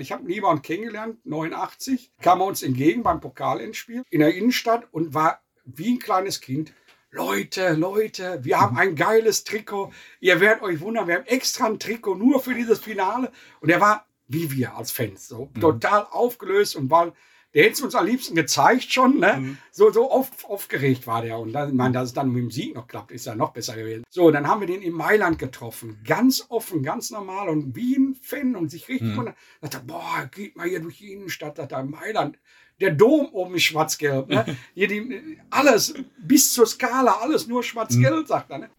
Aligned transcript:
Ich 0.00 0.12
habe 0.12 0.24
Niemann 0.24 0.62
kennengelernt, 0.62 1.24
89, 1.24 2.12
kam 2.20 2.40
er 2.40 2.46
uns 2.46 2.62
entgegen 2.62 3.02
beim 3.02 3.20
Pokalendspiel 3.20 4.02
in 4.10 4.20
der 4.20 4.34
Innenstadt 4.34 4.86
und 4.92 5.14
war 5.14 5.40
wie 5.64 5.94
ein 5.94 5.98
kleines 5.98 6.40
Kind. 6.40 6.72
Leute, 7.10 7.72
Leute, 7.72 8.40
wir 8.42 8.60
haben 8.60 8.76
ein 8.76 8.94
geiles 8.94 9.44
Trikot. 9.44 9.92
Ihr 10.20 10.40
werdet 10.40 10.62
euch 10.62 10.80
wundern, 10.80 11.08
wir 11.08 11.16
haben 11.16 11.26
extra 11.26 11.66
ein 11.66 11.78
Trikot 11.78 12.16
nur 12.16 12.40
für 12.40 12.54
dieses 12.54 12.80
Finale. 12.80 13.32
Und 13.60 13.70
er 13.70 13.80
war 13.80 14.08
wie 14.28 14.52
wir 14.52 14.76
als 14.76 14.92
Fans, 14.92 15.26
so 15.26 15.50
mhm. 15.54 15.60
total 15.60 16.06
aufgelöst 16.10 16.76
und 16.76 16.90
war 16.90 17.12
der 17.54 17.64
hätte 17.64 17.74
es 17.74 17.80
uns 17.80 17.94
am 17.94 18.06
liebsten 18.06 18.34
gezeigt 18.34 18.92
schon, 18.92 19.18
ne? 19.18 19.36
Mhm. 19.38 19.58
So, 19.70 19.90
so 19.90 20.10
auf, 20.10 20.44
aufgeregt 20.44 21.06
war 21.06 21.22
der. 21.22 21.38
Und 21.38 21.52
dann, 21.52 21.70
ich 21.70 21.74
meine, 21.74 21.94
dass 21.94 22.08
es 22.08 22.12
dann 22.12 22.30
mit 22.30 22.42
dem 22.42 22.50
Sieg 22.50 22.74
noch 22.74 22.86
klappt, 22.86 23.10
ist 23.10 23.26
ja 23.26 23.34
noch 23.34 23.52
besser 23.52 23.74
gewesen. 23.74 24.04
So, 24.10 24.30
dann 24.30 24.46
haben 24.46 24.60
wir 24.60 24.66
den 24.66 24.82
in 24.82 24.92
Mailand 24.92 25.38
getroffen. 25.38 25.98
Ganz 26.04 26.44
offen, 26.50 26.82
ganz 26.82 27.10
normal 27.10 27.48
und 27.48 27.74
wie 27.74 27.96
ein 27.96 28.14
Fan 28.20 28.54
und 28.54 28.70
sich 28.70 28.88
richtig 28.88 29.16
mhm. 29.16 29.32
dachte, 29.62 29.80
boah, 29.86 30.28
geht 30.30 30.56
mal 30.56 30.68
hier 30.68 30.80
durch 30.80 30.98
die 30.98 31.12
Innenstadt, 31.12 31.58
da 31.58 31.80
in 31.80 31.90
Mailand. 31.90 32.38
Der 32.80 32.92
Dom 32.92 33.26
oben 33.32 33.54
ist 33.56 33.64
schwarz-gelb. 33.64 34.28
Ne? 34.28 34.56
Hier 34.74 34.86
die, 34.86 35.38
alles, 35.50 35.94
bis 36.16 36.52
zur 36.52 36.64
Skala, 36.64 37.18
alles 37.22 37.48
nur 37.48 37.64
schwarz-gelb, 37.64 38.22
mhm. 38.22 38.26
sagt 38.26 38.50
er. 38.50 38.58
Ne? 38.58 38.70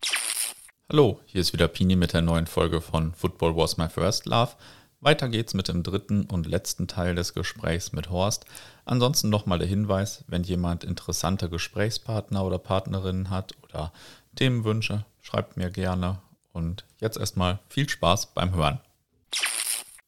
Hallo, 0.89 1.19
hier 1.25 1.41
ist 1.41 1.53
wieder 1.53 1.67
Pini 1.67 1.95
mit 1.95 2.13
der 2.13 2.21
neuen 2.21 2.47
Folge 2.47 2.81
von 2.81 3.13
Football 3.13 3.55
Was 3.57 3.77
My 3.77 3.89
First 3.89 4.25
Love. 4.25 4.53
Weiter 5.01 5.29
geht's 5.29 5.53
mit 5.53 5.69
dem 5.69 5.81
dritten 5.81 6.25
und 6.25 6.45
letzten 6.45 6.89
Teil 6.89 7.15
des 7.15 7.33
Gesprächs 7.33 7.93
mit 7.93 8.09
Horst. 8.09 8.45
Ansonsten 8.83 9.29
nochmal 9.29 9.57
der 9.57 9.67
Hinweis, 9.67 10.25
wenn 10.27 10.43
jemand 10.43 10.83
interessante 10.83 11.49
Gesprächspartner 11.49 12.43
oder 12.43 12.57
Partnerinnen 12.57 13.29
hat 13.29 13.53
oder 13.63 13.93
Themenwünsche, 14.35 15.05
schreibt 15.21 15.55
mir 15.55 15.69
gerne. 15.71 16.19
Und 16.51 16.83
jetzt 16.99 17.17
erstmal 17.17 17.59
viel 17.69 17.87
Spaß 17.87 18.33
beim 18.33 18.53
Hören. 18.53 18.81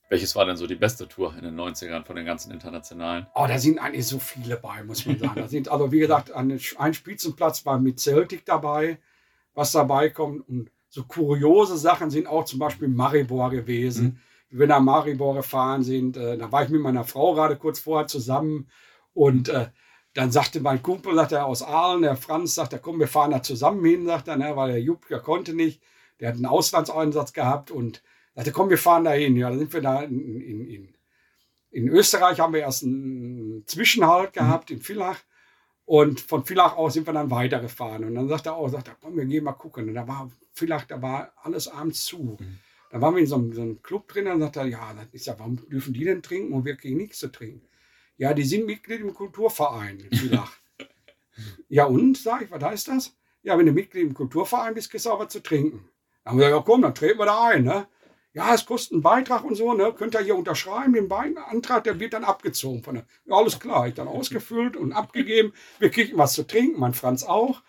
Welches 0.10 0.36
war 0.36 0.46
denn 0.46 0.58
so 0.58 0.68
die 0.68 0.76
beste 0.76 1.08
Tour 1.08 1.34
in 1.38 1.46
den 1.46 1.58
90ern 1.58 2.04
von 2.04 2.18
den 2.18 2.26
ganzen 2.26 2.52
internationalen? 2.52 3.28
Oh, 3.34 3.46
da 3.48 3.58
sind 3.58 3.80
eigentlich 3.80 4.08
so 4.08 4.20
viele 4.20 4.58
bei, 4.58 4.84
muss 4.84 5.06
man 5.06 5.18
sagen. 5.18 5.40
Da 5.40 5.48
sind 5.48 5.70
also, 5.70 5.90
wie 5.94 6.00
gesagt, 6.00 6.34
ein 6.34 6.60
Spitzenplatz 6.94 7.66
war 7.66 7.80
mit 7.80 8.02
Celtic 8.02 8.46
dabei, 8.46 9.00
was 9.54 9.72
dabei 9.72 10.10
kommt. 10.10 10.50
Und 10.50 10.70
so 10.90 11.06
kuriose 11.06 11.78
Sachen 11.78 12.10
sind 12.10 12.28
auch 12.28 12.44
zum 12.44 12.60
Beispiel 12.60 12.90
Maribor 12.90 13.52
gewesen. 13.52 14.04
Mhm 14.04 14.20
wir 14.52 14.68
nach 14.68 14.82
Maribor 14.82 15.36
gefahren 15.36 15.84
sind. 15.84 16.18
Äh, 16.18 16.38
da 16.38 16.52
war 16.52 16.64
ich 16.64 16.70
mit 16.70 16.82
meiner 16.82 17.04
Frau 17.04 17.34
gerade 17.34 17.56
kurz 17.56 17.80
vorher 17.80 18.08
zusammen 18.08 18.68
und 19.14 19.50
äh, 19.50 19.68
dann 20.14 20.32
sagte 20.32 20.60
mein 20.60 20.84
Kumpel, 20.84 21.16
sagt 21.16 21.32
er 21.32 21.46
aus 21.46 21.64
Aalen, 21.64 22.02
der 22.02 22.18
Franz, 22.18 22.56
sagt 22.56 22.74
er, 22.74 22.80
komm, 22.80 23.00
wir 23.00 23.08
fahren 23.08 23.32
da 23.32 23.42
zusammen 23.42 23.84
hin, 23.86 24.06
sagt 24.06 24.28
er, 24.28 24.36
ne, 24.36 24.56
weil 24.56 24.72
der 24.72 24.82
Jupp, 24.82 25.08
der 25.08 25.20
konnte 25.20 25.54
nicht, 25.54 25.82
der 26.20 26.30
hat 26.30 26.36
einen 26.36 26.46
Auslandseinsatz 26.46 27.34
gehabt 27.34 27.72
und 27.72 28.04
sagte, 28.36 28.52
komm, 28.52 28.70
wir 28.70 28.78
fahren 28.78 29.06
da 29.06 29.12
hin. 29.12 29.38
Ja, 29.38 29.50
dann 29.50 29.60
sind 29.60 29.74
wir 29.74 29.82
da 29.82 30.02
in, 30.02 30.42
in, 30.42 30.68
in, 30.68 30.96
in 31.72 31.88
Österreich, 31.88 32.40
haben 32.40 32.54
wir 32.54 32.62
erst 32.62 32.84
einen 32.84 33.64
Zwischenhalt 33.66 34.34
gehabt 34.34 34.70
mhm. 34.70 34.78
in 34.78 34.82
Villach 34.82 35.20
und 35.86 36.20
von 36.22 36.46
Villach 36.46 36.76
aus 36.78 36.94
sind 36.94 37.08
wir 37.08 37.14
dann 37.14 37.32
weitergefahren 37.32 38.04
und 38.04 38.16
dann 38.16 38.28
sagt 38.28 38.46
er 38.46 38.56
auch, 38.56 38.70
sagt 38.70 38.90
er, 38.90 38.96
komm, 39.02 39.18
wir 39.18 39.26
gehen 39.26 39.44
mal 39.44 39.54
gucken. 39.54 39.90
Und 39.90 39.96
da 39.96 40.08
war 40.08 40.30
Villach, 40.54 40.86
da 40.86 41.02
war 41.02 41.34
alles 41.42 41.68
abends 41.68 42.06
zu. 42.06 42.38
Mhm. 42.40 42.60
Da 42.92 43.00
waren 43.00 43.16
wir 43.16 43.22
in 43.22 43.28
so 43.28 43.36
einem, 43.36 43.54
so 43.54 43.62
einem 43.62 43.82
Club 43.82 44.10
drin, 44.10 44.28
und 44.28 44.42
sagt 44.42 44.58
er, 44.58 44.66
ja, 44.66 44.94
ist 45.14 45.26
ja, 45.26 45.40
warum 45.40 45.56
dürfen 45.70 45.94
die 45.94 46.04
denn 46.04 46.22
trinken 46.22 46.54
und 46.54 46.66
wir 46.66 46.76
kriegen 46.76 46.98
nichts 46.98 47.20
zu 47.20 47.32
trinken? 47.32 47.66
Ja, 48.18 48.34
die 48.34 48.44
sind 48.44 48.66
Mitglied 48.66 49.00
im 49.00 49.14
Kulturverein 49.14 50.10
ja, 51.70 51.86
und, 51.86 52.18
sag 52.18 52.44
ich, 52.44 52.52
was 52.52 52.62
heißt 52.62 52.88
das? 52.90 53.18
Ja, 53.44 53.58
wenn 53.58 53.66
du 53.66 53.72
Mitglied 53.72 54.04
im 54.04 54.14
Kulturverein 54.14 54.74
bist, 54.74 54.92
kriegst 54.92 55.06
du 55.06 55.12
auch 55.12 55.20
was 55.20 55.32
zu 55.32 55.42
trinken. 55.42 55.90
Dann 56.24 56.34
haben 56.34 56.40
wir 56.40 56.48
gesagt, 56.48 56.68
ja 56.68 56.72
komm, 56.72 56.82
dann 56.82 56.94
treten 56.94 57.20
wir 57.20 57.26
da 57.26 57.48
ein, 57.48 57.64
ne? 57.64 57.88
Ja, 58.34 58.54
es 58.54 58.66
kostet 58.66 58.94
einen 58.94 59.02
Beitrag 59.02 59.44
und 59.44 59.56
so, 59.56 59.74
ne? 59.74 59.94
Könnt 59.98 60.14
ihr 60.14 60.22
hier 60.22 60.36
unterschreiben, 60.36 60.94
den 60.94 61.12
Antrag, 61.12 61.84
der 61.86 62.00
wird 62.00 62.14
dann 62.14 62.24
abgezogen. 62.24 62.84
Von 62.84 62.96
der, 62.96 63.06
ja, 63.26 63.36
alles 63.36 63.60
klar, 63.60 63.88
ich 63.88 63.94
dann 63.94 64.08
ausgefüllt 64.08 64.76
und 64.76 64.94
abgegeben. 64.94 65.54
Wir 65.80 65.90
kriegen 65.90 66.18
was 66.18 66.34
zu 66.34 66.46
trinken, 66.46 66.80
mein 66.80 66.94
Franz 66.94 67.24
auch. 67.24 67.64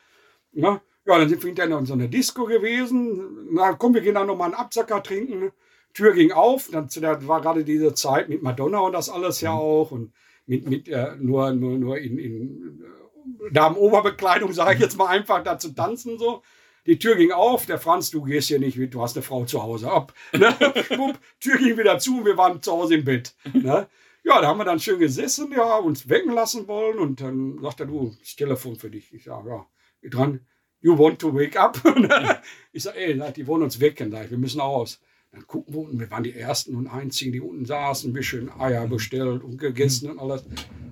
Ne? 0.52 0.80
Ja, 1.04 1.18
dann 1.18 1.28
sind 1.28 1.42
wir 1.42 1.48
hinterher 1.48 1.70
noch 1.70 1.80
in 1.80 1.86
so 1.86 1.94
einer 1.94 2.08
Disco 2.08 2.44
gewesen. 2.44 3.48
Na 3.50 3.72
komm, 3.72 3.94
wir 3.94 4.02
gehen 4.02 4.14
dann 4.14 4.28
nochmal 4.28 4.46
einen 4.46 4.54
Absacker 4.54 5.02
trinken. 5.02 5.50
Tür 5.94 6.12
ging 6.12 6.32
auf. 6.32 6.68
Dann 6.70 6.88
war 7.26 7.40
gerade 7.40 7.64
diese 7.64 7.94
Zeit 7.94 8.28
mit 8.28 8.42
Madonna 8.42 8.80
und 8.80 8.92
das 8.92 9.10
alles 9.10 9.40
ja 9.40 9.52
mhm. 9.52 9.58
auch. 9.58 9.90
Und 9.90 10.12
mit, 10.46 10.68
mit 10.68 10.88
äh, 10.88 11.16
nur, 11.18 11.52
nur, 11.52 11.78
nur 11.78 11.98
in, 11.98 12.18
in 12.18 12.84
äh, 12.84 13.52
Damen-Oberbekleidung, 13.52 14.52
sage 14.52 14.74
ich 14.74 14.80
jetzt 14.80 14.96
mal 14.96 15.08
einfach, 15.08 15.42
da 15.42 15.58
zu 15.58 15.74
tanzen 15.74 16.18
so. 16.18 16.42
Die 16.86 16.98
Tür 16.98 17.14
ging 17.14 17.30
auf, 17.30 17.66
der 17.66 17.78
Franz, 17.78 18.10
du 18.10 18.22
gehst 18.22 18.48
hier 18.48 18.58
nicht 18.58 18.76
mit, 18.76 18.92
du 18.92 19.02
hast 19.02 19.16
eine 19.16 19.22
Frau 19.22 19.44
zu 19.44 19.62
Hause. 19.62 19.90
Ab. 19.90 20.12
Ne? 20.32 20.52
Schwupp, 20.84 21.18
Tür 21.40 21.58
ging 21.58 21.78
wieder 21.78 21.98
zu 21.98 22.18
und 22.18 22.24
wir 22.24 22.36
waren 22.36 22.60
zu 22.60 22.72
Hause 22.72 22.96
im 22.96 23.04
Bett. 23.04 23.34
Ne? 23.52 23.86
Ja, 24.24 24.40
da 24.40 24.48
haben 24.48 24.58
wir 24.58 24.64
dann 24.64 24.80
schön 24.80 24.98
gesessen, 24.98 25.52
ja, 25.52 25.76
uns 25.76 26.08
wecken 26.08 26.32
lassen 26.32 26.66
wollen 26.68 26.98
und 26.98 27.20
dann 27.20 27.58
sagt 27.60 27.80
er, 27.80 27.86
du, 27.86 28.14
das 28.20 28.36
Telefon 28.36 28.76
für 28.76 28.90
dich. 28.90 29.12
Ich 29.12 29.24
sage, 29.24 29.48
ja, 29.48 29.66
dran 30.10 30.40
you 30.82 30.98
want 30.98 31.18
to 31.20 31.34
wake 31.34 31.58
up? 31.58 31.80
ich 32.72 32.82
sage, 32.82 32.98
ey, 32.98 33.32
die 33.32 33.46
wollen 33.46 33.62
uns 33.62 33.80
wecken, 33.80 34.12
wir 34.12 34.38
müssen 34.38 34.60
aus. 34.60 35.00
Dann 35.32 35.46
gucken 35.46 35.72
wir 35.72 35.80
unten, 35.80 35.98
wir 35.98 36.10
waren 36.10 36.24
die 36.24 36.34
Ersten 36.34 36.74
und 36.76 36.88
Einzigen, 36.88 37.32
die 37.32 37.40
unten 37.40 37.64
saßen, 37.64 38.10
ein 38.10 38.12
bisschen 38.12 38.50
Eier 38.60 38.86
bestellt 38.86 39.42
und 39.42 39.56
gegessen 39.56 40.10
und 40.10 40.18
alles. 40.18 40.44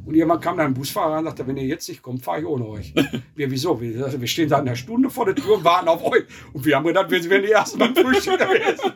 Und 0.06 0.14
jemand 0.14 0.40
kam 0.40 0.56
dann, 0.56 0.68
ein 0.68 0.74
Busfahrer 0.74 1.18
und 1.18 1.26
sagte, 1.26 1.46
wenn 1.46 1.58
ihr 1.58 1.66
jetzt 1.66 1.86
nicht 1.90 2.00
kommt, 2.00 2.24
fahre 2.24 2.40
ich 2.40 2.46
ohne 2.46 2.66
euch. 2.66 2.94
Wir, 3.34 3.50
wieso? 3.50 3.78
Wir, 3.80 4.18
wir 4.18 4.26
stehen 4.26 4.48
da 4.48 4.58
eine 4.58 4.76
Stunde 4.76 5.10
vor 5.10 5.26
der 5.26 5.34
Tür 5.34 5.58
und 5.58 5.64
warten 5.64 5.88
auf 5.88 6.02
euch. 6.02 6.24
Und 6.54 6.64
wir 6.64 6.76
haben 6.76 6.86
gedacht, 6.86 7.10
wir 7.10 7.22
wären 7.28 7.42
die 7.42 7.50
Ersten 7.50 7.78
beim 7.78 7.94
Frühstück 7.94 8.38
gewesen. 8.38 8.92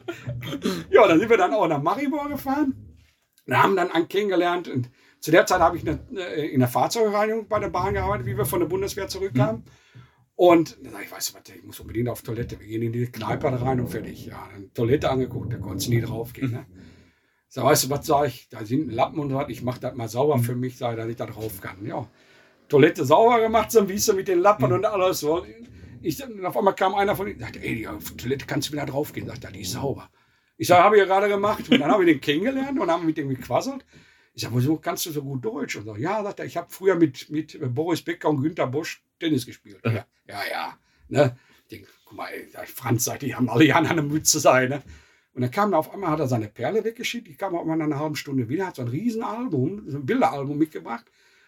Ja, 0.90 1.06
dann 1.06 1.18
sind 1.18 1.28
wir 1.28 1.36
dann 1.36 1.52
auch 1.52 1.68
nach 1.68 1.82
Maribor 1.82 2.28
gefahren. 2.28 2.74
Und 3.46 3.62
haben 3.62 3.76
dann 3.76 3.90
einen 3.90 4.08
kennengelernt. 4.08 4.68
Und 4.68 4.90
zu 5.20 5.30
der 5.30 5.44
Zeit 5.44 5.60
habe 5.60 5.76
ich 5.76 5.86
äh, 5.86 6.46
in 6.46 6.60
der 6.60 6.68
Fahrzeugreinigung 6.68 7.48
bei 7.48 7.58
der 7.58 7.68
Bahn 7.68 7.94
gearbeitet, 7.94 8.26
wie 8.26 8.36
wir 8.36 8.46
von 8.46 8.60
der 8.60 8.66
Bundeswehr 8.66 9.08
zurückkamen. 9.08 9.62
Mhm. 9.62 10.00
Und 10.36 10.78
dann 10.82 10.92
sag 10.92 11.04
ich, 11.04 11.12
weißt 11.12 11.30
du 11.30 11.34
was, 11.34 11.56
ich 11.56 11.62
muss 11.62 11.80
unbedingt 11.80 12.08
auf 12.08 12.22
Toilette. 12.22 12.58
Wir 12.58 12.66
gehen 12.66 12.82
in 12.82 12.92
die 12.92 13.06
Kneipe 13.06 13.60
rein 13.60 13.80
und 13.80 13.88
fertig. 13.88 14.26
Ja, 14.26 14.48
dann 14.52 14.72
Toilette 14.74 15.10
angeguckt, 15.10 15.52
da 15.52 15.58
konntest 15.58 15.86
du 15.86 15.92
nie 15.92 16.00
draufgehen. 16.00 16.50
Ne? 16.50 16.66
So, 17.48 17.62
weißt 17.62 17.84
du, 17.84 17.90
was 17.90 18.06
sag 18.06 18.26
ich? 18.26 18.48
Da 18.48 18.64
sind 18.64 18.92
Lappen 18.92 19.20
und 19.20 19.32
was, 19.32 19.48
ich 19.48 19.62
mach 19.62 19.78
das 19.78 19.94
mal 19.94 20.08
sauber 20.08 20.38
für 20.40 20.56
mich, 20.56 20.76
sei, 20.76 20.96
dass 20.96 21.08
ich 21.08 21.16
da 21.16 21.26
drauf 21.26 21.60
kann. 21.60 21.86
Ja. 21.86 22.08
Toilette 22.68 23.04
sauber 23.04 23.40
gemacht, 23.40 23.70
so 23.70 23.88
wie 23.88 23.96
du 23.96 24.12
mit 24.14 24.26
den 24.26 24.40
Lappen 24.40 24.72
und 24.72 24.84
alles. 24.84 25.20
So. 25.20 25.46
Ich, 26.02 26.22
auf 26.44 26.56
einmal 26.56 26.74
kam 26.74 26.96
einer 26.96 27.14
von 27.14 27.28
ihnen, 27.28 27.38
sagte, 27.38 27.62
ey, 27.62 27.86
auf 27.86 28.10
Toilette 28.16 28.44
kannst 28.46 28.68
du 28.68 28.72
wieder 28.72 28.86
draufgehen. 28.86 29.28
Sagt 29.28 29.44
er, 29.44 29.52
die 29.52 29.60
ist 29.60 29.72
sauber. 29.72 30.10
Ich 30.56 30.66
sage, 30.66 30.82
habe 30.82 30.96
ich 30.96 31.00
ja 31.00 31.06
gerade 31.06 31.28
gemacht. 31.28 31.68
Und 31.70 31.78
dann 31.78 31.92
habe 31.92 32.04
ich 32.04 32.10
den 32.10 32.20
kennengelernt 32.20 32.80
und 32.80 32.90
haben 32.90 33.06
mit 33.06 33.16
dem 33.16 33.28
gequasselt. 33.28 33.84
Ich 34.32 34.42
sage, 34.42 34.56
wieso 34.56 34.76
kannst 34.76 35.06
du 35.06 35.12
so 35.12 35.22
gut 35.22 35.44
Deutsch? 35.44 35.76
Und 35.76 35.84
so, 35.84 35.94
ja, 35.94 36.24
sagt 36.24 36.40
er, 36.40 36.46
ich 36.46 36.56
habe 36.56 36.66
früher 36.70 36.96
mit, 36.96 37.30
mit 37.30 37.56
Boris 37.72 38.02
Becker 38.02 38.30
und 38.30 38.42
Günter 38.42 38.66
Bosch 38.66 39.04
Tennis 39.24 39.46
gespielt. 39.46 39.80
Ja, 39.84 40.06
ja, 40.28 40.40
ja. 40.50 40.78
Ne? 41.08 41.36
Ich 41.62 41.78
denke, 41.78 41.88
guck 42.04 42.16
mal, 42.16 42.28
ey, 42.32 42.66
Franz 42.66 43.04
sagt, 43.04 43.22
die 43.22 43.34
haben 43.34 43.48
alle 43.48 43.64
ja 43.64 43.76
eine 43.76 44.02
Mütze 44.02 44.38
sein. 44.38 44.68
Ne? 44.68 44.82
Und 45.32 45.42
dann 45.42 45.50
kam 45.50 45.72
er 45.72 45.78
auf 45.78 45.92
einmal, 45.92 46.10
hat 46.10 46.20
er 46.20 46.28
seine 46.28 46.48
Perle 46.48 46.84
weggeschickt. 46.84 47.26
Die 47.26 47.34
kam 47.34 47.54
auf 47.54 47.62
einmal 47.62 47.76
nach 47.76 47.86
einer 47.86 47.98
halben 47.98 48.16
Stunde 48.16 48.48
wieder, 48.48 48.66
hat 48.66 48.76
so 48.76 48.82
ein 48.82 48.88
Riesenalbum, 48.88 49.84
so 49.88 49.98
ein 49.98 50.06
Bilderalbum 50.06 50.58
mitgebracht. 50.58 51.06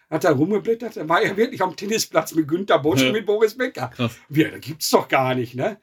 Hat 0.09 0.23
er 0.23 0.31
rumgeblättert, 0.31 0.95
dann 0.95 1.09
war 1.09 1.21
er 1.21 1.35
wirklich 1.35 1.61
am 1.61 1.75
Tennisplatz 1.75 2.33
mit 2.33 2.47
Günter 2.47 2.79
Bosch 2.79 3.01
ja. 3.01 3.07
und 3.07 3.13
mit 3.13 3.25
Boris 3.25 3.57
Becker. 3.57 3.89
Krass. 3.89 4.17
Wir, 4.29 4.51
das 4.51 4.61
gibt's 4.61 4.89
doch 4.89 5.09
gar 5.09 5.35
nicht, 5.35 5.53
ne? 5.53 5.81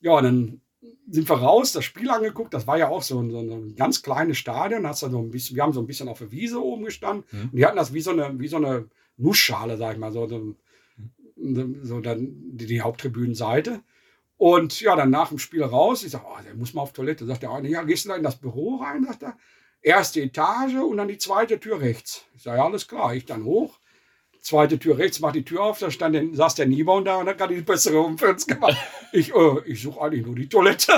Ja, 0.00 0.12
und 0.12 0.24
dann 0.24 0.60
sind 1.08 1.28
wir 1.28 1.36
raus, 1.36 1.72
das 1.72 1.84
Spiel 1.84 2.10
angeguckt. 2.10 2.52
Das 2.52 2.66
war 2.66 2.76
ja 2.76 2.88
auch 2.88 3.02
so 3.02 3.20
ein, 3.20 3.30
so 3.30 3.38
ein 3.38 3.74
ganz 3.74 4.02
kleines 4.02 4.36
Stadion. 4.36 4.86
Hast 4.86 5.00
so 5.00 5.06
ein 5.06 5.30
bisschen, 5.30 5.56
wir 5.56 5.62
haben 5.62 5.72
so 5.72 5.80
ein 5.80 5.86
bisschen 5.86 6.08
auf 6.08 6.18
der 6.18 6.30
Wiese 6.30 6.62
oben 6.62 6.84
gestanden. 6.84 7.24
Mhm. 7.30 7.42
Und 7.44 7.56
die 7.56 7.64
hatten 7.64 7.76
das 7.76 7.94
wie 7.94 8.02
so 8.02 8.10
eine, 8.10 8.38
wie 8.38 8.48
so 8.48 8.56
eine 8.56 8.88
Nussschale, 9.16 9.76
sag 9.76 9.94
ich 9.94 9.98
mal, 9.98 10.12
so, 10.12 10.28
so, 10.28 10.54
so 11.82 12.00
dann 12.00 12.32
die, 12.52 12.66
die 12.66 12.80
Haupttribünenseite. 12.82 13.82
Und 14.36 14.80
ja, 14.80 14.96
dann 14.96 15.10
nach 15.10 15.28
dem 15.28 15.38
Spiel 15.38 15.62
raus. 15.62 16.02
Ich 16.02 16.12
sage, 16.12 16.24
oh, 16.26 16.42
der 16.44 16.54
muss 16.54 16.74
mal 16.74 16.82
auf 16.82 16.92
Toilette. 16.92 17.26
Sagt 17.26 17.42
der 17.42 17.50
eine, 17.50 17.68
ja, 17.68 17.82
gehst 17.82 18.04
du 18.04 18.08
da 18.08 18.16
in 18.16 18.22
das 18.22 18.40
Büro 18.40 18.76
rein? 18.76 19.04
Sagt 19.04 19.22
er. 19.22 19.36
Erste 19.80 20.20
Etage 20.20 20.76
und 20.76 20.96
dann 20.96 21.08
die 21.08 21.18
zweite 21.18 21.58
Tür 21.58 21.80
rechts. 21.80 22.24
Ich 22.34 22.42
sage, 22.42 22.58
ja, 22.58 22.64
alles 22.64 22.86
klar. 22.86 23.14
Ich 23.14 23.24
dann 23.24 23.44
hoch 23.44 23.78
zweite 24.42 24.78
Tür 24.78 24.98
rechts, 24.98 25.20
mach 25.20 25.32
die 25.32 25.44
Tür 25.44 25.62
auf, 25.62 25.78
da 25.78 25.90
stand 25.90 26.14
der, 26.14 26.24
saß 26.32 26.56
der 26.56 26.66
Niebaum 26.66 27.04
da 27.04 27.16
und 27.16 27.28
hat 27.28 27.38
gerade 27.38 27.54
die 27.54 27.62
bessere 27.62 28.00
Umfürz 28.00 28.46
gemacht. 28.46 28.76
Ich, 29.14 29.34
äh, 29.34 29.60
ich 29.66 29.82
suche 29.82 30.00
eigentlich 30.00 30.24
nur 30.24 30.34
die 30.34 30.48
Toilette. 30.48 30.90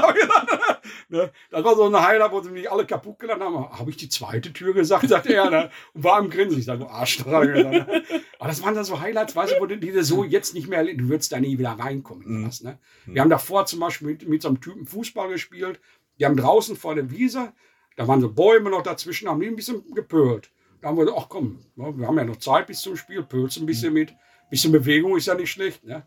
ne? 1.09 1.33
Das 1.51 1.65
war 1.65 1.75
so 1.75 1.83
eine 1.83 2.01
Highlight, 2.01 2.31
wo 2.31 2.41
sie 2.41 2.51
mich 2.51 2.71
alle 2.71 2.87
kaputt 2.87 3.19
geladen 3.19 3.43
haben. 3.43 3.77
Habe 3.77 3.91
ich 3.91 3.97
die 3.97 4.09
zweite 4.09 4.53
Tür 4.53 4.73
gesagt, 4.73 5.09
sagte 5.09 5.35
er, 5.35 5.51
ne? 5.51 5.71
und 5.95 6.05
war 6.05 6.19
am 6.19 6.31
Grinsen. 6.31 6.61
Ich 6.61 6.65
sage, 6.65 6.85
du 6.85 6.87
Arsch. 6.87 7.27
Ne? 7.27 8.05
Aber 8.39 8.49
das 8.49 8.63
waren 8.63 8.77
dann 8.77 8.85
so 8.85 9.01
Highlights, 9.01 9.35
weißt 9.35 9.55
du, 9.55 9.61
wo 9.61 9.67
du 9.67 9.77
die 9.77 9.91
so 10.03 10.23
jetzt 10.23 10.55
nicht 10.55 10.69
mehr, 10.69 10.85
du 10.85 11.09
würdest 11.09 11.33
da 11.33 11.41
nie 11.41 11.59
wieder 11.59 11.73
reinkommen. 11.73 12.43
Mhm. 12.43 12.47
Was, 12.47 12.63
ne? 12.63 12.79
Wir 13.07 13.21
haben 13.21 13.31
davor 13.31 13.67
zum 13.67 13.81
Beispiel 13.81 14.07
mit, 14.07 14.29
mit 14.29 14.43
so 14.43 14.47
einem 14.47 14.61
Typen 14.61 14.87
Fußball 14.87 15.29
gespielt. 15.29 15.81
Die 16.21 16.25
haben 16.25 16.37
draußen 16.37 16.77
vor 16.77 16.95
der 16.95 17.11
Wiese, 17.11 17.53
da 17.97 18.07
waren 18.07 18.21
so 18.21 18.31
Bäume 18.33 18.71
noch 18.71 18.83
dazwischen, 18.83 19.29
haben 19.29 19.41
die 19.41 19.49
ein 19.49 19.57
bisschen 19.57 19.93
gepölt. 19.93 20.53
Da 20.85 20.91
haben 20.91 20.99
wir 20.99 21.07
gesagt, 21.07 21.23
ach 21.25 21.29
komm, 21.31 21.61
ne, 21.77 21.95
wir 21.97 22.07
haben 22.07 22.19
ja 22.19 22.25
noch 22.25 22.37
Zeit 22.37 22.67
bis 22.67 22.83
zum 22.83 22.95
Spiel, 22.95 23.23
pölzen 23.23 23.63
ein 23.63 23.67
bisschen 23.67 23.95
mit. 23.95 24.11
Ein 24.11 24.51
bisschen 24.51 24.71
Bewegung 24.71 25.17
ist 25.17 25.25
ja 25.25 25.35
nicht 25.35 25.51
schlecht. 25.51 25.83
Ne? 25.83 26.03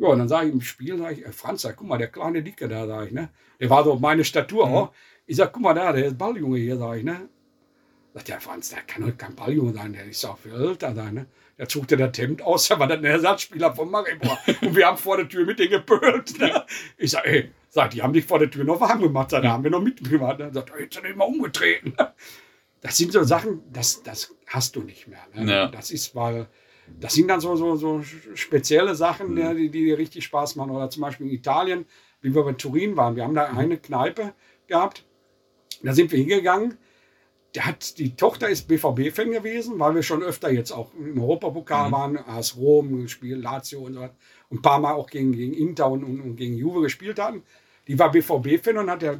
Ja, 0.00 0.08
und 0.08 0.18
dann 0.18 0.26
sage 0.26 0.48
ich 0.48 0.52
im 0.52 0.60
Spiel, 0.62 0.98
sage 0.98 1.14
ich, 1.14 1.24
äh, 1.24 1.30
Franz, 1.30 1.62
sag, 1.62 1.76
guck 1.76 1.86
mal, 1.86 1.96
der 1.96 2.08
kleine 2.08 2.42
Dicke 2.42 2.66
da, 2.66 2.88
sage 2.88 3.06
ich, 3.06 3.12
ne? 3.12 3.28
Der 3.60 3.70
war 3.70 3.84
so 3.84 3.94
meine 3.94 4.24
Statur 4.24 4.66
mhm. 4.66 4.74
auch. 4.74 4.92
Ich 5.26 5.36
sage, 5.36 5.52
guck 5.52 5.62
mal 5.62 5.74
da, 5.74 5.92
der 5.92 6.06
ist 6.06 6.18
Balljunge 6.18 6.58
hier, 6.58 6.76
sage 6.76 6.98
ich, 6.98 7.04
ne? 7.04 7.28
Sagt 8.14 8.26
der 8.26 8.40
Franz, 8.40 8.70
der 8.70 8.80
kann 8.80 9.04
heute 9.04 9.16
kein 9.16 9.36
Balljunge 9.36 9.74
sein, 9.74 9.92
der 9.92 10.04
ist 10.06 10.24
auch 10.24 10.38
viel 10.38 10.54
älter 10.54 10.92
da, 10.92 11.08
ne? 11.12 11.26
Der 11.56 11.68
zog 11.68 11.86
der 11.86 12.10
Hemd 12.12 12.42
aus, 12.42 12.66
der 12.68 12.80
war 12.80 12.88
dann 12.88 13.02
der 13.02 13.12
Ersatzspieler 13.12 13.76
von 13.76 13.88
Maribor. 13.88 14.36
Und 14.60 14.74
wir 14.74 14.88
haben 14.88 14.98
vor 14.98 15.18
der 15.18 15.28
Tür 15.28 15.46
mit 15.46 15.60
denen 15.60 15.70
gepölt. 15.70 16.36
Ne? 16.40 16.66
Ich 16.98 17.12
sag, 17.12 17.24
ey, 17.26 17.52
sag, 17.68 17.90
die 17.90 18.02
haben 18.02 18.12
dich 18.12 18.24
vor 18.24 18.40
der 18.40 18.50
Tür 18.50 18.64
noch 18.64 18.80
warm 18.80 19.00
gemacht, 19.00 19.32
da 19.32 19.40
haben 19.40 19.62
wir 19.62 19.70
noch 19.70 19.80
mitgemacht. 19.80 20.40
Er 20.40 20.52
sagt, 20.52 20.72
jetzt 20.80 20.94
sind 20.94 21.06
immer 21.06 21.28
umgetreten. 21.28 21.94
Das 22.86 22.96
sind 22.96 23.12
so 23.12 23.24
Sachen, 23.24 23.62
das, 23.72 24.02
das 24.02 24.34
hast 24.46 24.76
du 24.76 24.82
nicht 24.82 25.08
mehr. 25.08 25.26
Ne? 25.34 25.50
Ja. 25.50 25.66
Das 25.66 25.90
ist, 25.90 26.14
weil, 26.14 26.46
das 27.00 27.14
sind 27.14 27.28
dann 27.28 27.40
so, 27.40 27.56
so, 27.56 27.76
so 27.76 28.02
spezielle 28.34 28.94
Sachen, 28.94 29.34
mhm. 29.34 29.56
die, 29.56 29.70
die 29.70 29.92
richtig 29.92 30.24
Spaß 30.24 30.54
machen. 30.54 30.70
Oder 30.70 30.88
zum 30.88 31.02
Beispiel 31.02 31.26
in 31.26 31.32
Italien, 31.32 31.86
wie 32.20 32.34
wir 32.34 32.44
bei 32.44 32.52
Turin 32.52 32.96
waren. 32.96 33.16
Wir 33.16 33.24
haben 33.24 33.34
da 33.34 33.46
eine 33.46 33.78
Kneipe 33.78 34.34
gehabt. 34.68 35.04
Da 35.82 35.92
sind 35.94 36.12
wir 36.12 36.18
hingegangen 36.18 36.78
der 37.56 37.64
hat, 37.64 37.98
die 37.98 38.14
Tochter 38.14 38.48
ist 38.50 38.68
BVB-Fan 38.68 39.30
gewesen, 39.30 39.78
weil 39.78 39.94
wir 39.94 40.02
schon 40.02 40.22
öfter 40.22 40.50
jetzt 40.50 40.72
auch 40.72 40.92
im 40.94 41.20
Europapokal 41.20 41.88
mhm. 41.88 41.92
waren, 41.92 42.18
AS 42.18 42.56
Rom 42.56 43.00
gespielt, 43.02 43.42
Lazio 43.42 43.80
und 43.80 43.94
so 43.94 44.00
weiter. 44.00 44.14
Und 44.50 44.58
ein 44.58 44.62
paar 44.62 44.78
Mal 44.78 44.92
auch 44.92 45.08
gegen, 45.08 45.32
gegen 45.32 45.54
Inter 45.54 45.90
und, 45.90 46.04
und, 46.04 46.20
und 46.20 46.36
gegen 46.36 46.54
Juve 46.54 46.82
gespielt 46.82 47.18
hatten. 47.18 47.42
Die 47.88 47.98
war 47.98 48.12
BVB-Fan 48.12 48.76
und 48.76 48.90
hat 48.90 49.02
ja 49.02 49.18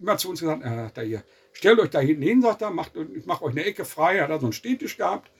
immer 0.00 0.16
zu 0.16 0.30
uns 0.30 0.40
gesagt, 0.40 0.62
äh, 0.64 0.90
da 0.94 1.02
hier, 1.02 1.24
stellt 1.56 1.78
euch 1.78 1.90
da 1.90 2.00
hinten 2.00 2.22
hin, 2.22 2.42
sagt 2.42 2.62
er, 2.62 2.70
macht, 2.70 2.92
ich 3.14 3.26
mache 3.26 3.44
euch 3.44 3.52
eine 3.52 3.64
Ecke 3.64 3.84
frei, 3.84 4.20
hat 4.20 4.30
er 4.30 4.38
so 4.38 4.46
einen 4.46 4.52
Städtisch 4.52 4.96
gehabt. 4.96 5.30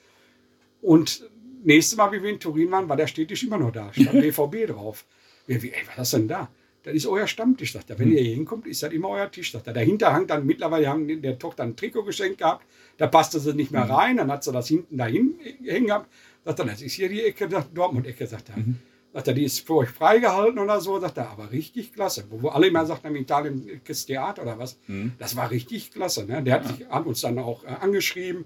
Und 0.81 1.29
nächstes 1.63 1.97
Mal, 1.97 2.11
wie 2.11 2.21
wir 2.21 2.29
in 2.29 2.39
Turin 2.39 2.71
waren, 2.71 2.89
war 2.89 2.97
der 2.97 3.07
Städtisch 3.07 3.43
immer 3.43 3.57
noch 3.57 3.71
da, 3.71 3.91
stand 3.93 4.11
BVB 4.21 4.67
drauf. 4.67 5.05
Wir, 5.45 5.61
wie, 5.61 5.71
ey, 5.71 5.81
was 5.85 5.91
ist 5.91 5.97
das 5.97 6.11
denn 6.11 6.27
da? 6.27 6.49
das 6.87 6.95
ist 6.95 7.07
euer 7.07 7.27
Stammtisch, 7.27 7.73
sagt 7.73 7.89
er. 7.89 7.99
Wenn 7.99 8.07
hm. 8.07 8.15
ihr 8.15 8.23
hier 8.23 8.35
hinkommt, 8.35 8.65
ist 8.65 8.81
das 8.81 8.93
immer 8.93 9.09
euer 9.09 9.29
Tisch, 9.29 9.51
sagt 9.51 9.67
er. 9.67 9.73
Dahinter 9.73 10.15
hängt 10.15 10.29
dann, 10.29 10.45
mittlerweile 10.45 10.87
haben 10.87 11.21
der 11.21 11.37
Tochter 11.37 11.63
ein 11.63 11.75
Trikot 11.75 12.03
geschenkt 12.03 12.37
gehabt, 12.37 12.65
da 12.95 13.07
passte 13.07 13.41
sie 13.41 13.53
nicht 13.53 13.71
mehr 13.71 13.83
hm. 13.83 13.91
rein, 13.91 14.17
dann 14.17 14.31
hat 14.31 14.45
sie 14.45 14.53
das 14.53 14.69
hinten 14.69 14.97
dahin 14.97 15.37
hängen 15.65 15.87
gehabt. 15.87 16.09
Sagt 16.45 16.59
er, 16.59 16.65
das 16.65 16.81
ist 16.81 16.93
hier 16.93 17.09
die 17.09 17.23
Ecke, 17.23 17.49
Dortmund-Ecke, 17.73 18.25
sagt 18.25 18.49
er. 18.49 18.57
Mhm. 18.57 18.77
Sagt 19.13 19.27
er, 19.29 19.33
die 19.33 19.45
ist 19.45 19.65
für 19.65 19.75
euch 19.75 19.89
freigehalten 19.89 20.59
oder 20.59 20.79
so, 20.81 20.99
sagt 20.99 21.17
er, 21.17 21.29
aber 21.29 21.51
richtig 21.51 21.93
klasse. 21.93 22.25
Wo, 22.29 22.41
wo 22.41 22.49
alle 22.49 22.67
immer 22.67 22.85
sagten, 22.85 23.07
in 23.07 23.15
Italien 23.15 23.81
das 23.87 24.05
Theater 24.05 24.43
oder 24.43 24.59
was, 24.59 24.77
mhm. 24.87 25.13
das 25.17 25.35
war 25.35 25.49
richtig 25.49 25.91
klasse. 25.91 26.25
Ne? 26.25 26.43
Der 26.43 26.55
hat, 26.55 26.67
sich, 26.67 26.87
hat 26.87 27.05
uns 27.05 27.21
dann 27.21 27.39
auch 27.39 27.63
äh, 27.63 27.67
angeschrieben, 27.67 28.45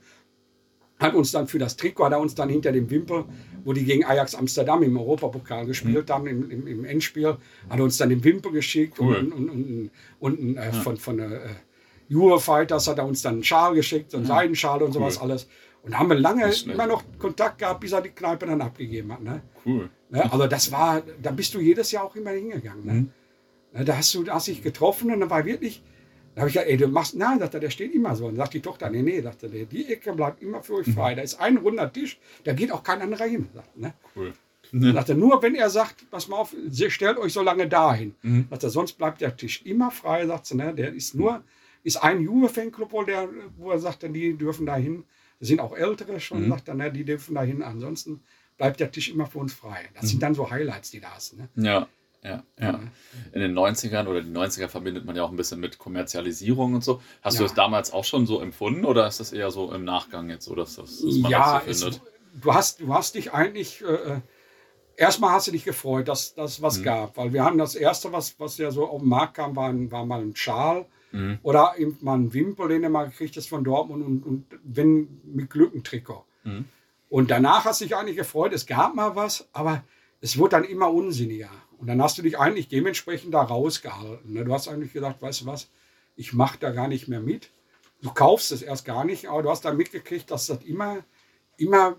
hat 0.99 1.15
uns 1.15 1.31
dann 1.31 1.47
für 1.47 1.57
das 1.57 1.77
Trikot, 1.77 2.05
hat 2.05 2.13
er 2.13 2.19
uns 2.19 2.35
dann 2.35 2.47
hinter 2.47 2.71
dem 2.71 2.89
Wimpel, 2.89 3.25
wo 3.63 3.73
die 3.73 3.83
gegen 3.83 4.05
Ajax 4.05 4.35
Amsterdam 4.35 4.83
im 4.83 4.95
Europapokal 4.97 5.65
gespielt 5.65 6.09
mhm. 6.09 6.13
haben, 6.13 6.27
im, 6.27 6.51
im, 6.51 6.67
im, 6.67 6.85
Endspiel, 6.85 7.37
hat 7.69 7.79
er 7.79 7.83
uns 7.83 7.97
dann 7.97 8.09
den 8.09 8.23
Wimpel 8.23 8.51
geschickt 8.51 8.99
cool. 8.99 9.15
und, 9.15 9.33
und, 9.33 9.49
und, 9.49 9.91
und 10.19 10.57
äh, 10.57 10.65
ja. 10.65 10.71
von, 10.71 10.97
von 10.97 11.19
äh, 11.19 11.39
Eurofighters 12.13 12.87
hat 12.87 12.97
er 12.99 13.05
uns 13.05 13.21
dann 13.21 13.35
einen 13.35 13.43
Schal 13.43 13.73
geschickt, 13.73 14.11
so 14.11 14.17
einen 14.17 14.27
ja. 14.27 14.35
Seidenschal 14.35 14.81
und 14.81 14.89
cool. 14.89 14.93
sowas 14.93 15.19
alles. 15.19 15.47
Und 15.83 15.97
haben 15.97 16.09
wir 16.09 16.15
lange 16.17 16.51
immer 16.65 16.85
noch 16.85 17.03
Kontakt 17.17 17.57
gehabt, 17.59 17.79
bis 17.79 17.91
er 17.91 18.01
die 18.01 18.09
Kneipe 18.09 18.45
dann 18.45 18.61
abgegeben 18.61 19.11
hat. 19.13 19.21
Ne? 19.21 19.41
Cool. 19.65 19.89
Ne? 20.09 20.31
Also 20.31 20.45
das 20.47 20.71
war, 20.71 21.01
da 21.21 21.31
bist 21.31 21.53
du 21.53 21.59
jedes 21.59 21.91
Jahr 21.91 22.03
auch 22.03 22.15
immer 22.15 22.31
hingegangen. 22.31 22.85
Ne? 22.85 22.93
Mhm. 22.93 23.09
Ne, 23.73 23.85
da 23.85 23.97
hast 23.97 24.13
du 24.13 24.27
hast 24.27 24.47
dich 24.47 24.61
getroffen 24.61 25.11
und 25.11 25.21
dann 25.21 25.29
war 25.29 25.45
wirklich, 25.45 25.81
da 26.35 26.41
habe 26.41 26.49
ich 26.49 26.53
gesagt, 26.53 26.69
ey, 26.69 26.77
du 26.77 26.87
machst, 26.87 27.15
nein, 27.15 27.39
sagt 27.39 27.53
er, 27.53 27.59
der 27.59 27.69
steht 27.69 27.93
immer 27.93 28.15
so. 28.15 28.27
Und 28.27 28.35
sagt 28.35 28.53
die 28.53 28.61
Tochter, 28.61 28.89
nee, 28.89 29.01
nee, 29.01 29.21
sagt 29.21 29.43
er, 29.43 29.49
die 29.49 29.91
Ecke 29.91 30.13
bleibt 30.13 30.41
immer 30.41 30.61
für 30.61 30.75
euch 30.75 30.87
mhm. 30.87 30.93
frei. 30.93 31.15
Da 31.15 31.21
ist 31.21 31.39
ein 31.39 31.57
runder 31.57 31.91
Tisch, 31.91 32.19
da 32.43 32.53
geht 32.53 32.71
auch 32.71 32.83
kein 32.83 33.01
anderer 33.01 33.25
hin. 33.25 33.47
Sagt, 33.53 33.77
ne? 33.77 33.93
Cool. 34.15 34.33
Ne. 34.71 34.93
Sagt 34.93 35.09
er, 35.09 35.15
nur 35.15 35.41
wenn 35.41 35.55
er 35.55 35.69
sagt, 35.69 36.09
pass 36.11 36.27
mal 36.27 36.37
auf, 36.37 36.55
stellt 36.89 37.17
euch 37.17 37.33
so 37.33 37.41
lange 37.41 37.67
dahin. 37.67 38.15
Mhm. 38.21 38.47
Sagt 38.49 38.63
er, 38.63 38.69
sonst 38.69 38.93
bleibt 38.93 39.21
der 39.21 39.35
Tisch 39.35 39.65
immer 39.65 39.91
frei, 39.91 40.27
sagt 40.27 40.45
sie, 40.45 40.55
ne? 40.55 40.73
Der 40.73 40.93
ist 40.93 41.15
nur, 41.15 41.43
ist 41.83 42.01
ein 42.03 42.21
Juve-Fanclub, 42.21 42.91
wo, 43.57 43.71
er 43.71 43.79
sagt, 43.79 44.03
die 44.03 44.37
dürfen 44.37 44.65
da 44.65 44.75
hin. 44.75 45.03
Das 45.03 45.05
sind 45.41 45.59
auch 45.59 45.75
Ältere 45.75 46.19
schon, 46.19 46.45
mhm. 46.45 46.49
sagt 46.49 46.67
er, 46.67 46.75
ne? 46.75 46.91
Die 46.91 47.03
dürfen 47.03 47.35
da 47.35 47.41
hin. 47.41 47.63
Ansonsten 47.63 48.23
bleibt 48.57 48.79
der 48.79 48.91
Tisch 48.91 49.09
immer 49.09 49.25
für 49.25 49.39
uns 49.39 49.53
frei. 49.53 49.89
Das 49.95 50.03
mhm. 50.03 50.07
sind 50.07 50.23
dann 50.23 50.35
so 50.35 50.49
Highlights, 50.49 50.91
die 50.91 51.01
da 51.01 51.11
hast. 51.15 51.37
Ne? 51.37 51.49
Ja. 51.55 51.87
Ja, 52.23 52.43
ja. 52.59 52.79
In 53.33 53.41
den 53.41 53.57
90ern 53.57 54.05
oder 54.05 54.21
die 54.21 54.29
90er 54.29 54.67
verbindet 54.67 55.05
man 55.05 55.15
ja 55.15 55.23
auch 55.23 55.31
ein 55.31 55.35
bisschen 55.35 55.59
mit 55.59 55.79
Kommerzialisierung 55.79 56.75
und 56.75 56.83
so. 56.83 57.01
Hast 57.23 57.33
ja. 57.33 57.39
du 57.39 57.43
das 57.45 57.55
damals 57.55 57.91
auch 57.93 58.05
schon 58.05 58.27
so 58.27 58.39
empfunden 58.39 58.85
oder 58.85 59.07
ist 59.07 59.19
das 59.19 59.33
eher 59.33 59.49
so 59.49 59.73
im 59.73 59.85
Nachgang 59.85 60.29
jetzt 60.29 60.45
so, 60.45 60.53
dass, 60.53 60.75
das, 60.75 61.01
dass 61.01 61.15
man 61.15 61.31
ja, 61.31 61.63
das 61.65 61.79
so 61.79 61.85
findet? 61.87 62.01
Es, 62.03 62.41
du, 62.41 62.53
hast, 62.53 62.79
du 62.79 62.93
hast 62.93 63.15
dich 63.15 63.33
eigentlich, 63.33 63.81
äh, 63.81 63.85
äh, 63.85 64.21
erstmal 64.97 65.31
hast 65.31 65.47
du 65.47 65.51
dich 65.51 65.63
gefreut, 65.63 66.07
dass 66.09 66.35
das 66.35 66.61
was 66.61 66.77
mhm. 66.77 66.83
gab, 66.83 67.17
weil 67.17 67.33
wir 67.33 67.43
haben 67.43 67.57
das 67.57 67.73
erste, 67.73 68.11
was, 68.11 68.39
was 68.39 68.59
ja 68.59 68.69
so 68.69 68.87
auf 68.87 69.01
den 69.01 69.09
Markt 69.09 69.37
kam, 69.37 69.55
war, 69.55 69.73
war 69.89 70.05
mal 70.05 70.21
ein 70.21 70.35
Schal 70.35 70.85
mhm. 71.11 71.39
oder 71.43 71.73
eben 71.77 71.97
mal 72.01 72.17
ein 72.17 72.33
Wimpel, 72.33 72.67
den 72.67 72.91
mal 72.91 73.05
gekriegt 73.05 73.37
hast 73.37 73.49
von 73.49 73.63
Dortmund 73.63 74.05
und, 74.05 74.23
und 74.23 74.45
wenn 74.63 75.21
mit 75.23 75.49
Glück 75.49 75.73
ein 75.73 75.83
Trikot. 75.83 76.25
Mhm. 76.43 76.65
Und 77.09 77.29
danach 77.29 77.65
hast 77.65 77.81
du 77.81 77.85
dich 77.85 77.95
eigentlich 77.95 78.17
gefreut, 78.17 78.53
es 78.53 78.65
gab 78.65 78.95
mal 78.95 79.15
was, 79.15 79.47
aber 79.51 79.83
es 80.21 80.37
wurde 80.37 80.51
dann 80.51 80.63
immer 80.63 80.91
unsinniger. 80.91 81.49
Und 81.77 81.87
dann 81.87 82.01
hast 82.01 82.17
du 82.17 82.21
dich 82.21 82.37
eigentlich 82.37 82.67
dementsprechend 82.67 83.33
da 83.33 83.41
rausgehalten. 83.41 84.33
Ne? 84.33 84.45
Du 84.45 84.53
hast 84.53 84.67
eigentlich 84.67 84.93
gedacht, 84.93 85.21
weißt 85.21 85.41
du 85.41 85.45
was, 85.47 85.69
ich 86.15 86.31
mache 86.31 86.59
da 86.59 86.71
gar 86.71 86.87
nicht 86.87 87.07
mehr 87.07 87.19
mit. 87.19 87.49
Du 88.01 88.11
kaufst 88.11 88.51
es 88.51 88.61
erst 88.61 88.85
gar 88.85 89.03
nicht, 89.03 89.27
aber 89.27 89.43
du 89.43 89.49
hast 89.49 89.65
dann 89.65 89.77
mitgekriegt, 89.77 90.29
dass 90.31 90.47
das 90.47 90.63
immer, 90.63 90.99
immer 91.57 91.97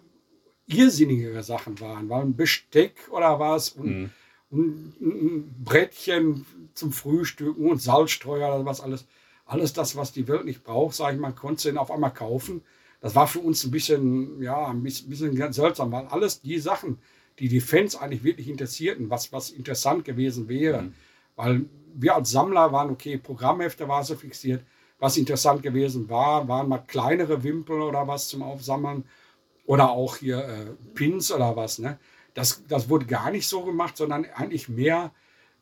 irrsinnigere 0.66 1.42
Sachen 1.42 1.80
waren. 1.80 2.08
War 2.08 2.22
ein 2.22 2.36
Besteck 2.36 3.08
oder 3.10 3.38
was 3.38 3.70
und, 3.70 3.86
mhm. 3.86 4.10
Ein 4.52 5.54
Brettchen 5.64 6.46
zum 6.74 6.92
Frühstücken 6.92 7.70
und 7.70 7.82
Salzstreuer 7.82 8.54
oder 8.54 8.64
was 8.64 8.80
alles. 8.80 9.06
Alles 9.44 9.72
das, 9.72 9.96
was 9.96 10.12
die 10.12 10.28
Welt 10.28 10.44
nicht 10.44 10.62
braucht, 10.62 10.94
sage 10.94 11.16
ich 11.16 11.20
mal, 11.20 11.32
konntest 11.32 11.66
du 11.66 11.76
auf 11.76 11.90
einmal 11.90 12.12
kaufen. 12.14 12.62
Das 13.00 13.14
war 13.14 13.26
für 13.26 13.40
uns 13.40 13.64
ein 13.64 13.70
bisschen, 13.70 14.40
ja, 14.40 14.68
ein 14.68 14.82
bisschen, 14.82 15.10
bisschen 15.10 15.52
seltsam, 15.52 15.90
weil 15.90 16.06
alles 16.06 16.40
die 16.40 16.58
Sachen, 16.58 16.98
die 17.38 17.48
die 17.48 17.60
Fans 17.60 17.96
eigentlich 17.96 18.22
wirklich 18.22 18.48
interessierten, 18.48 19.10
was, 19.10 19.32
was 19.32 19.50
interessant 19.50 20.04
gewesen 20.04 20.48
wäre. 20.48 20.82
Mhm. 20.82 20.94
Weil 21.34 21.64
wir 21.94 22.14
als 22.14 22.30
Sammler 22.30 22.72
waren, 22.72 22.90
okay, 22.90 23.18
Programmhefte 23.18 23.88
war 23.88 24.04
so 24.04 24.14
fixiert. 24.14 24.62
Was 24.98 25.16
interessant 25.16 25.62
gewesen 25.62 26.08
war, 26.08 26.46
waren 26.46 26.68
mal 26.68 26.78
kleinere 26.78 27.42
Wimpel 27.42 27.82
oder 27.82 28.06
was 28.06 28.28
zum 28.28 28.42
Aufsammeln. 28.42 29.04
Oder 29.66 29.90
auch 29.90 30.16
hier 30.16 30.38
äh, 30.38 30.66
Pins 30.94 31.32
oder 31.32 31.56
was. 31.56 31.78
Ne? 31.78 31.98
Das, 32.34 32.64
das 32.68 32.88
wurde 32.88 33.06
gar 33.06 33.30
nicht 33.30 33.46
so 33.46 33.62
gemacht, 33.62 33.96
sondern 33.96 34.24
eigentlich 34.34 34.68
mehr, 34.68 35.12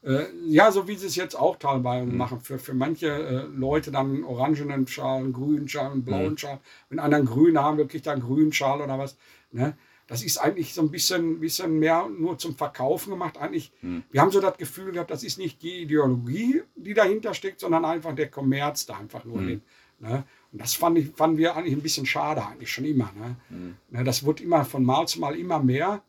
äh, 0.02 0.24
ja, 0.46 0.70
so 0.70 0.86
wie 0.88 0.96
sie 0.96 1.06
es 1.06 1.16
jetzt 1.16 1.34
auch 1.34 1.56
teilweise 1.56 2.06
mhm. 2.06 2.16
machen. 2.16 2.40
Für, 2.40 2.58
für 2.58 2.74
manche 2.74 3.08
äh, 3.08 3.42
Leute 3.46 3.90
dann 3.90 4.24
orangenen 4.24 4.86
Schal, 4.86 5.30
grünen 5.32 5.68
Schal, 5.68 5.96
blauen 5.96 6.32
mhm. 6.32 6.38
Schal. 6.38 6.60
Wenn 6.88 6.98
einen 6.98 7.26
grünen 7.26 7.58
haben 7.58 7.78
er 7.78 8.12
einen 8.12 8.22
grünen 8.22 8.52
Schal 8.52 8.80
oder 8.80 8.98
was. 8.98 9.16
Ne? 9.52 9.76
Das 10.10 10.24
ist 10.24 10.38
eigentlich 10.38 10.74
so 10.74 10.82
ein 10.82 10.90
bisschen, 10.90 11.38
bisschen 11.38 11.78
mehr 11.78 12.08
nur 12.08 12.36
zum 12.36 12.56
Verkaufen 12.56 13.10
gemacht. 13.10 13.38
Eigentlich, 13.38 13.70
hm. 13.78 14.02
wir 14.10 14.20
haben 14.20 14.32
so 14.32 14.40
das 14.40 14.58
Gefühl 14.58 14.90
gehabt, 14.90 15.12
das 15.12 15.22
ist 15.22 15.38
nicht 15.38 15.62
die 15.62 15.82
Ideologie, 15.82 16.64
die 16.74 16.94
dahinter 16.94 17.32
steckt, 17.32 17.60
sondern 17.60 17.84
einfach 17.84 18.12
der 18.12 18.28
Kommerz 18.28 18.86
da 18.86 18.96
einfach 18.96 19.24
nur. 19.24 19.38
Hm. 19.38 19.46
Den, 19.46 19.62
ne? 20.00 20.24
Und 20.50 20.60
das 20.60 20.74
fand 20.74 20.98
ich, 20.98 21.12
fanden 21.14 21.36
wir 21.38 21.54
eigentlich 21.54 21.76
ein 21.76 21.82
bisschen 21.82 22.06
schade, 22.06 22.44
eigentlich 22.44 22.72
schon 22.72 22.86
immer. 22.86 23.12
Ne? 23.16 23.36
Hm. 23.50 23.76
Ne, 23.90 24.02
das 24.02 24.24
wird 24.24 24.40
immer 24.40 24.64
von 24.64 24.84
Mal 24.84 25.06
zu 25.06 25.20
Mal 25.20 25.36
immer 25.36 25.60
mehr. 25.60 26.02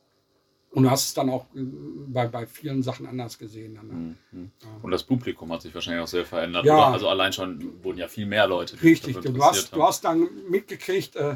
Und 0.71 0.83
du 0.83 0.89
hast 0.89 1.07
es 1.07 1.13
dann 1.13 1.29
auch 1.29 1.45
äh, 1.53 1.59
bei, 2.07 2.27
bei 2.27 2.45
vielen 2.47 2.81
Sachen 2.81 3.05
anders 3.05 3.37
gesehen. 3.37 3.75
Dann, 3.75 3.87
ne? 3.87 4.15
mhm. 4.31 4.51
ja. 4.61 4.67
Und 4.81 4.91
das 4.91 5.03
Publikum 5.03 5.51
hat 5.51 5.61
sich 5.61 5.75
wahrscheinlich 5.75 6.01
auch 6.01 6.07
sehr 6.07 6.25
verändert. 6.25 6.65
Ja. 6.65 6.91
Also 6.91 7.09
allein 7.09 7.33
schon 7.33 7.83
wurden 7.83 7.97
ja 7.97 8.07
viel 8.07 8.25
mehr 8.25 8.47
Leute. 8.47 8.81
Richtig, 8.81 9.17
du 9.17 9.43
hast, 9.43 9.75
du 9.75 9.83
hast 9.83 10.05
dann 10.05 10.29
mitgekriegt, 10.49 11.17
äh, 11.17 11.35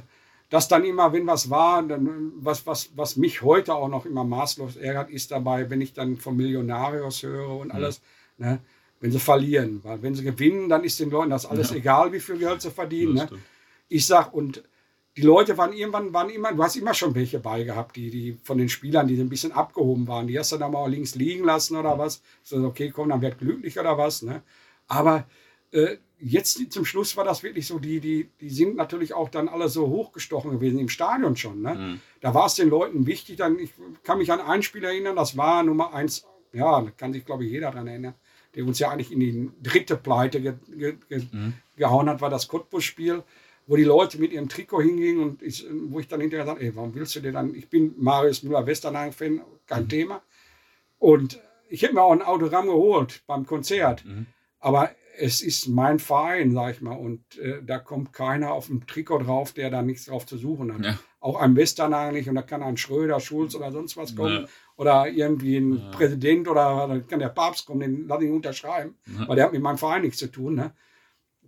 dass 0.50 0.70
dann 0.70 0.86
immer, 0.86 1.12
wenn 1.12 1.28
was 1.28 1.50
war, 1.50 1.84
dann, 1.84 2.32
was, 2.38 2.66
was, 2.66 2.92
was 2.96 3.18
mich 3.18 3.42
heute 3.42 3.74
auch 3.74 3.90
noch 3.90 4.06
immer 4.06 4.24
maßlos 4.24 4.78
ärgert, 4.78 5.10
ist 5.10 5.32
dabei, 5.32 5.70
wenn 5.70 5.82
ich 5.82 5.92
dann 5.92 6.16
von 6.16 6.38
Millionarios 6.38 7.24
höre 7.24 7.58
und 7.58 7.68
mhm. 7.68 7.76
alles, 7.76 8.02
mhm. 8.38 8.46
ne, 8.46 8.60
wenn 9.02 9.12
sie 9.12 9.20
verlieren. 9.20 9.82
Weil 9.84 10.02
wenn 10.02 10.16
sie 10.16 10.24
gewinnen, 10.24 10.70
dann 10.70 10.86
ist 10.86 11.00
den 11.02 11.10
Leuten 11.10 11.32
das 11.32 11.46
alles 11.46 11.72
ja. 11.72 11.78
egal, 11.78 12.14
wie 12.14 12.22
viel 12.22 12.38
Geld 12.38 12.62
sie 12.62 12.72
verdienen. 12.72 13.16
Ne? 13.16 13.28
Ich 13.90 14.08
sag, 14.08 14.34
und 14.34 14.64
die 15.18 15.22
Leute 15.22 15.58
waren 15.58 15.72
irgendwann, 15.72 16.14
waren 16.14 16.30
immer, 16.30 16.52
du 16.52 16.62
hast 16.62 16.76
immer 16.76 16.94
schon 16.94 17.16
welche 17.16 17.40
bei 17.40 17.64
gehabt, 17.64 17.96
die, 17.96 18.10
die 18.10 18.38
von 18.44 18.58
den 18.58 18.68
Spielern, 18.68 19.08
die 19.08 19.20
ein 19.20 19.30
bisschen 19.30 19.54
abgehoben 19.54 20.08
waren. 20.08 20.28
Die 20.28 20.38
hast 20.38 20.52
du 20.52 20.58
dann 20.58 20.74
mal 20.74 20.90
links 20.90 21.16
liegen 21.16 21.46
lassen 21.46 21.78
oder 21.78 21.98
was. 21.98 22.22
So, 22.44 22.58
okay, 22.66 22.92
komm, 22.94 23.10
dann 23.10 23.22
wird 23.22 23.40
glücklich 23.40 23.80
oder 23.80 23.98
was. 23.98 24.24
Ne? 24.24 24.42
Aber 24.88 25.26
äh, 25.72 25.98
jetzt 26.20 26.72
zum 26.72 26.84
Schluss 26.84 27.16
war 27.16 27.24
das 27.24 27.44
wirklich 27.44 27.66
so, 27.66 27.80
die, 27.80 28.02
die, 28.02 28.30
die 28.42 28.50
sind 28.50 28.76
natürlich 28.76 29.14
auch 29.14 29.30
dann 29.30 29.48
alle 29.48 29.70
so 29.70 29.88
hochgestochen 29.88 30.52
gewesen 30.52 30.80
im 30.80 30.90
Stadion 30.90 31.38
schon. 31.38 31.62
Ne? 31.62 31.76
Mhm. 31.76 32.00
Da 32.20 32.34
war 32.34 32.48
es 32.48 32.56
den 32.56 32.70
Leuten 32.70 33.08
wichtig. 33.08 33.38
Dann, 33.38 33.58
ich 33.58 33.72
kann 34.04 34.18
mich 34.18 34.34
an 34.34 34.42
ein 34.42 34.64
Spiel 34.64 34.84
erinnern, 34.84 35.16
das 35.16 35.38
war 35.38 35.64
Nummer 35.64 35.94
eins, 35.94 36.26
ja, 36.52 36.82
da 36.82 36.92
kann 36.92 37.14
sich, 37.14 37.26
glaube 37.26 37.46
ich, 37.46 37.52
jeder 37.52 37.72
daran 37.72 37.88
erinnern, 37.88 38.16
der 38.54 38.66
uns 38.66 38.80
ja 38.80 38.90
eigentlich 38.90 39.14
in 39.14 39.20
die 39.22 39.52
dritte 39.62 39.96
Pleite 39.96 40.42
ge, 40.42 40.56
ge, 40.68 40.98
ge, 41.08 41.26
mhm. 41.32 41.54
gehauen 41.78 42.10
hat, 42.10 42.20
war 42.20 42.30
das 42.30 42.50
Cottbus-Spiel, 42.50 43.24
wo 43.68 43.76
die 43.76 43.84
Leute 43.84 44.20
mit 44.20 44.32
ihrem 44.32 44.50
Trikot 44.50 44.82
hingingen 44.82 45.22
und 45.24 45.42
ich, 45.42 45.66
wo 45.88 46.00
ich 46.00 46.08
dann 46.08 46.22
hinterher 46.22 46.46
sagte, 46.46 46.64
ey, 46.64 46.76
warum 46.76 46.94
willst 46.94 47.16
du 47.16 47.20
dir 47.20 47.32
dann, 47.32 47.56
ich 47.56 47.70
bin 47.70 47.94
Marius 47.98 48.44
Müller-Westernhagen-Fan, 48.44 49.42
kein 49.66 49.84
mhm. 49.84 49.90
Thema. 49.90 50.22
Und 51.00 51.42
ich 51.70 51.82
hätte 51.82 51.94
mir 51.94 52.04
auch 52.04 52.12
ein 52.12 52.22
Autogramm 52.22 52.68
geholt 52.68 53.24
beim 53.28 53.46
Konzert. 53.46 54.06
Mhm. 54.06 54.28
Aber 54.60 54.92
es 55.18 55.42
ist 55.42 55.68
mein 55.68 56.00
Verein, 56.00 56.52
sag 56.54 56.76
ich 56.76 56.82
mal, 56.82 56.94
und 56.94 57.38
äh, 57.38 57.62
da 57.64 57.80
kommt 57.80 58.14
keiner 58.14 58.52
auf 58.52 58.68
dem 58.68 58.86
Trikot 58.86 59.20
drauf, 59.20 59.54
der 59.54 59.70
da 59.70 59.82
nichts 59.82 60.06
drauf 60.06 60.26
zu 60.26 60.38
suchen 60.38 60.74
hat. 60.74 60.84
Ja. 60.84 61.00
Auch 61.20 61.40
ein 61.40 61.56
Western 61.56 62.14
nicht 62.14 62.30
und 62.30 62.36
da 62.36 62.42
kann 62.42 62.62
ein 62.62 62.78
Schröder, 62.78 63.20
Schulz 63.20 63.56
oder 63.56 63.72
sonst 63.72 63.98
was 63.98 64.16
kommen. 64.16 64.42
Ja. 64.42 64.48
Oder 64.78 65.08
irgendwie 65.08 65.58
ein 65.58 65.78
ja. 65.78 65.92
Präsident 65.92 66.48
oder 66.48 66.88
dann 66.88 67.08
kann 67.08 67.20
der 67.20 67.30
Papst 67.30 67.66
kommen, 67.66 67.80
den 67.80 68.08
lasse 68.08 68.26
ich 68.26 68.32
unterschreiben, 68.32 68.96
weil 69.26 69.36
der 69.36 69.46
hat 69.46 69.54
mit 69.54 69.62
meinem 69.62 69.78
Verein 69.78 70.02
nichts 70.02 70.18
zu 70.18 70.28
tun. 70.28 70.56
Ne? 70.56 70.72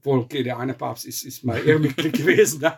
Wohl, 0.08 0.20
okay, 0.20 0.42
der 0.42 0.58
eine 0.58 0.74
Papst 0.74 1.06
ist, 1.06 1.24
ist 1.24 1.44
mal 1.44 1.64
Ehrenmitglied 1.66 2.14
gewesen. 2.18 2.62
Ne? 2.62 2.78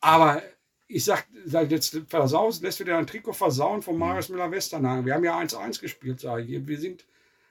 Aber 0.00 0.42
ich 0.86 1.04
sag, 1.04 1.26
sag 1.44 1.70
jetzt 1.70 2.00
versaust, 2.08 2.62
lässt 2.62 2.80
du 2.80 2.84
dir 2.84 2.96
ein 2.96 3.06
Trikot 3.06 3.34
versauen 3.34 3.82
von 3.82 3.98
Marius 3.98 4.30
Müller-Westernhagen. 4.30 5.04
Wir 5.04 5.14
haben 5.14 5.24
ja 5.24 5.38
1-1 5.38 5.80
gespielt, 5.80 6.20
sage 6.20 6.44
ich. 6.44 6.66
Wir 6.66 6.78
sind 6.78 7.04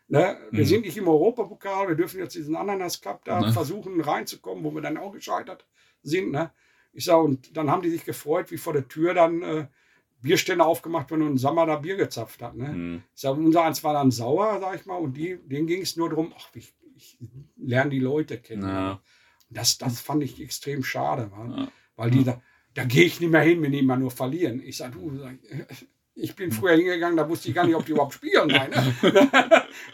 Ne? 0.09 0.37
Wir 0.51 0.63
mhm. 0.63 0.67
sind 0.67 0.85
nicht 0.85 0.97
im 0.97 1.07
Europapokal, 1.07 1.89
wir 1.89 1.95
dürfen 1.95 2.19
jetzt 2.19 2.35
diesen 2.35 2.55
Ananas 2.55 3.01
Cup 3.01 3.25
da 3.25 3.41
ne? 3.41 3.51
versuchen 3.51 3.99
reinzukommen, 3.99 4.63
wo 4.63 4.73
wir 4.73 4.81
dann 4.81 4.97
auch 4.97 5.11
gescheitert 5.11 5.65
sind. 6.01 6.31
Ne? 6.31 6.51
Ich 6.93 7.05
sage, 7.05 7.23
und 7.23 7.57
dann 7.57 7.69
haben 7.69 7.81
die 7.81 7.89
sich 7.89 8.05
gefreut, 8.05 8.49
wie 8.49 8.57
vor 8.57 8.71
der 8.71 8.87
Tür 8.87 9.13
dann 9.13 9.41
äh, 9.41 9.67
Bierstände 10.21 10.63
aufgemacht 10.63 11.11
wurden 11.11 11.23
und 11.23 11.37
Sammer 11.37 11.65
da 11.65 11.75
Bier 11.75 11.97
gezapft 11.97 12.41
hat. 12.41 12.55
Ne? 12.55 12.69
Mhm. 12.69 13.03
Ich 13.13 13.21
sage, 13.21 13.39
unser 13.39 13.63
eins 13.63 13.83
war 13.83 13.93
dann 13.93 14.11
sauer, 14.11 14.59
sag 14.61 14.75
ich 14.75 14.85
mal, 14.85 14.95
und 14.95 15.17
die, 15.17 15.37
denen 15.43 15.67
ging 15.67 15.81
es 15.81 15.97
nur 15.97 16.09
darum, 16.09 16.33
ach, 16.37 16.49
ich, 16.53 16.73
ich 16.95 17.17
lerne 17.57 17.89
die 17.89 17.99
Leute 17.99 18.39
kennen. 18.39 18.63
Ja. 18.63 19.01
Das, 19.49 19.77
das 19.77 20.01
fand 20.01 20.23
ich 20.23 20.41
extrem 20.41 20.83
schade, 20.83 21.31
ja. 21.31 21.71
weil 21.95 22.11
die 22.11 22.23
da, 22.23 22.41
da 22.73 22.83
gehe 22.83 23.05
ich 23.05 23.19
nicht 23.19 23.31
mehr 23.31 23.41
hin, 23.41 23.61
wenn 23.61 23.71
die 23.71 23.79
immer 23.79 23.97
nur 23.97 24.11
verlieren. 24.11 24.61
Ich 24.63 24.77
sage, 24.77 24.97
du, 24.97 25.17
sag, 25.17 25.37
ich 26.15 26.35
bin 26.35 26.51
früher 26.51 26.75
hingegangen, 26.75 27.17
da 27.17 27.29
wusste 27.29 27.49
ich 27.49 27.55
gar 27.55 27.65
nicht, 27.65 27.75
ob 27.75 27.85
die 27.85 27.91
überhaupt 27.91 28.13
spielen. 28.13 28.47
Nein, 28.47 28.71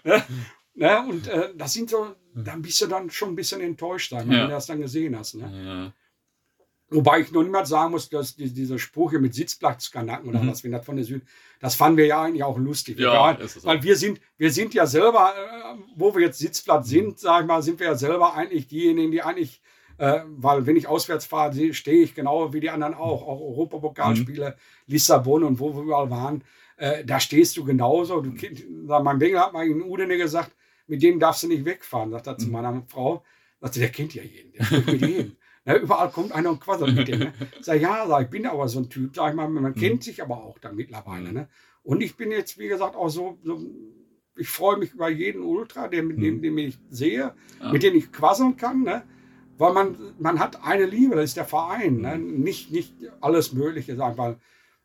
ne? 0.04 0.24
ne? 0.74 1.06
Und 1.08 1.28
äh, 1.28 1.50
das 1.56 1.74
sind 1.74 1.90
so, 1.90 2.16
dann 2.34 2.62
bist 2.62 2.82
du 2.82 2.88
dann 2.88 3.10
schon 3.10 3.30
ein 3.30 3.36
bisschen 3.36 3.62
enttäuscht 3.62 4.12
sein, 4.12 4.30
wenn 4.30 4.42
du 4.42 4.48
das 4.48 4.66
dann 4.66 4.82
gesehen 4.82 5.18
hast. 5.18 5.36
Ne? 5.36 5.94
Wobei 6.90 7.22
ich 7.22 7.32
noch 7.32 7.44
niemals 7.44 7.70
sagen 7.70 7.92
muss, 7.92 8.10
dass 8.10 8.36
die, 8.36 8.54
dieser 8.54 8.78
Spruch 8.78 9.12
hier 9.12 9.20
mit 9.20 9.34
Sitzplatzkanacken 9.34 10.30
oder 10.30 10.44
mhm. 10.44 10.50
was, 10.50 10.64
wenn 10.64 10.72
das 10.72 10.86
von 10.86 10.96
der 10.96 11.06
Süd, 11.06 11.24
das 11.60 11.76
fanden 11.76 11.98
wir 11.98 12.06
ja 12.06 12.22
eigentlich 12.22 12.44
auch 12.44 12.58
lustig. 12.58 13.00
Ja, 13.00 13.32
egal, 13.32 13.50
weil 13.64 13.84
wir 13.84 13.96
sind, 13.96 14.20
wir 14.38 14.52
sind 14.52 14.74
ja 14.74 14.86
selber, 14.86 15.34
äh, 15.36 15.78
wo 15.96 16.14
wir 16.14 16.22
jetzt 16.22 16.40
Sitzplatz 16.40 16.90
sind, 16.90 17.08
mhm. 17.08 17.18
sag 17.18 17.42
ich 17.42 17.48
mal, 17.48 17.64
sind 17.64 17.80
wir 17.80 17.88
ja 17.88 17.96
selber 17.96 18.36
eigentlich 18.36 18.68
diejenigen, 18.68 19.12
die 19.12 19.24
eigentlich 19.24 19.62
äh, 19.98 20.22
weil 20.28 20.66
wenn 20.66 20.76
ich 20.76 20.88
auswärts 20.88 21.26
fahre, 21.26 21.74
stehe 21.74 22.04
ich 22.04 22.16
genau 22.16 22.52
wie 22.54 22.60
die 22.60 22.70
anderen 22.70 22.94
auch, 22.94 23.22
auch 23.28 23.40
Europapokalspiele, 23.40 24.50
mhm. 24.50 24.92
Lissabon 24.92 25.44
und 25.44 25.60
wo 25.60 25.74
wir 25.74 25.84
überall 25.84 26.10
waren, 26.10 26.44
äh, 26.78 27.06
da 27.06 27.20
stehst 27.20 27.56
du 27.58 27.64
genauso. 27.64 28.22
Du, 28.22 28.34
mein 28.88 29.20
Bengel 29.20 29.40
hat 29.40 29.54
mal 29.54 29.68
in 29.68 29.82
Udine 29.82 30.18
gesagt, 30.18 30.52
mit 30.88 31.02
dem 31.02 31.20
darfst 31.20 31.44
du 31.44 31.48
nicht 31.48 31.66
wegfahren, 31.66 32.12
sagt 32.12 32.28
er 32.28 32.38
zu 32.38 32.48
mhm. 32.48 32.52
meiner 32.52 32.84
Frau. 32.88 33.24
Sagte, 33.62 33.80
der 33.80 33.90
kennt 33.90 34.14
ja 34.14 34.24
jeden, 34.24 34.52
der 34.54 34.66
spricht 34.66 34.88
mit 34.88 35.02
jedem. 35.02 35.38
Ja, 35.66 35.78
überall 35.78 36.10
kommt 36.12 36.34
einer 36.34 36.50
und 36.50 36.60
quasselt 36.60 36.96
mit 36.96 37.08
dem. 37.08 37.20
Ne? 37.20 37.34
Sag 37.62 37.80
ja, 37.80 38.06
sag, 38.08 38.24
ich 38.24 38.30
bin 38.30 38.46
aber 38.46 38.68
so 38.68 38.80
ein 38.80 38.90
Typ, 38.90 39.16
sag 39.16 39.30
ich 39.30 39.36
mal, 39.36 39.48
man 39.48 39.64
mhm. 39.64 39.76
kennt 39.76 40.04
sich 40.04 40.22
aber 40.22 40.44
auch 40.44 40.60
dann 40.60 40.76
mittlerweile. 40.76 41.30
Mhm. 41.30 41.34
Ne? 41.34 41.50
Und 41.84 42.02
ich 42.02 42.18
bin 42.18 42.32
jetzt, 42.32 42.58
wie 42.60 42.68
gesagt, 42.68 42.96
auch 42.96 43.10
so, 43.10 43.38
so 43.44 43.62
ich 44.36 44.50
freue 44.50 44.78
mich 44.78 44.94
über 44.94 45.10
jeden 45.10 45.42
Ultra, 45.42 45.88
dem, 45.88 46.08
mhm. 46.08 46.42
den 46.42 46.58
ich 46.58 46.80
sehe, 46.90 47.34
ja. 47.62 47.72
mit 47.72 47.84
dem 47.84 47.96
ich 47.96 48.12
quasseln 48.12 48.58
kann. 48.58 48.84
Ne? 48.84 49.04
weil 49.58 49.74
man, 49.74 49.98
man 50.20 50.40
hat 50.40 50.64
eine 50.66 50.86
Liebe, 50.86 51.16
das 51.16 51.26
ist 51.26 51.38
der 51.38 51.46
Verein, 51.46 52.02
ne? 52.02 52.18
Mhm. 52.18 52.42
nicht, 52.42 52.72
nicht 52.72 52.96
alles 53.22 53.54
Mögliche, 53.54 53.96
sagen 53.96 54.18
weil 54.18 54.38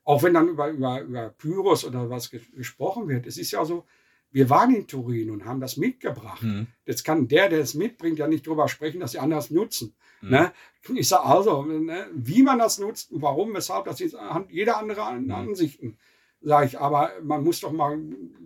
auch 0.04 0.22
wenn 0.22 0.34
dann 0.34 0.48
über, 0.48 0.68
über, 0.68 1.02
über 1.02 1.28
Pyros 1.30 1.84
oder 1.84 2.08
was 2.08 2.30
gesprochen 2.30 3.08
wird, 3.08 3.26
es 3.26 3.36
ist 3.36 3.50
ja 3.50 3.64
so, 3.64 3.84
wir 4.30 4.50
waren 4.50 4.74
in 4.74 4.86
Turin 4.86 5.30
und 5.30 5.44
haben 5.44 5.60
das 5.60 5.76
mitgebracht. 5.76 6.42
Mhm. 6.42 6.66
Jetzt 6.84 7.04
kann 7.04 7.28
der, 7.28 7.48
der 7.48 7.60
es 7.60 7.74
mitbringt, 7.74 8.18
ja 8.18 8.28
nicht 8.28 8.46
darüber 8.46 8.68
sprechen, 8.68 9.00
dass 9.00 9.12
die 9.12 9.18
anderen 9.18 9.42
es 9.42 9.50
nutzen. 9.50 9.94
Mhm. 10.20 10.30
Ne? 10.30 10.52
Ich 10.94 11.08
sage 11.08 11.24
also, 11.24 11.62
ne, 11.64 12.06
wie 12.12 12.42
man 12.42 12.58
das 12.58 12.78
nutzt 12.78 13.12
und 13.12 13.22
warum, 13.22 13.54
weshalb, 13.54 13.86
das 13.86 14.00
ist 14.00 14.16
jeder 14.50 14.78
andere 14.78 15.12
mhm. 15.12 15.30
Ansichten. 15.30 15.98
Sage 16.40 16.66
ich, 16.66 16.78
aber 16.78 17.10
man 17.22 17.42
muss 17.42 17.60
doch 17.60 17.72
mal 17.72 17.98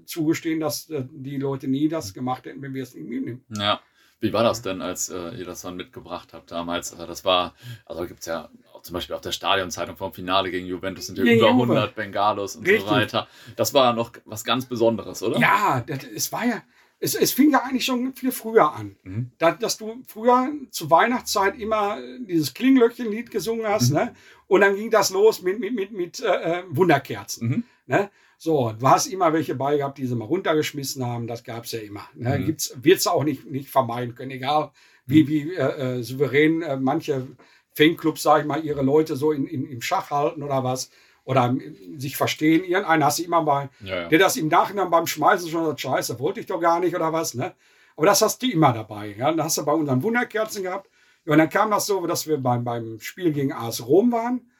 zugestehen, 0.06 0.60
dass 0.60 0.88
äh, 0.88 1.04
die 1.10 1.36
Leute 1.36 1.68
nie 1.68 1.88
das 1.88 2.10
mhm. 2.10 2.14
gemacht 2.14 2.46
hätten, 2.46 2.62
wenn 2.62 2.74
wir 2.74 2.82
es 2.82 2.94
nicht 2.94 3.08
mitnehmen. 3.08 3.44
Ja. 3.50 3.80
Wie 4.20 4.32
war 4.32 4.44
das 4.44 4.62
denn, 4.62 4.80
als 4.80 5.08
äh, 5.08 5.30
ihr 5.36 5.44
das 5.44 5.62
dann 5.62 5.76
mitgebracht 5.76 6.32
habt 6.32 6.52
damals? 6.52 6.92
Also 6.92 7.06
das 7.06 7.24
war, 7.24 7.54
also 7.84 8.06
gibt 8.06 8.20
es 8.20 8.26
ja 8.26 8.50
zum 8.82 8.94
Beispiel 8.94 9.14
auf 9.14 9.20
der 9.20 9.32
Stadionzeitung 9.32 9.96
vom 9.96 10.12
Finale 10.12 10.50
gegen 10.50 10.66
Juventus 10.66 11.06
sind 11.06 11.18
ja, 11.18 11.24
ja 11.24 11.34
über 11.34 11.48
100 11.48 11.94
Bengalos 11.94 12.56
und 12.56 12.66
Richtig. 12.66 12.88
so 12.88 12.94
weiter. 12.94 13.28
Das 13.56 13.74
war 13.74 13.92
noch 13.92 14.12
was 14.24 14.44
ganz 14.44 14.66
Besonderes, 14.66 15.22
oder? 15.22 15.38
Ja, 15.38 15.82
das, 15.86 16.04
es 16.04 16.32
war 16.32 16.44
ja, 16.44 16.62
es, 16.98 17.14
es 17.14 17.32
fing 17.32 17.50
ja 17.50 17.62
eigentlich 17.62 17.84
schon 17.84 18.12
viel 18.14 18.32
früher 18.32 18.72
an. 18.72 18.96
Mhm. 19.02 19.30
Da, 19.38 19.52
dass 19.52 19.76
du 19.76 20.02
früher 20.06 20.52
zur 20.70 20.90
Weihnachtszeit 20.90 21.58
immer 21.58 21.98
dieses 22.20 22.54
Klinglöckchenlied 22.54 23.30
gesungen 23.30 23.66
hast, 23.66 23.90
mhm. 23.90 23.96
ne? 23.96 24.14
Und 24.46 24.60
dann 24.60 24.76
ging 24.76 24.90
das 24.90 25.10
los 25.10 25.42
mit, 25.42 25.58
mit, 25.60 25.74
mit, 25.74 25.92
mit 25.92 26.20
äh, 26.20 26.60
äh 26.60 26.62
Wunderkerzen. 26.68 27.48
Mhm. 27.48 27.64
Ne? 27.86 28.10
So, 28.36 28.72
du 28.72 28.88
hast 28.88 29.06
immer 29.06 29.32
welche 29.32 29.54
bei 29.54 29.76
gehabt, 29.76 29.98
die 29.98 30.06
sie 30.06 30.14
mal 30.14 30.26
runtergeschmissen 30.26 31.06
haben. 31.06 31.26
Das 31.26 31.42
gab 31.42 31.64
es 31.64 31.72
ja 31.72 31.78
immer. 31.78 32.06
Ne? 32.14 32.38
Mhm. 32.38 32.56
Wird 32.84 32.98
es 32.98 33.06
auch 33.06 33.24
nicht, 33.24 33.46
nicht 33.46 33.70
vermeiden 33.70 34.14
können, 34.14 34.32
egal 34.32 34.72
wie, 35.06 35.24
mhm. 35.24 35.28
wie 35.28 35.54
äh, 35.54 35.98
äh, 35.98 36.02
souverän 36.02 36.62
äh, 36.62 36.76
manche 36.76 37.26
Fanclubs, 37.74 38.22
sage 38.22 38.42
ich 38.42 38.46
mal, 38.46 38.64
ihre 38.64 38.82
Leute 38.82 39.16
so 39.16 39.32
in, 39.32 39.46
in, 39.46 39.66
im 39.66 39.82
Schach 39.82 40.10
halten 40.10 40.42
oder 40.42 40.64
was. 40.64 40.90
Oder 41.24 41.56
sich 41.96 42.16
verstehen. 42.16 42.64
Irgendeinen 42.64 43.04
hast 43.04 43.20
du 43.20 43.22
immer 43.22 43.42
bei, 43.42 43.70
ja, 43.80 44.02
ja. 44.02 44.08
der 44.08 44.18
das 44.18 44.36
im 44.36 44.48
Nachhinein 44.48 44.90
beim 44.90 45.06
Schmeißen 45.06 45.48
schon 45.48 45.66
sagt, 45.66 45.80
scheiße, 45.80 46.18
wollte 46.18 46.40
ich 46.40 46.46
doch 46.46 46.60
gar 46.60 46.80
nicht 46.80 46.96
oder 46.96 47.12
was. 47.12 47.34
Ne? 47.34 47.54
Aber 47.96 48.06
das 48.06 48.22
hast 48.22 48.42
du 48.42 48.50
immer 48.50 48.72
dabei. 48.72 49.14
Ja? 49.16 49.30
Dann 49.30 49.44
hast 49.44 49.56
du 49.56 49.64
bei 49.64 49.72
unseren 49.72 50.02
Wunderkerzen 50.02 50.64
gehabt. 50.64 50.90
Und 51.24 51.38
dann 51.38 51.48
kam 51.48 51.70
das 51.70 51.86
so, 51.86 52.04
dass 52.06 52.26
wir 52.26 52.38
beim, 52.38 52.64
beim 52.64 52.98
Spiel 53.00 53.32
gegen 53.32 53.52
AS 53.52 53.86
Rom 53.86 54.10
waren. 54.10 54.50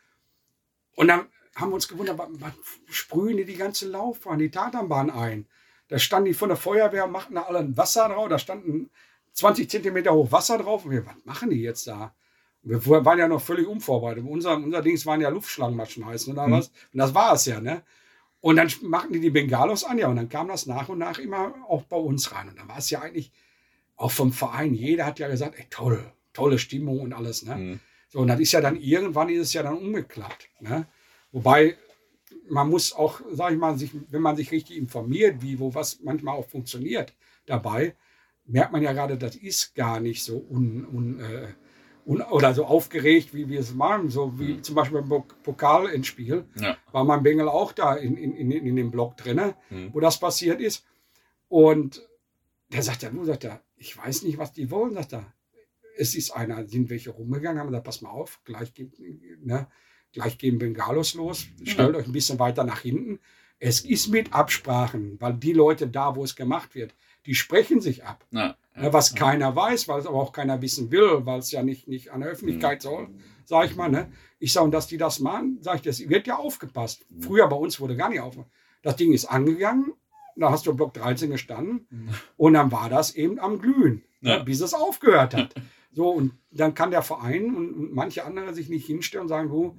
Und 0.95 1.09
dann 1.09 1.27
haben 1.57 1.71
wir 1.71 1.75
uns 1.75 1.89
gewundert, 1.89 2.19
was 2.19 2.53
sprühen 2.91 3.37
die 3.37 3.45
die 3.45 3.57
ganze 3.57 3.89
Laufbahn, 3.89 4.39
die 4.39 4.51
Tatanbahn 4.51 5.11
ein? 5.11 5.49
Da 5.89 5.99
standen 5.99 6.27
die 6.27 6.35
von 6.35 6.49
der 6.49 6.57
Feuerwehr, 6.57 7.07
machten 7.07 7.35
da 7.35 7.43
alle 7.43 7.59
ein 7.59 7.77
Wasser 7.77 8.09
drauf, 8.09 8.29
da 8.29 8.39
standen 8.39 8.91
20 9.33 9.69
Zentimeter 9.69 10.15
hoch 10.15 10.31
Wasser 10.33 10.59
drauf. 10.59 10.85
Und 10.85 10.93
wir, 10.93 11.05
was 11.05 11.17
machen 11.25 11.51
die 11.51 11.61
jetzt 11.61 11.87
da? 11.87 12.15
Wir 12.63 12.87
waren 12.87 13.19
ja 13.19 13.29
noch 13.29 13.41
völlig 13.41 13.67
unvorbereitet. 13.67 14.25
Unser, 14.25 14.57
unser 14.57 14.83
Dings 14.83 15.05
waren 15.05 15.21
ja 15.21 15.29
Luftschlangenmatschen 15.29 16.07
heißen 16.07 16.33
oder 16.33 16.47
mhm. 16.47 16.53
was. 16.53 16.69
Und 16.69 16.99
das 16.99 17.15
war 17.15 17.35
es 17.35 17.47
ja, 17.47 17.61
ne? 17.61 17.83
Und 18.41 18.57
dann 18.57 18.69
machten 18.83 19.13
die 19.13 19.21
die 19.21 19.31
Bengalos 19.31 19.85
an, 19.85 19.99
ja, 19.99 20.09
und 20.09 20.17
dann 20.17 20.29
kam 20.29 20.49
das 20.49 20.67
nach 20.67 20.89
und 20.89 20.99
nach 20.99 21.19
immer 21.19 21.55
auch 21.69 21.85
bei 21.85 21.97
uns 21.97 22.33
rein. 22.33 22.49
Und 22.49 22.59
dann 22.59 22.69
war 22.69 22.79
es 22.79 22.91
ja 22.91 23.01
eigentlich 23.01 23.33
auch 23.97 24.11
vom 24.11 24.33
Verein, 24.33 24.75
jeder 24.75 25.07
hat 25.07 25.21
ja 25.21 25.29
gesagt, 25.29 25.59
ey, 25.59 25.67
toll, 25.71 26.13
tolle 26.33 26.59
Stimmung 26.59 27.01
und 27.01 27.13
alles, 27.13 27.45
ne? 27.45 27.57
Mhm. 27.57 27.81
So, 28.09 28.19
und 28.19 28.29
das 28.29 28.41
ist 28.41 28.53
ja 28.53 28.61
dann 28.61 28.77
irgendwann 28.77 29.29
ist 29.29 29.41
es 29.41 29.53
ja 29.53 29.63
dann 29.63 29.79
umgeklappt, 29.79 30.49
ne? 30.61 30.87
Wobei 31.31 31.77
man 32.49 32.69
muss 32.69 32.93
auch, 32.93 33.21
sage 33.31 33.55
ich 33.55 33.61
mal, 33.61 33.79
sich, 33.79 33.93
wenn 34.11 34.23
man 34.23 34.37
sich 34.37 34.51
richtig 34.51 34.77
informiert, 34.77 35.41
wie, 35.41 35.59
wo 35.59 35.75
was 35.75 36.01
manchmal 36.01 36.37
auch 36.37 36.49
funktioniert 36.49 37.15
dabei, 37.47 37.95
merkt 38.45 38.73
man 38.73 38.83
ja 38.83 38.93
gerade, 38.93 39.17
das 39.17 39.37
ist 39.37 39.75
gar 39.75 40.01
nicht 40.01 40.23
so 40.23 40.45
un, 40.51 40.87
un, 40.87 41.21
äh, 41.21 41.49
un 42.05 42.23
oder 42.23 42.55
so 42.55 42.65
aufgeregt, 42.65 43.35
wie 43.35 43.49
wir 43.49 43.61
es 43.61 43.75
machen. 43.75 44.09
So 44.11 44.39
wie 44.39 44.55
mhm. 44.55 44.63
zum 44.63 44.75
Beispiel 44.75 45.03
beim 45.03 45.25
Pokal 45.43 45.89
ins 45.89 46.07
Spiel 46.07 46.45
ja. 46.57 46.77
war 46.91 47.05
mein 47.05 47.23
Bengel 47.23 47.49
auch 47.49 47.73
da 47.73 47.95
in, 47.95 48.17
in, 48.17 48.33
in, 48.33 48.51
in 48.51 48.77
dem 48.77 48.91
Block 48.91 49.17
drin, 49.17 49.55
mhm. 49.71 49.91
wo 49.93 50.01
das 50.01 50.19
passiert 50.19 50.61
ist. 50.61 50.85
Und 51.49 52.07
der 52.73 52.83
sagt 52.83 53.03
ja 53.03 53.11
nur, 53.11 53.25
sagt 53.25 53.45
er, 53.45 53.61
ich 53.77 53.97
weiß 53.97 54.23
nicht, 54.23 54.39
was 54.39 54.53
die 54.53 54.71
wollen, 54.71 54.95
sagt 54.95 55.13
er. 55.13 55.33
Es 55.99 56.15
ist 56.15 56.31
einer, 56.31 56.67
sind 56.67 56.89
welche 56.89 57.11
rumgegangen, 57.11 57.61
haben 57.61 57.67
gesagt, 57.67 57.85
pass 57.85 58.01
mal 58.01 58.09
auf, 58.09 58.41
gleich 58.45 58.73
ne, 59.43 59.69
gleich 60.13 60.39
gehen 60.39 60.59
Bengalos 60.59 61.15
los, 61.15 61.47
stellt 61.65 61.95
euch 61.95 62.07
ein 62.07 62.13
bisschen 62.13 62.39
weiter 62.39 62.65
nach 62.65 62.81
hinten. 62.81 63.19
Es 63.59 63.85
ist 63.85 64.09
mit 64.09 64.33
Absprachen, 64.33 65.21
weil 65.21 65.35
die 65.35 65.53
Leute 65.53 65.87
da, 65.89 66.17
wo 66.17 66.25
es 66.25 66.35
gemacht 66.35 66.75
wird, 66.75 66.95
die 67.27 67.35
sprechen 67.35 67.81
sich 67.81 68.05
ab. 68.05 68.27
Ja, 68.31 68.41
ja, 68.41 68.57
was 68.75 69.11
ja. 69.11 69.17
keiner 69.17 69.55
weiß, 69.55 69.89
weil 69.89 70.01
es 70.01 70.07
aber 70.07 70.19
auch 70.19 70.33
keiner 70.33 70.61
wissen 70.63 70.91
will, 70.91 71.25
weil 71.25 71.39
es 71.41 71.51
ja 71.51 71.63
nicht, 71.63 71.89
nicht 71.89 72.11
an 72.11 72.21
der 72.21 72.31
Öffentlichkeit 72.31 72.79
mhm. 72.79 72.83
soll, 72.83 73.09
sage 73.45 73.67
ich 73.67 73.77
mal. 73.77 73.91
Ne? 73.91 74.11
Ich 74.39 74.53
sage, 74.53 74.65
und 74.65 74.73
dass 74.73 74.87
die 74.87 74.97
das 74.97 75.21
machen, 75.21 75.59
sage 75.61 75.77
ich, 75.79 75.83
das 75.83 76.09
wird 76.09 76.27
ja 76.27 76.37
aufgepasst. 76.37 77.07
Mhm. 77.11 77.23
Früher 77.23 77.49
bei 77.49 77.57
uns 77.57 77.81
wurde 77.81 77.97
gar 77.97 78.09
nicht 78.09 78.21
aufgepasst. 78.21 78.51
Das 78.83 78.97
Ding 78.97 79.13
ist 79.13 79.27
angegangen, 79.27 79.93
da 80.37 80.51
hast 80.51 80.67
du 80.67 80.75
Block 80.75 80.95
13 80.95 81.31
gestanden 81.31 81.87
mhm. 81.91 82.09
und 82.37 82.55
dann 82.55 82.73
war 82.73 82.89
das 82.89 83.15
eben 83.15 83.39
am 83.39 83.59
Glühen, 83.59 84.03
ne, 84.21 84.43
bis 84.45 84.61
es 84.61 84.75
aufgehört 84.75 85.35
hat. 85.35 85.55
so, 85.93 86.11
und 86.11 86.33
dann 86.51 86.75
kann 86.75 86.91
der 86.91 87.03
Verein 87.03 87.55
und, 87.55 87.73
und 87.75 87.95
manche 87.95 88.25
andere 88.25 88.55
sich 88.55 88.69
nicht 88.69 88.87
hinstellen 88.87 89.25
und 89.25 89.29
sagen, 89.29 89.49
du, 89.49 89.77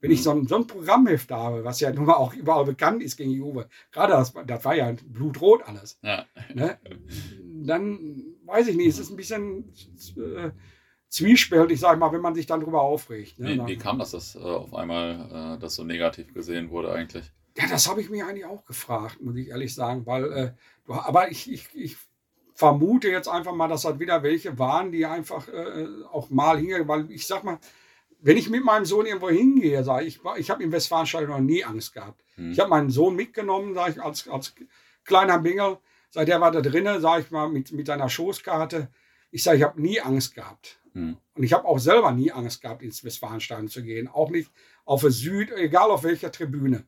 wenn 0.00 0.10
ich 0.10 0.22
so 0.22 0.30
ein, 0.30 0.46
so 0.46 0.56
ein 0.56 0.66
Programmheft 0.66 1.30
habe, 1.30 1.62
was 1.64 1.80
ja 1.80 1.92
nun 1.92 2.06
mal 2.06 2.14
auch 2.14 2.32
überall 2.32 2.64
bekannt 2.64 3.02
ist 3.02 3.16
gegen 3.16 3.32
Juve, 3.32 3.68
gerade 3.92 4.14
das, 4.14 4.32
das 4.46 4.64
war 4.64 4.74
ja 4.74 4.94
blutrot 5.04 5.62
alles, 5.66 5.98
ja. 6.02 6.24
ne? 6.54 6.78
dann 7.62 8.29
weiß 8.50 8.68
ich 8.68 8.76
nicht, 8.76 8.88
es 8.88 8.98
ist 8.98 9.10
ein 9.10 9.16
bisschen 9.16 9.72
äh, 10.16 10.50
zwiespältig, 11.08 11.78
sag 11.80 11.94
ich 11.94 12.00
mal, 12.00 12.12
wenn 12.12 12.20
man 12.20 12.34
sich 12.34 12.46
dann 12.46 12.60
darüber 12.60 12.82
aufregt. 12.82 13.38
Ne? 13.38 13.54
Wie, 13.54 13.66
wie, 13.66 13.76
kam 13.76 13.98
das, 13.98 14.10
dass 14.12 14.34
äh, 14.34 14.38
auf 14.38 14.74
einmal 14.74 15.56
äh, 15.56 15.60
das 15.60 15.74
so 15.74 15.84
negativ 15.84 16.34
gesehen 16.34 16.70
wurde 16.70 16.92
eigentlich? 16.92 17.30
Ja, 17.56 17.66
das 17.68 17.88
habe 17.88 18.00
ich 18.00 18.10
mir 18.10 18.26
eigentlich 18.26 18.46
auch 18.46 18.64
gefragt, 18.64 19.20
muss 19.20 19.36
ich 19.36 19.48
ehrlich 19.48 19.74
sagen, 19.74 20.06
weil, 20.06 20.32
äh, 20.32 20.52
du, 20.86 20.94
aber 20.94 21.30
ich, 21.30 21.50
ich, 21.50 21.68
ich 21.74 21.96
vermute 22.54 23.08
jetzt 23.08 23.28
einfach 23.28 23.54
mal, 23.54 23.68
dass 23.68 23.82
das 23.82 23.98
wieder 23.98 24.22
welche 24.22 24.58
waren, 24.58 24.92
die 24.92 25.06
einfach 25.06 25.48
äh, 25.48 25.86
auch 26.12 26.30
mal 26.30 26.58
hingehen, 26.58 26.86
weil 26.86 27.10
ich 27.10 27.26
sag 27.26 27.42
mal, 27.42 27.58
wenn 28.22 28.36
ich 28.36 28.50
mit 28.50 28.64
meinem 28.64 28.84
Sohn 28.84 29.06
irgendwo 29.06 29.30
hingehe, 29.30 29.82
sage 29.82 30.06
ich, 30.06 30.20
ich 30.36 30.50
habe 30.50 30.62
im 30.62 30.70
Westfalenstadion 30.70 31.30
noch 31.30 31.40
nie 31.40 31.64
Angst 31.64 31.94
gehabt. 31.94 32.22
Hm. 32.34 32.52
Ich 32.52 32.60
habe 32.60 32.70
meinen 32.70 32.90
Sohn 32.90 33.16
mitgenommen, 33.16 33.74
sage 33.74 33.92
ich, 33.92 34.02
als, 34.02 34.28
als 34.28 34.54
kleiner 35.04 35.38
Bingel, 35.38 35.78
seit 36.10 36.28
der 36.28 36.40
war 36.40 36.50
da 36.50 36.60
drinnen, 36.60 37.00
sage 37.00 37.22
ich 37.22 37.30
mal, 37.30 37.48
mit, 37.48 37.72
mit 37.72 37.86
seiner 37.86 38.08
Schoßkarte. 38.08 38.88
Ich 39.30 39.42
sage, 39.42 39.58
ich 39.58 39.62
habe 39.64 39.80
nie 39.80 40.00
Angst 40.00 40.34
gehabt. 40.34 40.80
Hm. 40.92 41.16
Und 41.34 41.42
ich 41.42 41.52
habe 41.52 41.66
auch 41.66 41.78
selber 41.78 42.10
nie 42.12 42.32
Angst 42.32 42.62
gehabt, 42.62 42.82
ins 42.82 43.04
Westfalenstadion 43.04 43.68
zu 43.68 43.82
gehen. 43.82 44.08
Auch 44.08 44.30
nicht 44.30 44.50
auf 44.84 45.02
der 45.02 45.10
Süd, 45.10 45.50
egal 45.52 45.90
auf 45.90 46.02
welcher 46.02 46.32
Tribüne. 46.32 46.84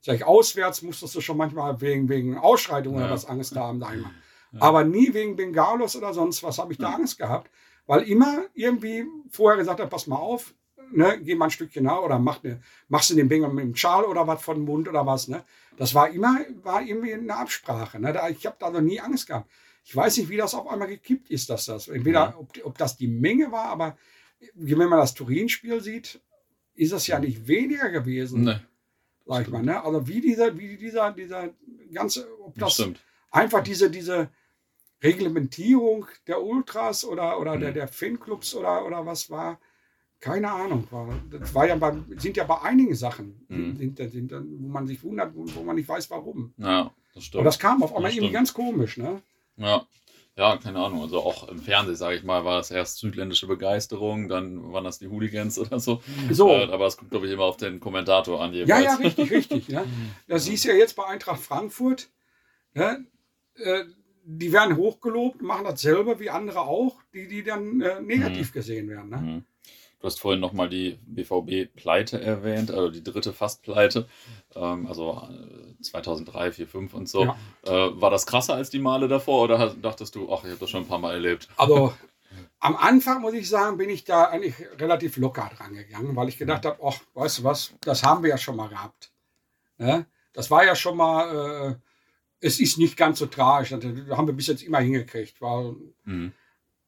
Sag 0.00 0.16
ich, 0.16 0.24
auswärts 0.24 0.82
musstest 0.82 1.14
du 1.14 1.20
schon 1.20 1.36
manchmal 1.36 1.80
wegen, 1.80 2.08
wegen 2.08 2.38
Ausschreitungen 2.38 2.98
ja. 3.00 3.06
oder 3.06 3.14
was 3.14 3.24
Angst 3.24 3.56
haben, 3.56 3.80
sag 3.80 3.96
ich 3.96 4.02
mal. 4.02 4.12
Ja. 4.52 4.62
Aber 4.62 4.84
nie 4.84 5.12
wegen 5.14 5.36
Bengalos 5.36 5.96
oder 5.96 6.14
sonst 6.14 6.42
was 6.42 6.58
habe 6.58 6.72
ich 6.72 6.78
da 6.78 6.90
Angst 6.90 7.18
gehabt. 7.18 7.50
Weil 7.86 8.02
immer 8.02 8.44
irgendwie 8.54 9.06
vorher 9.30 9.58
gesagt 9.58 9.80
hat, 9.80 9.90
pass 9.90 10.06
mal 10.06 10.16
auf, 10.16 10.54
ne, 10.92 11.20
geh 11.22 11.34
mal 11.34 11.46
ein 11.46 11.50
Stückchen 11.50 11.84
nach 11.84 12.00
oder 12.02 12.18
mach 12.18 12.42
ne, 12.42 12.60
machst 12.88 13.10
du 13.10 13.14
den 13.14 13.28
Bengel 13.28 13.52
mit 13.52 13.64
dem 13.64 13.76
Schal 13.76 14.04
oder 14.04 14.26
was 14.26 14.42
von 14.42 14.64
Mund 14.64 14.88
oder 14.88 15.06
was. 15.06 15.28
Ne? 15.28 15.44
Das 15.76 15.94
war 15.94 16.10
immer, 16.10 16.38
war 16.62 16.82
irgendwie 16.82 17.14
eine 17.14 17.36
Absprache. 17.36 18.00
Ne? 18.00 18.12
Da, 18.12 18.28
ich 18.28 18.46
habe 18.46 18.56
da 18.58 18.70
noch 18.70 18.80
nie 18.80 19.00
Angst 19.00 19.26
gehabt. 19.26 19.50
Ich 19.84 19.94
weiß 19.94 20.16
nicht, 20.16 20.28
wie 20.28 20.36
das 20.36 20.54
auf 20.54 20.68
einmal 20.68 20.88
gekippt 20.88 21.30
ist, 21.30 21.48
dass 21.48 21.66
das. 21.66 21.88
Entweder, 21.88 22.20
ja. 22.20 22.36
ob, 22.36 22.52
ob 22.64 22.78
das 22.78 22.96
die 22.96 23.06
Menge 23.06 23.52
war, 23.52 23.66
aber 23.66 23.96
wenn 24.54 24.78
man 24.78 24.98
das 24.98 25.14
Turin-Spiel 25.14 25.80
sieht, 25.80 26.20
ist 26.74 26.92
es 26.92 27.06
ja 27.06 27.18
nicht 27.18 27.46
weniger 27.46 27.90
gewesen. 27.90 28.44
Nee. 28.44 28.56
Sag 29.26 29.42
ich 29.42 29.48
mal, 29.48 29.62
ne? 29.62 29.82
Also 29.82 30.06
wie 30.06 30.20
dieser, 30.20 30.56
wie 30.56 30.76
dieser, 30.76 31.12
dieser 31.12 31.50
ganze, 31.92 32.28
ob 32.40 32.54
das, 32.56 32.76
das 32.76 32.90
einfach 33.30 33.62
diese, 33.62 33.90
diese 33.90 34.30
Reglementierung 35.02 36.06
der 36.26 36.42
Ultras 36.42 37.04
oder, 37.04 37.40
oder 37.40 37.56
mhm. 37.56 37.60
der, 37.60 37.72
der 37.72 37.88
Fanclubs 37.88 38.54
oder, 38.54 38.84
oder 38.86 39.04
was 39.04 39.30
war, 39.30 39.58
keine 40.20 40.50
Ahnung. 40.50 40.86
War, 40.90 41.08
das 41.30 41.54
war 41.54 41.66
ja 41.66 41.76
bei, 41.76 41.94
sind 42.16 42.36
ja 42.36 42.44
bei 42.44 42.60
einigen 42.62 42.94
Sachen, 42.94 43.44
mhm. 43.48 43.76
sind, 43.76 43.96
sind, 43.98 44.32
wo 44.32 44.68
man 44.68 44.86
sich 44.86 45.02
wundert, 45.02 45.32
wo 45.34 45.62
man 45.62 45.76
nicht 45.76 45.88
weiß, 45.88 46.10
warum. 46.10 46.54
Ja, 46.58 46.90
das 47.14 47.24
stimmt. 47.24 47.40
Und 47.40 47.44
das 47.44 47.58
kam 47.58 47.82
auf 47.82 47.94
einmal 47.94 48.12
irgendwie 48.12 48.32
ganz 48.32 48.52
komisch, 48.52 48.96
ne? 48.96 49.22
Ja. 49.56 49.86
Ja, 50.38 50.58
keine 50.58 50.80
Ahnung. 50.80 51.00
Also 51.00 51.22
auch 51.22 51.48
im 51.48 51.58
Fernsehen, 51.58 51.96
sage 51.96 52.16
ich 52.16 52.22
mal, 52.22 52.44
war 52.44 52.58
das 52.58 52.70
erst 52.70 52.98
südländische 52.98 53.46
Begeisterung, 53.46 54.28
dann 54.28 54.70
waren 54.70 54.84
das 54.84 54.98
die 54.98 55.08
Hooligans 55.08 55.58
oder 55.60 55.80
so. 55.80 56.02
so. 56.30 56.50
Äh, 56.50 56.70
aber 56.70 56.86
es 56.86 56.98
kommt, 56.98 57.10
glaube 57.10 57.26
ich, 57.26 57.32
immer 57.32 57.44
auf 57.44 57.56
den 57.56 57.80
Kommentator 57.80 58.42
an. 58.42 58.52
Jeweils. 58.52 58.68
Ja, 58.68 58.80
ja, 58.80 58.94
richtig, 58.96 59.30
richtig. 59.30 59.68
Ja. 59.68 59.84
Das 60.28 60.44
siehst 60.44 60.64
du 60.64 60.68
ja 60.68 60.74
jetzt 60.74 60.94
bei 60.94 61.06
Eintracht 61.06 61.40
Frankfurt. 61.40 62.10
Ja, 62.74 62.98
äh, 63.54 63.84
die 64.24 64.52
werden 64.52 64.76
hochgelobt, 64.76 65.40
machen 65.40 65.64
dasselbe 65.64 66.20
wie 66.20 66.30
andere 66.30 66.60
auch, 66.60 66.96
die, 67.14 67.28
die 67.28 67.42
dann 67.42 67.80
äh, 67.80 68.02
negativ 68.02 68.50
mhm. 68.50 68.52
gesehen 68.52 68.88
werden. 68.88 69.10
Ne? 69.10 69.16
Mhm. 69.16 69.44
Du 70.06 70.10
hast 70.10 70.20
vorhin 70.20 70.38
nochmal 70.38 70.68
die 70.68 71.00
BVB-Pleite 71.04 72.20
erwähnt, 72.20 72.70
also 72.70 72.90
die 72.90 73.02
dritte 73.02 73.32
Fast-Pleite, 73.32 74.06
ähm, 74.54 74.86
also 74.86 75.20
2003, 75.82 76.52
4, 76.52 76.68
5 76.68 76.94
und 76.94 77.08
so. 77.08 77.24
Ja. 77.24 77.36
Äh, 77.64 78.00
war 78.00 78.10
das 78.10 78.24
krasser 78.24 78.54
als 78.54 78.70
die 78.70 78.78
Male 78.78 79.08
davor 79.08 79.42
oder 79.42 79.74
dachtest 79.74 80.14
du, 80.14 80.32
ach, 80.32 80.44
ich 80.44 80.50
habe 80.50 80.60
das 80.60 80.70
schon 80.70 80.84
ein 80.84 80.86
paar 80.86 81.00
Mal 81.00 81.14
erlebt? 81.14 81.48
Also 81.56 81.92
am 82.60 82.76
Anfang, 82.76 83.20
muss 83.20 83.34
ich 83.34 83.48
sagen, 83.48 83.78
bin 83.78 83.90
ich 83.90 84.04
da 84.04 84.26
eigentlich 84.26 84.54
relativ 84.78 85.16
locker 85.16 85.50
dran 85.56 85.74
gegangen, 85.74 86.14
weil 86.14 86.28
ich 86.28 86.38
gedacht 86.38 86.64
habe, 86.66 86.78
ach, 86.84 87.00
weißt 87.14 87.40
du 87.40 87.42
was, 87.42 87.74
das 87.80 88.04
haben 88.04 88.22
wir 88.22 88.30
ja 88.30 88.38
schon 88.38 88.54
mal 88.54 88.68
gehabt. 88.68 89.10
Ne? 89.76 90.06
Das 90.32 90.52
war 90.52 90.64
ja 90.64 90.76
schon 90.76 90.98
mal, 90.98 91.72
äh, 91.72 92.46
es 92.46 92.60
ist 92.60 92.78
nicht 92.78 92.96
ganz 92.96 93.18
so 93.18 93.26
tragisch. 93.26 93.70
Das 93.70 93.82
haben 94.16 94.28
wir 94.28 94.34
bis 94.34 94.46
jetzt 94.46 94.62
immer 94.62 94.78
hingekriegt, 94.78 95.42
weil 95.42 95.74
mhm. 96.04 96.32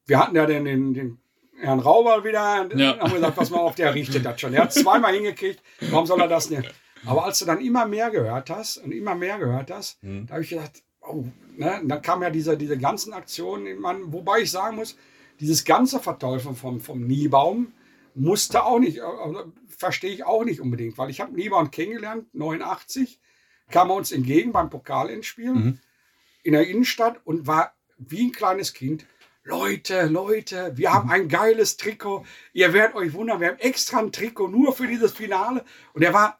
wir 0.06 0.20
hatten 0.20 0.36
ja 0.36 0.46
den, 0.46 0.64
den, 0.66 0.94
den 0.94 1.18
Herrn 1.60 1.80
Rauber 1.80 2.24
wieder. 2.24 2.68
Ja. 2.74 2.98
haben 2.98 3.10
wir 3.10 3.16
gesagt, 3.16 3.36
pass 3.36 3.50
mal 3.50 3.58
auf, 3.58 3.74
der 3.74 3.94
richtet 3.94 4.24
das 4.24 4.40
schon. 4.40 4.54
Er 4.54 4.62
hat 4.62 4.72
zweimal 4.72 5.14
hingekriegt, 5.14 5.62
warum 5.90 6.06
soll 6.06 6.20
er 6.20 6.28
das 6.28 6.50
nicht? 6.50 6.72
Aber 7.04 7.24
als 7.24 7.38
du 7.38 7.44
dann 7.44 7.60
immer 7.60 7.86
mehr 7.86 8.10
gehört 8.10 8.50
hast 8.50 8.78
und 8.78 8.92
immer 8.92 9.14
mehr 9.14 9.38
gehört 9.38 9.70
hast, 9.70 10.02
mhm. 10.02 10.26
da 10.26 10.34
habe 10.34 10.42
ich 10.42 10.50
gedacht, 10.50 10.82
oh, 11.00 11.24
ne? 11.56 11.80
dann 11.84 12.02
kam 12.02 12.22
ja 12.22 12.30
diese, 12.30 12.56
diese 12.56 12.78
ganzen 12.78 13.12
Aktionen, 13.12 13.78
man, 13.78 14.12
wobei 14.12 14.40
ich 14.40 14.50
sagen 14.50 14.76
muss, 14.76 14.96
dieses 15.40 15.64
ganze 15.64 16.00
Verteufeln 16.00 16.56
vom, 16.56 16.80
vom 16.80 17.06
Niebaum 17.06 17.72
musste 18.14 18.64
auch 18.64 18.80
nicht, 18.80 19.00
also, 19.00 19.52
verstehe 19.68 20.10
ich 20.10 20.24
auch 20.24 20.44
nicht 20.44 20.60
unbedingt, 20.60 20.98
weil 20.98 21.10
ich 21.10 21.20
habe 21.20 21.34
Niebaum 21.34 21.70
kennengelernt, 21.70 22.26
89, 22.34 23.20
kam 23.70 23.90
er 23.90 23.96
uns 23.96 24.12
entgegen 24.12 24.52
beim 24.52 24.70
Pokalendspiel 24.70 25.52
mhm. 25.52 25.78
in 26.42 26.52
der 26.52 26.66
Innenstadt 26.66 27.20
und 27.24 27.46
war 27.46 27.74
wie 27.98 28.26
ein 28.26 28.32
kleines 28.32 28.72
Kind 28.72 29.06
Leute, 29.48 30.04
Leute, 30.08 30.72
wir 30.76 30.92
haben 30.92 31.08
ein 31.08 31.26
geiles 31.26 31.78
Trikot. 31.78 32.26
Ihr 32.52 32.74
werdet 32.74 32.94
euch 32.94 33.14
wundern, 33.14 33.40
wir 33.40 33.48
haben 33.48 33.58
extra 33.58 33.98
ein 33.98 34.12
Trikot 34.12 34.48
nur 34.48 34.74
für 34.74 34.86
dieses 34.86 35.12
Finale. 35.12 35.64
Und 35.94 36.02
er 36.02 36.12
war, 36.12 36.38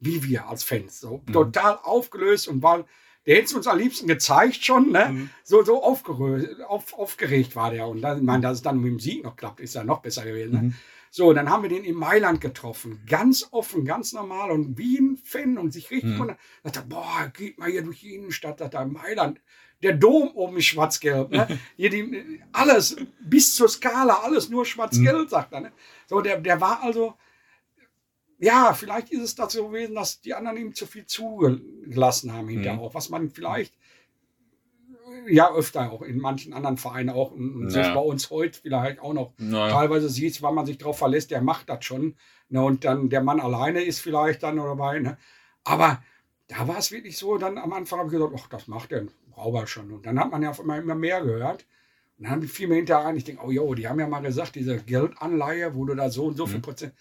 wie 0.00 0.24
wir 0.24 0.48
als 0.48 0.64
Fans, 0.64 0.98
so 0.98 1.22
mhm. 1.24 1.32
total 1.32 1.78
aufgelöst 1.84 2.48
und 2.48 2.60
war, 2.60 2.84
der 3.26 3.36
hätte 3.36 3.44
es 3.44 3.52
uns 3.52 3.68
am 3.68 3.78
liebsten 3.78 4.08
gezeigt 4.08 4.64
schon, 4.64 4.90
ne? 4.90 5.10
Mhm. 5.10 5.30
So, 5.44 5.62
so 5.62 5.84
aufgeregt, 5.84 6.60
auf, 6.62 6.94
aufgeregt 6.94 7.54
war 7.54 7.70
der. 7.70 7.86
Und 7.86 8.02
dann, 8.02 8.18
ich 8.18 8.24
meine, 8.24 8.42
dass 8.42 8.56
es 8.56 8.62
dann 8.62 8.80
mit 8.80 8.90
dem 8.90 8.98
Sieg 8.98 9.22
noch 9.22 9.36
klappt, 9.36 9.60
ist 9.60 9.76
ja 9.76 9.84
noch 9.84 10.02
besser 10.02 10.24
gewesen. 10.24 10.52
Ne? 10.52 10.62
Mhm. 10.62 10.74
So, 11.12 11.32
dann 11.32 11.48
haben 11.48 11.62
wir 11.62 11.70
den 11.70 11.84
in 11.84 11.94
Mailand 11.94 12.40
getroffen. 12.40 13.04
Ganz 13.06 13.46
offen, 13.52 13.84
ganz 13.84 14.12
normal 14.12 14.50
und 14.50 14.78
wie 14.78 14.98
ein 14.98 15.16
Fan 15.16 15.58
und 15.58 15.72
sich 15.72 15.92
richtig 15.92 16.10
mhm. 16.14 16.18
wundert. 16.18 16.38
Dachte, 16.64 16.82
boah, 16.88 17.30
geht 17.32 17.58
mal 17.58 17.70
hier 17.70 17.82
durch 17.82 18.00
die 18.00 18.16
Innenstadt, 18.16 18.60
da 18.60 18.84
Mailand 18.84 19.40
der 19.82 19.94
Dom 19.94 20.30
oben 20.34 20.56
ist 20.56 20.66
schwarz-gelb. 20.66 21.30
Ne? 21.30 21.58
Hier 21.76 21.90
die, 21.90 22.40
alles, 22.52 22.96
bis 23.20 23.54
zur 23.54 23.68
Skala, 23.68 24.20
alles 24.22 24.48
nur 24.48 24.64
schwarz-gelb, 24.64 25.24
mhm. 25.24 25.28
sagt 25.28 25.52
er. 25.52 25.60
Ne? 25.60 25.72
So, 26.06 26.20
der, 26.20 26.40
der 26.40 26.60
war 26.60 26.82
also, 26.82 27.14
ja, 28.38 28.74
vielleicht 28.74 29.10
ist 29.10 29.22
es 29.22 29.34
dazu 29.34 29.68
gewesen, 29.68 29.94
dass 29.94 30.20
die 30.20 30.34
anderen 30.34 30.56
ihm 30.56 30.74
zu 30.74 30.86
viel 30.86 31.06
zugelassen 31.06 32.32
haben 32.32 32.48
hinterher 32.48 32.74
mhm. 32.74 32.80
auch, 32.84 32.94
was 32.94 33.08
man 33.08 33.30
vielleicht 33.30 33.74
ja 35.28 35.52
öfter 35.54 35.92
auch 35.92 36.02
in 36.02 36.18
manchen 36.18 36.52
anderen 36.52 36.76
Vereinen 36.76 37.10
auch 37.10 37.32
und 37.32 37.70
ja. 37.70 37.94
bei 37.94 38.00
uns 38.00 38.30
heute 38.30 38.58
vielleicht 38.60 39.00
auch 39.00 39.12
noch 39.12 39.32
naja. 39.38 39.72
teilweise 39.72 40.08
sieht, 40.08 40.40
weil 40.42 40.52
man 40.52 40.66
sich 40.66 40.78
darauf 40.78 40.98
verlässt, 40.98 41.30
der 41.30 41.42
macht 41.42 41.68
das 41.68 41.84
schon. 41.84 42.16
Ne, 42.48 42.62
und 42.62 42.84
dann 42.84 43.08
der 43.08 43.22
Mann 43.22 43.40
alleine 43.40 43.82
ist 43.82 44.00
vielleicht 44.00 44.42
dann 44.42 44.58
oder 44.58 44.70
dabei. 44.70 44.98
Ne? 44.98 45.18
Aber 45.64 46.02
da 46.48 46.68
war 46.68 46.78
es 46.78 46.92
wirklich 46.92 47.16
so, 47.16 47.38
dann 47.38 47.58
am 47.58 47.72
Anfang 47.72 48.00
habe 48.00 48.08
ich 48.08 48.12
gesagt, 48.12 48.34
ach, 48.36 48.48
das 48.48 48.68
macht 48.68 48.90
der 48.90 49.06
Rauber 49.36 49.66
schon. 49.66 49.90
Und 49.92 50.06
dann 50.06 50.18
hat 50.18 50.30
man 50.30 50.42
ja 50.42 50.50
auf 50.50 50.60
einmal 50.60 50.80
immer 50.80 50.94
mehr 50.94 51.22
gehört. 51.22 51.66
Und 52.18 52.28
dann 52.28 52.42
fiel 52.42 52.68
mir 52.68 52.76
hinterher 52.76 53.06
ein, 53.06 53.16
ich 53.16 53.24
denke, 53.24 53.42
oh 53.44 53.50
jo, 53.50 53.74
die 53.74 53.88
haben 53.88 53.98
ja 53.98 54.06
mal 54.06 54.20
gesagt, 54.20 54.54
diese 54.54 54.78
Geldanleihe, 54.78 55.74
wo 55.74 55.84
du 55.84 55.94
da 55.94 56.10
so 56.10 56.26
und 56.26 56.36
so 56.36 56.46
viel 56.46 56.58
mhm. 56.58 56.62
Prozent, 56.62 56.94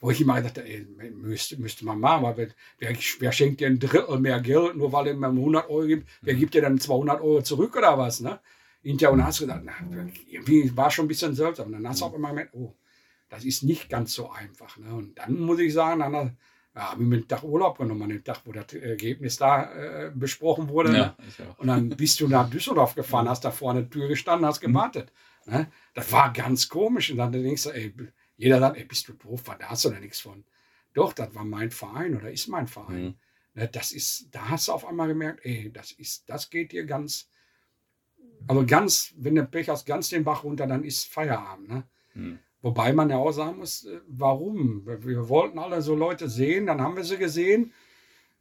wo 0.00 0.10
ich 0.10 0.20
immer 0.20 0.40
dachte, 0.42 0.64
ey, 0.64 0.86
müsste, 1.14 1.58
müsste 1.60 1.84
man 1.84 1.98
machen, 1.98 2.24
weil 2.24 2.54
wer, 2.78 2.96
wer, 3.18 3.32
schenkt 3.32 3.60
dir 3.60 3.68
ein 3.68 3.78
Drittel 3.78 4.18
mehr 4.18 4.40
Geld, 4.40 4.76
nur 4.76 4.92
weil 4.92 5.06
er 5.08 5.14
mir 5.14 5.28
100 5.28 5.70
Euro 5.70 5.86
gibt, 5.86 6.08
wer 6.20 6.34
mhm. 6.34 6.38
gibt 6.38 6.54
dir 6.54 6.62
dann 6.62 6.78
200 6.78 7.20
Euro 7.20 7.42
zurück 7.42 7.74
oder 7.76 7.96
was, 7.96 8.20
ne? 8.20 8.40
Hinterher, 8.82 9.12
und 9.12 9.18
dann 9.18 9.26
hast 9.26 9.40
du 9.40 9.46
gedacht, 9.46 9.62
na, 9.64 9.72
irgendwie 10.28 10.76
war 10.76 10.90
schon 10.90 11.06
ein 11.06 11.08
bisschen 11.08 11.34
seltsam. 11.34 11.68
Und 11.68 11.72
dann 11.72 11.88
hast 11.88 12.02
du 12.02 12.04
auch 12.04 12.14
immer 12.14 12.28
gemerkt, 12.28 12.54
oh, 12.54 12.74
das 13.28 13.44
ist 13.44 13.64
nicht 13.64 13.88
ganz 13.88 14.12
so 14.12 14.30
einfach, 14.30 14.76
ne? 14.76 14.94
Und 14.94 15.18
dann 15.18 15.40
muss 15.40 15.58
ich 15.58 15.72
sagen, 15.72 16.00
dann 16.00 16.36
ja, 16.76 16.90
habe 16.92 17.02
ich 17.02 17.08
mir 17.08 17.16
einen 17.16 17.28
Tag 17.28 17.42
Urlaub 17.42 17.78
genommen, 17.78 18.02
an 18.02 18.10
dem 18.10 18.22
Tag, 18.22 18.42
wo 18.44 18.52
das 18.52 18.70
Ergebnis 18.74 19.38
da 19.38 19.72
äh, 19.72 20.12
besprochen 20.14 20.68
wurde. 20.68 20.92
Ja, 20.92 21.16
ne? 21.38 21.54
Und 21.56 21.68
dann 21.68 21.88
bist 21.88 22.20
du 22.20 22.28
nach 22.28 22.50
Düsseldorf 22.50 22.94
gefahren, 22.94 23.28
hast 23.30 23.46
da 23.46 23.50
vorne 23.50 23.80
der 23.80 23.90
Tür 23.90 24.08
gestanden, 24.08 24.46
hast 24.46 24.60
gewartet. 24.60 25.10
Mhm. 25.46 25.54
Ne? 25.54 25.72
Das 25.94 26.12
war 26.12 26.32
ganz 26.34 26.68
komisch. 26.68 27.10
Und 27.10 27.16
dann 27.16 27.32
denkst 27.32 27.62
du, 27.62 27.70
ey, 27.70 27.94
jeder 28.36 28.60
sagt, 28.60 28.76
ey, 28.76 28.84
bist 28.84 29.08
du 29.08 29.14
doof, 29.14 29.46
war 29.46 29.56
da 29.56 29.70
hast 29.70 29.86
du 29.86 29.90
da 29.90 29.98
nichts 29.98 30.20
von. 30.20 30.44
Doch, 30.92 31.14
das 31.14 31.34
war 31.34 31.44
mein 31.44 31.70
Verein 31.70 32.14
oder 32.14 32.30
ist 32.30 32.46
mein 32.48 32.66
Verein. 32.66 33.04
Mhm. 33.04 33.14
Ne, 33.54 33.68
das 33.68 33.92
ist, 33.92 34.28
da 34.32 34.50
hast 34.50 34.68
du 34.68 34.72
auf 34.72 34.86
einmal 34.86 35.08
gemerkt, 35.08 35.46
ey, 35.46 35.72
das 35.72 35.92
ist, 35.92 36.28
das 36.28 36.50
geht 36.50 36.72
dir 36.72 36.84
ganz, 36.84 37.30
also 38.46 38.66
ganz, 38.66 39.14
wenn 39.16 39.34
du 39.34 39.46
Pech 39.46 39.70
hast, 39.70 39.86
ganz 39.86 40.10
den 40.10 40.24
Bach 40.24 40.44
runter, 40.44 40.66
dann 40.66 40.84
ist 40.84 41.06
Feierabend. 41.06 41.68
Ne? 41.68 41.84
Mhm. 42.12 42.38
Wobei 42.66 42.92
man 42.92 43.10
ja 43.10 43.18
auch 43.18 43.30
sagen 43.30 43.58
muss, 43.58 43.84
äh, 43.84 44.00
warum? 44.08 44.84
Wir 44.84 45.28
wollten 45.28 45.60
alle 45.60 45.82
so 45.82 45.94
Leute 45.94 46.28
sehen, 46.28 46.66
dann 46.66 46.80
haben 46.80 46.96
wir 46.96 47.04
sie 47.04 47.16
gesehen. 47.16 47.72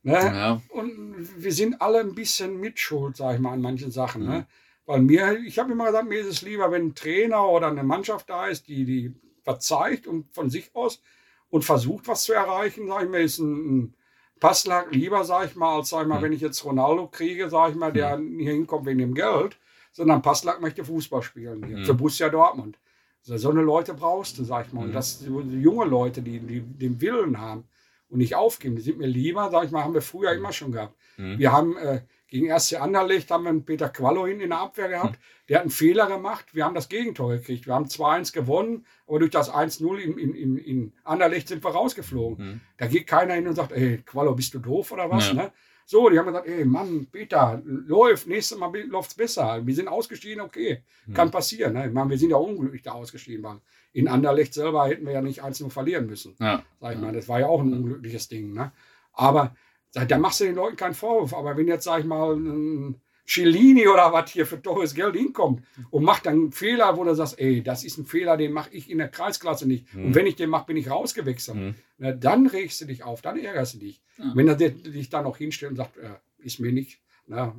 Ne? 0.02 0.14
Ja. 0.14 0.62
Und 0.70 1.30
wir 1.38 1.52
sind 1.52 1.80
alle 1.80 2.00
ein 2.00 2.16
bisschen 2.16 2.60
mitschuld, 2.60 3.18
sage 3.18 3.36
ich 3.36 3.40
mal, 3.40 3.52
an 3.52 3.62
manchen 3.62 3.92
Sachen. 3.92 4.24
Ne? 4.24 4.28
Mhm. 4.28 4.34
Ne? 4.34 4.48
Weil 4.88 5.02
mir, 5.02 5.38
ich 5.46 5.60
habe 5.60 5.72
immer 5.72 5.86
gesagt, 5.86 6.10
mir 6.10 6.20
ist 6.22 6.26
es 6.26 6.42
lieber, 6.42 6.72
wenn 6.72 6.88
ein 6.88 6.96
Trainer 6.96 7.48
oder 7.48 7.68
eine 7.68 7.84
Mannschaft 7.84 8.28
da 8.28 8.48
ist, 8.48 8.68
die, 8.68 8.84
die 8.86 9.14
was 9.44 9.60
zeigt 9.60 10.08
und 10.08 10.34
von 10.34 10.50
sich 10.50 10.72
aus 10.74 11.04
und 11.52 11.64
versucht, 11.64 12.08
was 12.08 12.24
zu 12.24 12.34
erreichen, 12.34 12.88
sage 12.88 13.06
ich 13.06 13.12
mir, 13.12 13.20
ist 13.20 13.38
ein, 13.38 13.78
ein 13.78 13.94
Passlack 14.40 14.92
lieber, 14.92 15.24
sage 15.24 15.50
ich 15.50 15.56
mal, 15.56 15.78
als 15.78 15.90
sag 15.90 16.02
ich 16.02 16.08
mal, 16.08 16.18
mhm. 16.18 16.24
wenn 16.24 16.34
ich 16.34 16.42
jetzt 16.42 16.66
Ronaldo 16.66 17.10
kriege, 17.10 17.48
sage 17.52 17.74
ich 17.74 17.78
mal, 17.78 17.94
der 17.94 18.18
mhm. 18.18 18.40
hier 18.40 18.54
hinkommt 18.54 18.88
wegen 18.88 18.98
dem 18.98 19.14
Geld, 19.14 19.60
sondern 19.92 20.24
Passlack 20.24 20.62
möchte 20.62 20.84
Fußball 20.84 21.22
spielen 21.22 21.64
hier, 21.64 21.78
mhm. 21.78 21.86
für 21.86 21.94
Borussia 21.94 22.30
Dortmund. 22.30 22.80
So 23.26 23.50
eine 23.50 23.62
Leute 23.62 23.96
brauchst 23.96 24.38
du, 24.38 24.44
sag 24.44 24.68
ich 24.68 24.74
mal. 24.74 24.82
Und 24.84 24.90
mhm. 24.90 24.94
das 24.94 25.20
so 25.20 25.42
junge 25.42 25.86
Leute, 25.86 26.22
die, 26.22 26.40
die 26.40 26.62
den 26.62 27.02
Willen 27.02 27.40
haben. 27.40 27.66
und 28.10 28.20
nicht 28.20 28.36
aufgeben. 28.36 28.76
Die 28.76 28.84
sind 28.84 29.00
mir 29.00 29.08
lieber, 29.08 29.50
sag 29.50 29.66
ich 29.66 29.72
mal, 29.72 29.84
haben 29.84 29.96
wir 29.96 30.02
früher 30.02 30.32
immer 30.34 30.54
schon 30.54 30.72
gehabt. 30.72 30.96
Mhm. 31.18 31.40
Wir 31.40 31.52
haben 31.52 31.76
äh, 31.78 32.02
gegen 32.28 32.48
erste 32.48 32.82
Anderlecht 32.82 33.32
haben 33.32 33.44
wir 33.44 33.50
einen 33.50 33.66
Peter 33.66 33.90
Quallo 33.90 34.28
hinten 34.28 34.42
in 34.42 34.50
der 34.50 34.60
Abwehr 34.60 34.90
gehabt. 34.90 35.20
Der 35.48 35.58
hat 35.58 35.64
einen 35.64 35.72
Fehler 35.72 36.08
gemacht. 36.08 36.46
Wir 36.54 36.66
haben 36.66 36.76
das 36.76 36.90
Gegentor 36.90 37.32
gekriegt. 37.32 37.66
Wir 37.66 37.74
haben 37.74 37.86
2-1 37.86 38.34
gewonnen, 38.34 38.86
aber 39.08 39.20
durch 39.20 39.32
das 39.32 39.52
1-0 39.52 39.98
in, 39.98 40.18
in, 40.18 40.34
in, 40.34 40.58
in 40.58 40.94
Anderlecht 41.04 41.48
sind 41.48 41.64
wir 41.64 41.72
rausgeflogen. 41.72 42.46
Mhm. 42.46 42.62
Da 42.78 42.88
geht 42.88 43.08
keiner 43.08 43.36
hin 43.36 43.48
und 43.48 43.56
sagt, 43.56 43.72
ey, 43.72 44.04
Quallo, 44.06 44.36
bist 44.36 44.54
du 44.54 44.60
doof 44.60 44.92
oder 44.92 45.10
was? 45.10 45.28
Ja. 45.30 45.34
Ne? 45.34 45.52
So, 45.88 46.10
die 46.10 46.18
haben 46.18 46.26
gesagt, 46.26 46.48
ey, 46.48 46.66
Mann, 46.66 47.08
Peter, 47.12 47.62
läuft, 47.64 48.26
nächstes 48.28 48.58
Mal 48.58 48.76
läuft 48.88 49.12
es 49.12 49.16
besser. 49.16 49.66
Wir 49.66 49.76
sind 49.76 49.88
ausgestiegen, 49.88 50.42
okay, 50.42 50.84
Mhm. 51.06 51.14
kann 51.14 51.30
passieren. 51.32 51.74
Ne? 51.74 51.88
Ich 51.88 51.94
meine, 51.94 52.10
wir 52.10 52.18
sind 52.18 52.32
ja 52.32 52.38
unglücklich 52.38 52.82
da 52.82 52.94
ausgestiegen. 52.94 53.44
Weil 53.44 53.60
in 53.94 54.08
Anderlecht 54.08 54.56
selber 54.56 54.88
hätten 54.88 55.06
wir 55.06 55.14
ja 55.14 55.22
nicht 55.22 55.44
1-0 55.44 55.70
verlieren 55.70 56.08
müssen. 56.08 56.36
Ja. 56.40 56.64
Sag 56.82 56.96
ich 56.96 57.00
mal, 57.02 57.14
das 57.14 57.28
war 57.30 57.40
ja 57.40 57.46
auch 57.48 57.62
ein 57.62 57.72
unglückliches 57.72 58.28
Ding. 58.28 58.54
Ne? 58.54 58.72
Aber 59.14 59.56
da 59.94 60.18
machst 60.18 60.40
du 60.40 60.46
den 60.46 60.56
Leuten 60.56 60.76
keinen 60.76 60.96
Vorwurf. 60.96 61.34
Aber 61.36 61.56
wenn 61.56 61.68
jetzt, 61.68 61.84
sag 61.84 62.00
ich 62.00 62.06
mal, 62.06 62.36
ein 62.36 63.00
Cellini 63.28 63.88
oder 63.88 64.14
was 64.14 64.32
hier 64.32 64.46
für 64.46 64.62
teures 64.62 64.94
Geld 64.94 65.16
hinkommt 65.16 65.66
und 65.90 66.04
macht 66.04 66.28
dann 66.28 66.34
einen 66.34 66.52
Fehler, 66.52 66.96
wo 66.96 67.04
du 67.04 67.16
sagst, 67.16 67.40
ey, 67.40 67.64
das 67.64 67.84
ist 67.84 67.98
ein 67.98 68.06
Fehler, 68.06 68.38
den 68.38 68.52
mache 68.52 68.70
ich 68.72 68.90
in 68.90 69.00
der 69.00 69.10
Kreisklasse 69.10 69.68
nicht. 69.68 69.94
Mhm. 69.94 70.06
Und 70.06 70.16
wenn 70.16 70.28
ich 70.28 70.36
den 70.36 70.50
mache, 70.50 70.68
bin 70.68 70.78
ich 70.78 70.90
rausgewechselt. 70.90 71.58
Mhm. 71.58 71.76
Na, 71.98 72.12
dann 72.12 72.46
regst 72.46 72.82
du 72.82 72.86
dich 72.86 73.04
auf, 73.04 73.22
dann 73.22 73.40
ärgerst 73.40 73.76
du 73.76 73.80
dich. 73.80 74.02
Ja. 74.18 74.32
Wenn 74.36 74.48
er 74.48 74.56
dich 74.56 75.10
dann 75.10 75.24
noch 75.24 75.38
hinstellt 75.38 75.72
und 75.72 75.78
sagt, 75.78 75.98
äh, 75.98 76.10
ist 76.38 76.60
mir 76.60 76.72
nicht, 76.72 77.02
na, 77.26 77.56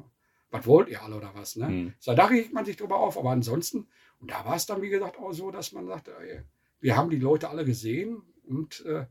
was 0.51 0.67
wollt 0.67 0.89
ihr 0.89 1.03
alle 1.03 1.17
oder 1.17 1.33
was? 1.35 1.57
Ne? 1.57 1.69
Mhm. 1.69 1.95
So, 1.99 2.15
da 2.15 2.27
regt 2.27 2.53
man 2.53 2.65
sich 2.65 2.77
drüber 2.77 2.99
auf. 2.99 3.19
Aber 3.19 3.31
ansonsten, 3.31 3.89
und 4.21 4.31
da 4.31 4.45
war 4.45 4.55
es 4.55 4.67
dann, 4.67 4.83
wie 4.83 4.89
gesagt, 4.89 5.19
auch 5.19 5.33
so, 5.33 5.51
dass 5.51 5.73
man 5.73 5.87
sagte, 5.87 6.13
ey, 6.21 6.43
wir 6.81 6.97
haben 6.97 7.11
die 7.11 7.19
Leute 7.19 7.51
alle 7.51 7.65
gesehen 7.65 8.23
und 8.45 8.85
äh, 8.87 9.07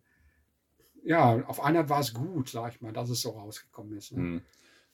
ja, 1.04 1.44
auf 1.46 1.62
einer 1.62 1.90
war 1.90 2.00
es 2.00 2.14
gut, 2.14 2.50
sag 2.50 2.74
ich 2.74 2.82
mal, 2.82 2.94
dass 2.94 3.10
es 3.10 3.22
so 3.22 3.32
rausgekommen 3.32 3.96
ist. 3.98 4.14
Ne? 4.14 4.42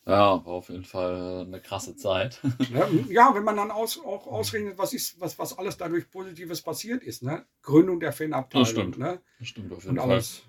Ja, 0.05 0.43
war 0.45 0.53
auf 0.53 0.69
jeden 0.69 0.83
Fall 0.83 1.45
eine 1.47 1.61
krasse 1.61 1.95
Zeit. 1.95 2.41
Ja, 3.09 3.33
wenn 3.35 3.43
man 3.43 3.57
dann 3.57 3.71
aus, 3.71 3.99
auch 3.99 4.27
ausrechnet, 4.27 4.77
was 4.77 4.93
ist, 4.93 5.19
was, 5.19 5.37
was 5.37 5.57
alles 5.57 5.77
dadurch 5.77 6.09
Positives 6.09 6.61
passiert 6.61 7.03
ist, 7.03 7.21
ne? 7.23 7.45
Gründung 7.61 7.99
der 7.99 8.13
Fanabteilung, 8.13 8.63
Das 8.63 8.69
stimmt. 8.71 8.97
ne? 8.97 9.21
Das 9.39 9.47
stimmt 9.47 9.73
auf 9.73 9.83
jeden 9.83 9.95
Und 9.95 9.99
Fall. 9.99 10.09
alles. 10.09 10.41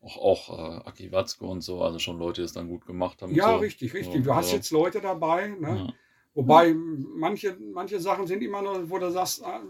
Auch, 0.00 0.16
auch 0.16 0.58
äh, 0.58 0.88
Aki 0.88 1.12
Watzke 1.12 1.44
und 1.44 1.60
so, 1.60 1.80
also 1.82 1.98
schon 2.00 2.18
Leute, 2.18 2.40
die 2.40 2.46
es 2.46 2.52
dann 2.52 2.68
gut 2.68 2.86
gemacht 2.86 3.22
haben. 3.22 3.34
Ja, 3.34 3.52
so. 3.52 3.56
richtig, 3.58 3.94
richtig. 3.94 4.14
So, 4.14 4.20
du 4.20 4.34
hast 4.34 4.46
also, 4.46 4.56
jetzt 4.56 4.70
Leute 4.72 5.00
dabei, 5.00 5.48
ne? 5.48 5.76
Ja. 5.78 5.92
Wobei 6.34 6.74
manche, 6.74 7.56
manche 7.72 8.00
Sachen 8.00 8.26
sind 8.26 8.42
immer 8.42 8.62
noch, 8.62 8.80
wo 8.90 8.98
du 8.98 9.10
sagst, 9.10 9.44
ah, 9.44 9.60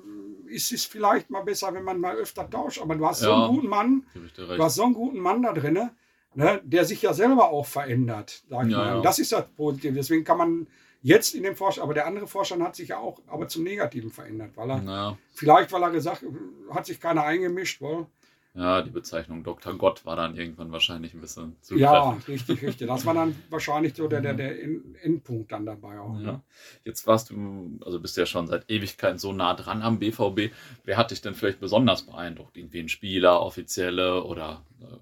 ist 0.47 0.71
es 0.73 0.85
vielleicht 0.85 1.29
mal 1.29 1.43
besser, 1.43 1.75
wenn 1.75 1.83
man 1.85 2.01
mal 2.01 2.17
öfter 2.17 2.49
tauscht. 2.49 2.81
Aber 2.81 2.95
du 2.95 3.05
hast 3.07 3.21
so 3.21 3.31
Ja. 3.31 3.47
einen 3.47 3.57
guten 3.57 3.69
Mann, 3.69 4.07
du 4.15 4.63
hast 4.63 4.77
so 4.77 4.85
einen 4.85 4.95
guten 4.95 5.19
Mann 5.19 5.43
da 5.43 5.53
drin, 5.53 5.91
ne, 6.35 6.61
der 6.65 6.85
sich 6.85 7.03
ja 7.03 7.13
selber 7.13 7.51
auch 7.51 7.67
verändert. 7.67 8.43
Sag 8.49 8.67
ich 8.67 8.73
Ja, 8.73 8.79
mal. 8.79 8.87
ja. 8.97 9.01
Das 9.03 9.19
ist 9.19 9.33
das 9.33 9.47
Positive. 9.57 9.95
Deswegen 9.95 10.25
kann 10.25 10.39
man 10.39 10.67
jetzt 11.03 11.35
in 11.35 11.43
dem 11.43 11.57
Vorstand, 11.57 11.85
aber 11.85 11.95
der 11.95 12.07
andere 12.07 12.27
Vorstand 12.27 12.63
hat 12.63 12.77
sich 12.77 12.89
ja 12.91 12.99
auch 12.99 13.19
aber 13.27 13.49
zum 13.49 13.65
Negativen 13.65 14.11
verändert, 14.11 14.53
weil 14.55 14.71
er, 14.71 14.83
Ja, 14.85 15.19
vielleicht 15.35 15.73
weil 15.73 15.83
er 15.83 15.91
gesagt, 15.91 16.25
hat 16.71 16.87
sich 16.87 17.01
keiner 17.01 17.25
eingemischt, 17.25 17.81
weil, 17.83 18.07
ja, 18.55 18.83
die 18.83 18.91
Bezeichnung 18.91 19.43
Dr. 19.45 19.73
Gott 19.79 20.05
war 20.05 20.15
dann 20.15 20.37
irgendwann 20.37 20.71
wahrscheinlich 20.73 21.15
ein 21.15 21.23
bisschen 21.23 21.57
zu 21.63 21.75
ja, 21.79 22.11
richtig, 22.29 22.61
richtig. 22.63 22.87
Das 22.87 23.07
war 23.07 23.15
dann 23.15 23.35
wahrscheinlich 23.49 23.95
so 23.97 24.09
der, 24.09 24.21
der, 24.21 24.35
der 24.35 24.63
End- 24.63 24.95
Endpunkt 25.03 25.51
dann 25.51 25.65
dabei 25.65 25.99
auch. 25.99 26.13
Ne? 26.19 26.23
Ja. 26.25 26.41
Jetzt 26.85 27.07
warst 27.07 27.31
du, 27.31 27.79
also 27.83 27.99
bist 27.99 28.15
du 28.17 28.21
ja 28.21 28.27
schon 28.27 28.47
seit 28.47 28.71
Ewigkeiten 28.71 29.19
so 29.19 29.33
nah 29.33 29.55
dran 29.55 29.81
am 29.81 29.99
BVB. 29.99 30.53
Wer 30.85 30.97
hat 30.99 31.11
dich 31.13 31.23
denn 31.23 31.35
vielleicht 31.35 31.61
besonders 31.61 32.03
beeindruckt? 32.03 32.59
Irgendwie 32.59 32.81
ein 32.81 32.91
Spieler, 32.91 33.41
Offizielle 33.41 34.23
oder 34.23 34.63
äh, 34.83 34.97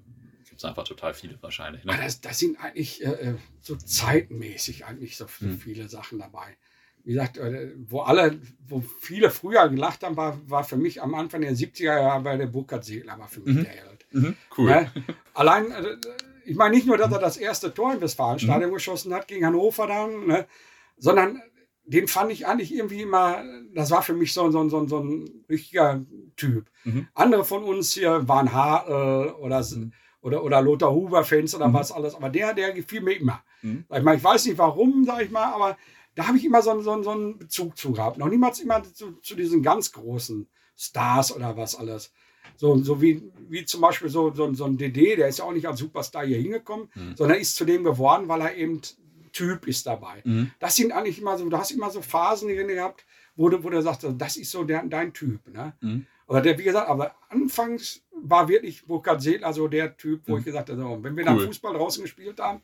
gibt 0.61 0.65
es 0.65 0.79
einfach 0.79 0.85
total 0.89 1.15
viele 1.15 1.43
wahrscheinlich? 1.43 1.85
Ne? 1.85 1.93
Ah, 1.93 2.03
Das, 2.05 2.21
das 2.21 2.39
sind 2.39 2.59
eigentlich 2.61 3.03
äh, 3.05 3.11
äh, 3.11 3.35
so 3.61 3.77
zeitmäßig 3.77 4.85
eigentlich 4.85 5.17
so 5.17 5.27
Hm. 5.39 5.59
viele 5.59 5.89
Sachen 5.89 6.19
dabei. 6.19 6.57
Wie 7.03 7.13
gesagt, 7.15 7.39
äh, 7.39 7.73
wo 7.89 8.01
alle, 8.01 8.39
wo 8.69 8.83
viele 9.01 9.31
früher 9.31 9.69
gelacht 9.71 10.03
haben, 10.03 10.17
war, 10.17 10.39
war 10.51 10.65
für 10.65 10.77
mich 10.77 11.01
am 11.03 11.15
Anfang 11.15 11.41
der 11.41 11.55
70er 11.55 11.99
Jahre 11.99 12.23
bei 12.23 12.37
der 12.37 12.47
Burkhard 12.47 12.85
Segler 12.85 13.19
war 13.19 13.29
für 13.29 13.41
mich 13.41 13.55
Mhm. 13.57 13.63
der 13.63 13.71
Held. 13.73 14.07
Mhm, 14.13 14.37
cool. 14.59 14.71
Ne? 14.71 14.93
Allein, 15.35 15.71
äh, 15.71 15.97
ich 16.45 16.57
meine 16.57 16.75
nicht 16.75 16.87
nur, 16.87 16.99
dass 16.99 17.11
er 17.13 17.19
das 17.19 17.37
erste 17.39 17.73
Tor 17.73 17.95
im 17.95 18.01
Westfalenstadion 18.03 18.71
Mhm. 18.71 18.75
geschossen 18.75 19.15
hat 19.15 19.29
gegen 19.29 19.47
Hannover 19.47 19.87
dann, 19.87 20.27
ne? 20.27 20.47
sondern 20.99 21.41
den 21.85 22.07
fand 22.07 22.31
ich 22.33 22.47
eigentlich 22.47 22.73
irgendwie 22.75 23.01
immer, 23.01 23.43
das 23.75 23.91
war 23.91 24.03
für 24.03 24.13
mich 24.13 24.35
so, 24.35 24.51
so, 24.51 24.69
so, 24.69 24.87
so 24.87 24.99
ein 25.01 25.45
richtiger 25.49 26.05
Typ. 26.37 26.71
Mhm. 26.85 27.09
Andere 27.15 27.45
von 27.47 27.65
uns 27.65 27.95
hier 27.95 28.29
waren 28.29 28.53
Hartl 28.53 29.33
oder, 29.41 29.61
Mhm. 29.61 29.93
Oder, 30.23 30.43
oder 30.45 30.61
Lothar 30.63 30.93
Huber-Fans 30.93 31.55
oder 31.55 31.69
Mhm. 31.69 31.75
was 31.75 31.93
alles, 31.93 32.15
aber 32.15 32.29
der, 32.29 32.55
der 32.55 32.73
gefiel 32.73 33.01
mir 33.01 33.13
immer. 33.19 33.43
Mhm. 33.63 33.85
Ich, 33.95 34.03
meine, 34.03 34.17
ich 34.19 34.25
weiß 34.25 34.47
nicht 34.47 34.59
warum, 34.59 35.05
sag 35.05 35.23
ich 35.23 35.31
mal, 35.31 35.53
aber 35.53 35.77
da 36.15 36.27
habe 36.27 36.37
ich 36.39 36.45
immer 36.45 36.61
so, 36.63 36.71
einen- 36.71 36.83
so, 36.83 36.91
einen- 36.93 37.03
so 37.05 37.11
einen 37.11 37.39
Bezug 37.39 37.77
zu 37.77 37.93
gehabt. 37.93 38.19
Noch 38.19 38.29
niemals 38.29 38.61
immer 38.61 38.83
zu, 38.83 39.13
zu 39.23 39.35
diesen 39.35 39.63
ganz 39.63 39.93
großen 39.93 40.49
Stars 40.77 41.35
oder 41.35 41.57
was 41.57 41.77
alles. 41.77 42.13
So, 42.57 42.77
so 42.83 43.01
wie, 43.01 43.23
wie 43.49 43.65
zum 43.65 43.81
Beispiel 43.81 44.09
so, 44.09 44.33
so, 44.35 44.53
so 44.55 44.65
ein 44.65 44.77
DD, 44.77 45.17
der 45.17 45.29
ist 45.29 45.39
ja 45.39 45.45
auch 45.45 45.53
nicht 45.53 45.67
als 45.67 45.79
Superstar 45.79 46.25
hier 46.27 46.39
hingekommen, 46.39 46.89
Mhm. 46.95 47.15
sondern 47.17 47.39
ist 47.39 47.55
zu 47.57 47.65
dem 47.65 47.85
geworden, 47.85 48.29
weil 48.29 48.41
er 48.41 48.57
eben 48.57 48.81
Typ 49.33 49.69
ist 49.69 49.87
dabei. 49.87 50.21
Mhm. 50.25 50.51
Das 50.59 50.75
sind 50.75 50.91
eigentlich 50.93 51.21
immer 51.21 51.39
so, 51.39 51.49
du 51.49 51.57
hast 51.57 51.71
immer 51.71 51.89
so 51.91 52.03
Phasen 52.03 52.49
drin 52.49 52.67
gehabt, 52.67 53.05
wo 53.37 53.49
du, 53.49 53.63
wo 53.63 53.71
du 53.71 53.81
sagst, 53.81 54.05
das 54.19 54.37
ist 54.37 54.51
so 54.51 54.65
der, 54.65 54.83
dein 54.85 55.13
Typ. 55.13 55.47
Ne? 55.49 55.75
Mhm. 55.81 56.07
Aber 56.27 56.41
der, 56.41 56.59
wie 56.59 56.65
gesagt, 56.65 56.89
aber 56.89 57.15
anfangs 57.29 58.03
war 58.23 58.49
wirklich 58.49 58.87
Burkhard 58.87 59.23
Sedler 59.23 59.53
so 59.53 59.69
der 59.69 59.97
Typ, 59.97 60.23
wo 60.27 60.33
Mhm. 60.33 60.39
ich 60.41 60.45
gesagt 60.45 60.69
habe, 60.71 60.81
so, 60.81 60.99
wenn 61.03 61.17
wir 61.17 61.25
Cool. 61.27 61.37
dann 61.39 61.47
Fußball 61.47 61.75
draußen 61.75 62.03
gespielt 62.03 62.41
haben, 62.41 62.63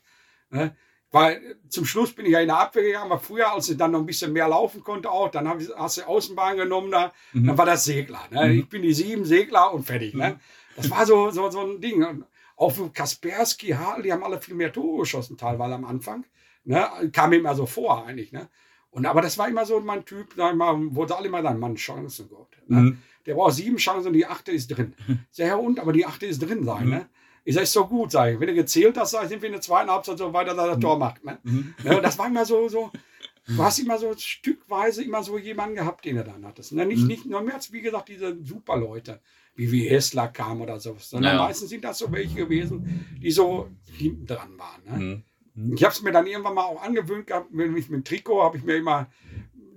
ne, 0.51 0.77
weil 1.13 1.35
äh, 1.37 1.69
zum 1.69 1.85
Schluss 1.85 2.13
bin 2.13 2.27
ich 2.27 2.33
ja 2.33 2.41
in 2.41 2.49
der 2.49 2.59
Abwehr 2.59 2.83
gegangen, 2.83 3.11
aber 3.11 3.21
früher, 3.21 3.53
als 3.53 3.69
ich 3.69 3.77
dann 3.77 3.93
noch 3.93 4.01
ein 4.01 4.07
bisschen 4.07 4.33
mehr 4.33 4.49
laufen 4.49 4.83
konnte, 4.83 5.11
auch, 5.11 5.31
dann 5.31 5.49
hab 5.49 5.61
ich, 5.61 5.69
hast 5.77 5.99
du 5.99 6.03
Außenbahn 6.07 6.57
genommen, 6.57 6.91
da, 6.91 7.13
Mhm. 7.33 7.47
dann 7.47 7.59
war 7.59 7.67
das 7.67 7.85
Segler. 7.85 8.21
Ne? 8.31 8.45
Mhm. 8.49 8.59
Ich 8.61 8.69
bin 8.69 8.83
die 8.83 8.93
sieben 8.93 9.25
Segler 9.25 9.73
und 9.73 9.85
fertig. 9.85 10.15
Ne? 10.15 10.39
Das 10.77 10.91
war 10.91 11.07
so, 11.07 11.31
so, 11.31 11.49
so 11.51 11.61
ein 11.61 11.81
Ding. 11.81 12.05
Und 12.05 12.25
auch 12.57 12.75
Kaspersky, 12.93 13.69
Hartl, 13.69 14.03
die 14.03 14.13
haben 14.13 14.25
alle 14.25 14.41
viel 14.41 14.55
mehr 14.55 14.73
Tore 14.73 15.01
geschossen, 15.01 15.37
teilweise 15.37 15.75
am 15.75 15.85
Anfang. 15.85 16.25
Ne? 16.65 16.87
Kam 17.13 17.31
mir 17.31 17.37
immer 17.37 17.55
so 17.55 17.67
vor, 17.67 18.07
eigentlich. 18.07 18.33
Ne? 18.33 18.49
Und, 18.91 19.07
aber 19.07 19.23
das 19.23 19.39
war 19.39 19.49
immer 19.49 19.65
so 19.65 19.79
mein 19.81 20.05
Typ, 20.05 20.33
sag 20.37 20.53
ich 20.53 20.57
mal, 20.59 20.75
wo 20.91 21.07
sie 21.07 21.17
alle 21.17 21.29
immer 21.29 21.43
sagen, 21.43 21.61
Mann, 21.61 21.77
Chancen, 21.77 22.29
Gott. 22.29 22.49
Ne? 22.67 22.81
Mhm. 22.81 22.99
Der 23.27 23.35
braucht 23.35 23.55
sieben 23.55 23.77
Chancen 23.77 24.09
und 24.09 24.13
die 24.15 24.27
achte 24.27 24.53
ist 24.53 24.69
drin. 24.69 24.95
Sehr 25.31 25.49
ja, 25.49 25.57
und, 25.57 25.79
aber 25.81 25.93
die 25.93 26.07
achte 26.07 26.27
ist 26.27 26.41
drin 26.41 26.65
sein. 26.65 26.85
Mhm. 26.85 26.91
Ne? 26.91 27.07
Ich 27.45 27.55
sage, 27.55 27.67
so 27.67 27.87
gut, 27.87 28.09
ich. 28.15 28.15
Wenn 28.41 28.41
du 28.49 28.55
gezählt 28.55 28.97
hast, 28.97 29.15
ich, 29.15 29.29
sind 29.29 29.41
wir 29.43 29.47
in 29.49 29.53
der 29.53 29.61
zweiten 29.61 29.91
Halbzeit 29.91 30.19
so 30.19 30.33
weiter, 30.33 30.55
dass 30.55 30.67
er 30.67 30.71
das 30.75 30.81
Tor 30.81 30.99
macht. 30.99 31.25
Ne? 31.25 31.39
Mhm. 31.45 31.75
Ne? 31.85 31.97
Und 31.97 32.03
das 32.03 32.19
war 32.19 32.27
immer 32.27 32.45
so, 32.45 32.69
so, 32.69 32.91
du 33.47 33.63
hast 33.63 33.79
immer 33.79 33.99
so 33.99 34.13
stückweise 34.17 35.05
immer 35.05 35.23
so 35.23 35.39
jemanden 35.39 35.77
gehabt, 35.77 36.05
den 36.05 36.17
du 36.17 36.25
dann 36.25 36.45
hattest. 36.45 36.73
Ne? 36.73 36.85
Nicht, 36.87 37.03
Mhm. 37.03 37.07
nicht 37.07 37.27
nur 37.27 37.41
mehr 37.43 37.55
als, 37.55 37.73
wie 37.73 37.83
gesagt, 37.83 38.09
diese 38.09 38.37
Superleute, 38.45 39.21
wie 39.55 39.71
wie 39.73 39.89
Hessler 39.89 40.29
kam 40.29 40.61
oder 40.61 40.81
so, 40.81 40.97
sondern 40.99 41.37
Ja. 41.37 41.43
meistens 41.45 41.71
sind 41.71 41.85
das 41.85 41.99
so 41.99 42.11
welche 42.13 42.35
gewesen, 42.35 43.07
die 43.23 43.31
so 43.31 43.69
hinten 43.93 44.27
dran 44.27 44.59
waren. 44.59 44.83
Ne? 44.85 45.05
Mhm. 45.05 45.23
Mhm. 45.69 45.75
Ich 45.75 45.85
habe 45.85 45.93
es 45.95 46.03
mir 46.03 46.13
dann 46.13 46.27
irgendwann 46.27 46.55
mal 46.55 46.65
auch 46.65 46.83
angewöhnt 46.83 47.29
gehabt, 47.29 47.47
wenn 47.53 47.77
ich 47.77 47.89
mit 47.89 48.01
dem 48.01 48.05
Trikot 48.05 48.43
habe 48.43 48.59
ich 48.59 48.65
mir 48.65 48.77
immer 48.77 49.07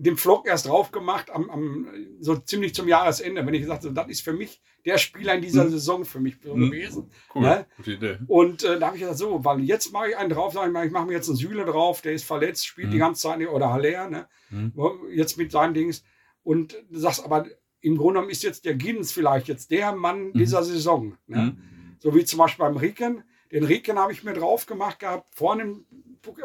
den 0.01 0.15
Vlog 0.15 0.47
erst 0.47 0.65
drauf 0.67 0.91
gemacht, 0.91 1.29
am, 1.29 1.49
am, 1.49 1.87
so 2.21 2.35
ziemlich 2.37 2.73
zum 2.73 2.87
Jahresende, 2.87 3.45
wenn 3.45 3.53
ich 3.53 3.61
gesagt 3.61 3.83
habe, 3.83 3.93
das 3.93 4.07
ist 4.07 4.21
für 4.21 4.31
mich 4.33 4.61
der 4.85 4.97
Spieler 4.97 5.35
in 5.35 5.41
dieser 5.41 5.65
Mhm. 5.65 5.69
Saison 5.71 6.05
für 6.05 6.21
mich 6.21 6.37
Mhm. 6.43 6.71
gewesen. 6.71 7.11
Cool, 7.35 7.41
Ne? 7.41 7.65
gute 7.75 7.91
Idee. 7.93 8.17
Und 8.27 8.63
äh, 8.63 8.79
da 8.79 8.87
habe 8.87 8.95
ich 8.95 9.01
gesagt, 9.01 9.19
so, 9.19 9.43
weil 9.43 9.59
jetzt 9.59 9.91
mache 9.91 10.09
ich 10.11 10.17
einen 10.17 10.29
drauf, 10.29 10.53
sag 10.53 10.67
ich 10.67 10.71
mal, 10.73 10.85
ich 10.85 10.91
mache 10.93 11.05
mir 11.05 11.13
jetzt 11.13 11.27
einen 11.27 11.35
Süle 11.37 11.65
drauf, 11.65 12.01
der 12.01 12.13
ist 12.13 12.23
verletzt, 12.23 12.65
spielt 12.65 12.87
Mhm. 12.87 12.91
die 12.91 12.97
ganze 12.97 13.21
Zeit 13.23 13.39
nicht, 13.39 13.49
oder 13.49 13.73
Haller, 13.73 14.09
ne? 14.09 14.27
Mhm. 14.51 14.71
jetzt 15.13 15.37
mit 15.37 15.51
seinen 15.51 15.73
Dings. 15.73 16.03
Und 16.43 16.75
du 16.89 16.97
sagst 16.99 17.23
aber, 17.25 17.45
im 17.81 17.97
Grunde 17.97 18.13
genommen 18.15 18.31
ist 18.31 18.43
jetzt 18.43 18.63
der 18.65 18.75
Gins 18.75 19.11
vielleicht 19.11 19.47
jetzt 19.49 19.69
der 19.69 19.93
Mann 19.93 20.31
dieser 20.33 20.63
Saison. 20.63 21.17
Ne? 21.27 21.37
Mhm. 21.57 21.95
So 21.99 22.15
wie 22.15 22.23
zum 22.25 22.39
Beispiel 22.39 22.63
beim 22.65 22.77
Ricken. 22.77 23.23
Den 23.51 23.63
Ricken 23.65 23.97
habe 23.99 24.11
ich 24.13 24.23
mir 24.23 24.33
drauf 24.33 24.65
gemacht 24.65 24.99
gehabt, 24.99 25.33
vorne, 25.35 25.81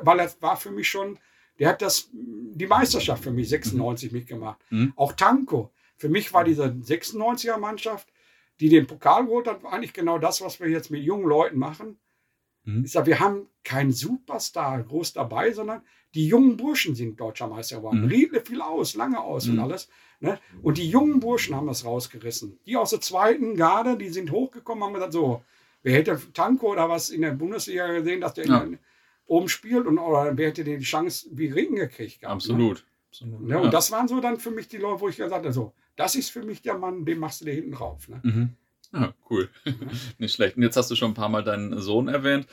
weil 0.02 0.18
er 0.18 0.30
war 0.40 0.56
für 0.56 0.70
mich 0.70 0.88
schon, 0.88 1.18
der 1.58 1.68
hat 1.68 1.82
das, 1.82 2.08
die 2.12 2.66
Meisterschaft 2.66 3.22
für 3.24 3.30
mich 3.32 3.48
96 3.48 4.12
mitgemacht. 4.12 4.58
Mhm. 4.70 4.92
Auch 4.96 5.12
Tanko. 5.12 5.70
Für 5.96 6.08
mich 6.08 6.32
war 6.32 6.44
diese 6.44 6.64
96er 6.64 7.58
Mannschaft, 7.58 8.08
die 8.60 8.68
den 8.68 8.86
Pokal 8.86 9.24
geholt 9.26 9.46
hat, 9.48 9.64
eigentlich 9.64 9.92
genau 9.92 10.18
das, 10.18 10.40
was 10.40 10.60
wir 10.60 10.68
jetzt 10.68 10.90
mit 10.90 11.02
jungen 11.02 11.26
Leuten 11.26 11.58
machen. 11.58 11.98
Mhm. 12.64 12.84
Ich 12.84 12.92
sage, 12.92 13.06
wir 13.08 13.20
haben 13.20 13.46
keinen 13.62 13.92
Superstar 13.92 14.82
groß 14.82 15.12
dabei, 15.12 15.52
sondern 15.52 15.82
die 16.14 16.26
jungen 16.28 16.56
Burschen 16.56 16.94
sind 16.94 17.18
deutscher 17.18 17.48
Meister 17.48 17.76
geworden. 17.78 18.02
Mhm. 18.02 18.08
Riedle 18.08 18.40
fiel 18.44 18.60
aus, 18.60 18.94
lange 18.94 19.20
aus 19.20 19.46
und 19.48 19.54
Mhm. 19.56 19.62
alles. 19.62 19.88
Ne? 20.20 20.38
Und 20.62 20.78
die 20.78 20.88
jungen 20.88 21.18
Burschen 21.20 21.54
haben 21.56 21.66
das 21.66 21.84
rausgerissen. 21.84 22.58
Die 22.66 22.76
aus 22.76 22.90
der 22.90 23.00
zweiten 23.00 23.56
Garde, 23.56 23.96
die 23.96 24.08
sind 24.08 24.30
hochgekommen, 24.30 24.84
haben 24.84 24.94
gesagt, 24.94 25.12
so, 25.12 25.42
wer 25.82 25.94
hätte 25.94 26.20
Tanko 26.32 26.72
oder 26.72 26.88
was 26.88 27.10
in 27.10 27.22
der 27.22 27.32
Bundesliga 27.32 27.92
gesehen, 27.92 28.20
dass 28.20 28.34
der 28.34 28.46
Ja. 28.46 28.58
in- 28.60 28.78
oben 29.26 29.48
spielt 29.48 29.86
und 29.86 29.98
oder 29.98 30.36
wer 30.36 30.48
hätte 30.48 30.64
die 30.64 30.78
Chance 30.80 31.28
wie 31.32 31.46
Ringen 31.46 31.76
gekriegt 31.76 32.20
gehabt. 32.20 32.46
Ne? 32.46 32.54
Absolut. 32.54 32.84
Absolut. 33.08 33.40
Ne? 33.42 33.58
Und 33.60 33.72
das 33.72 33.90
waren 33.92 34.08
so 34.08 34.20
dann 34.20 34.38
für 34.38 34.50
mich 34.50 34.68
die 34.68 34.76
Leute, 34.76 35.00
wo 35.00 35.08
ich 35.08 35.16
gesagt 35.16 35.44
habe, 35.44 35.52
so, 35.52 35.72
das 35.96 36.16
ist 36.16 36.30
für 36.30 36.42
mich 36.42 36.62
der 36.62 36.76
Mann, 36.76 37.04
den 37.04 37.18
machst 37.18 37.40
du 37.40 37.44
dir 37.44 37.54
hinten 37.54 37.72
drauf. 37.72 38.08
Ne? 38.08 38.20
Mhm. 38.22 38.50
Ja, 38.92 39.14
cool. 39.30 39.48
Nicht 40.18 40.34
schlecht. 40.34 40.56
Und 40.56 40.62
jetzt 40.62 40.76
hast 40.76 40.90
du 40.90 40.94
schon 40.94 41.12
ein 41.12 41.14
paar 41.14 41.28
Mal 41.28 41.42
deinen 41.42 41.80
Sohn 41.80 42.08
erwähnt 42.08 42.46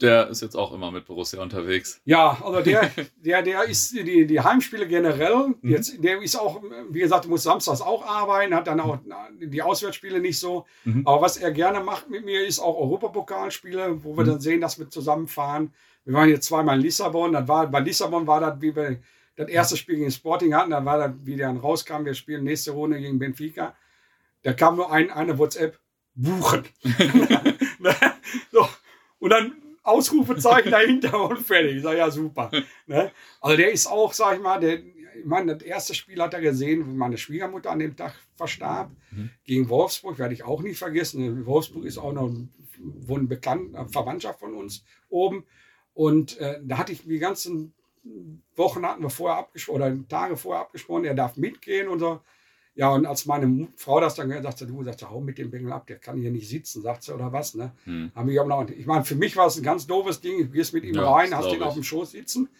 der 0.00 0.28
ist 0.28 0.42
jetzt 0.42 0.56
auch 0.56 0.72
immer 0.72 0.90
mit 0.90 1.06
Borussia 1.06 1.42
unterwegs. 1.42 2.00
Ja, 2.04 2.38
also 2.42 2.60
der, 2.60 2.90
der, 3.16 3.42
der 3.42 3.64
ist 3.64 3.94
die, 3.94 4.26
die 4.26 4.40
Heimspiele 4.40 4.86
generell. 4.86 5.54
Mhm. 5.60 5.70
Jetzt, 5.70 6.02
der 6.02 6.20
ist 6.20 6.36
auch, 6.36 6.62
wie 6.90 7.00
gesagt, 7.00 7.26
muss 7.28 7.42
samstags 7.42 7.80
auch 7.80 8.04
arbeiten, 8.04 8.54
hat 8.54 8.66
dann 8.66 8.80
auch 8.80 8.98
die 9.40 9.62
Auswärtsspiele 9.62 10.20
nicht 10.20 10.38
so. 10.38 10.66
Mhm. 10.84 11.06
Aber 11.06 11.22
was 11.22 11.36
er 11.36 11.50
gerne 11.50 11.80
macht 11.80 12.10
mit 12.10 12.24
mir, 12.24 12.46
ist 12.46 12.58
auch 12.58 12.76
Europapokalspiele, 12.76 14.04
wo 14.04 14.16
wir 14.16 14.24
mhm. 14.24 14.28
dann 14.28 14.40
sehen, 14.40 14.60
dass 14.60 14.78
wir 14.78 14.88
zusammenfahren. 14.88 15.72
Wir 16.06 16.14
waren 16.14 16.28
jetzt 16.28 16.46
zweimal 16.46 16.76
in 16.76 16.82
Lissabon. 16.82 17.32
Das 17.32 17.46
war, 17.48 17.66
bei 17.66 17.80
Lissabon 17.80 18.26
war 18.26 18.40
das, 18.40 18.60
wie 18.60 18.74
wir 18.74 19.00
das 19.34 19.48
erste 19.48 19.76
Spiel 19.76 19.96
gegen 19.96 20.10
Sporting 20.10 20.54
hatten. 20.54 20.70
Da 20.70 20.84
war 20.84 20.98
das, 20.98 21.12
wie 21.24 21.36
der 21.36 21.48
dann 21.48 21.58
rauskam, 21.58 22.04
wir 22.04 22.14
spielen 22.14 22.44
nächste 22.44 22.70
Runde 22.70 23.00
gegen 23.00 23.18
Benfica. 23.18 23.76
Da 24.42 24.52
kam 24.52 24.76
nur 24.76 24.90
ein, 24.92 25.10
eine 25.10 25.36
WhatsApp, 25.36 25.78
buchen. 26.14 26.62
so. 28.52 28.68
Und 29.18 29.30
dann 29.30 29.54
Ausrufezeichen 29.82 30.70
dahinter 30.70 31.28
und 31.28 31.40
fertig. 31.40 31.76
Ich 31.76 31.82
sage, 31.82 31.98
ja, 31.98 32.10
super. 32.10 32.50
Ne? 32.86 33.10
Also 33.40 33.56
der 33.56 33.72
ist 33.72 33.88
auch, 33.88 34.12
sag 34.12 34.36
ich 34.36 34.42
mal, 34.42 34.60
der, 34.60 34.78
ich 34.78 35.24
meine, 35.24 35.56
das 35.56 35.66
erste 35.66 35.94
Spiel 35.94 36.22
hat 36.22 36.34
er 36.34 36.40
gesehen, 36.40 36.86
wo 36.86 36.92
meine 36.92 37.18
Schwiegermutter 37.18 37.70
an 37.70 37.80
dem 37.80 37.96
Tag 37.96 38.14
verstarb. 38.36 38.92
Mhm. 39.10 39.30
Gegen 39.44 39.68
Wolfsburg 39.68 40.18
werde 40.20 40.34
ich 40.34 40.44
auch 40.44 40.62
nicht 40.62 40.78
vergessen. 40.78 41.46
Wolfsburg 41.46 41.84
ist 41.84 41.98
auch 41.98 42.12
noch 42.12 42.30
eine 42.30 43.24
bekannte 43.24 43.86
Verwandtschaft 43.88 44.38
von 44.38 44.54
uns 44.54 44.84
oben. 45.08 45.44
Und 45.96 46.36
äh, 46.40 46.60
da 46.62 46.76
hatte 46.76 46.92
ich 46.92 47.04
die 47.04 47.18
ganzen 47.18 47.72
Wochen 48.54 48.84
hatten 48.84 49.02
wir 49.02 49.08
vorher 49.08 49.38
abgesprochen, 49.38 49.80
oder 49.80 50.08
Tage 50.08 50.36
vorher 50.36 50.60
abgesprochen, 50.60 51.06
er 51.06 51.14
darf 51.14 51.38
mitgehen 51.38 51.88
und 51.88 52.00
so. 52.00 52.20
Ja, 52.74 52.90
und 52.90 53.06
als 53.06 53.24
meine 53.24 53.68
Frau 53.76 53.98
das 53.98 54.14
dann 54.14 54.28
gesagt 54.28 54.60
hat, 54.60 54.68
du 54.68 54.84
sagst, 54.84 55.08
hau 55.08 55.22
mit 55.22 55.38
dem 55.38 55.50
Bengel 55.50 55.72
ab, 55.72 55.86
der 55.86 55.96
kann 55.96 56.18
hier 56.18 56.30
nicht 56.30 56.50
sitzen, 56.50 56.82
sagt 56.82 57.02
sie, 57.02 57.14
oder 57.14 57.32
was, 57.32 57.54
ne? 57.54 57.72
Hm. 57.84 58.12
Haben 58.14 58.28
wir 58.28 58.44
noch, 58.44 58.68
ich 58.68 58.84
meine, 58.84 59.06
für 59.06 59.14
mich 59.14 59.38
war 59.38 59.46
es 59.46 59.56
ein 59.56 59.62
ganz 59.62 59.86
doofes 59.86 60.20
Ding, 60.20 60.38
du 60.38 60.50
gehst 60.50 60.74
mit 60.74 60.84
ihm 60.84 60.96
ja, 60.96 61.10
rein, 61.10 61.34
hast 61.34 61.50
ihn 61.50 61.62
auf 61.62 61.72
dem 61.72 61.82
Schoß 61.82 62.10
sitzen. 62.10 62.50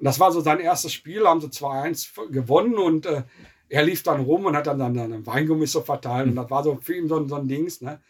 Und 0.00 0.04
das 0.04 0.18
war 0.18 0.32
so 0.32 0.40
sein 0.40 0.58
erstes 0.58 0.92
Spiel, 0.92 1.24
haben 1.24 1.40
sie 1.40 1.46
2-1 1.46 2.30
gewonnen 2.32 2.74
und 2.74 3.06
äh, 3.06 3.22
er 3.68 3.84
lief 3.84 4.02
dann 4.02 4.22
rum 4.22 4.46
und 4.46 4.56
hat 4.56 4.66
dann, 4.66 4.80
dann, 4.80 4.94
dann 4.94 5.24
Weingummi 5.24 5.68
so 5.68 5.82
verteilt 5.82 6.26
und 6.26 6.34
das 6.34 6.50
war 6.50 6.64
so 6.64 6.78
für 6.82 6.96
ihn 6.96 7.06
so, 7.06 7.28
so 7.28 7.36
ein 7.36 7.46
Dings, 7.46 7.80
ne? 7.80 8.00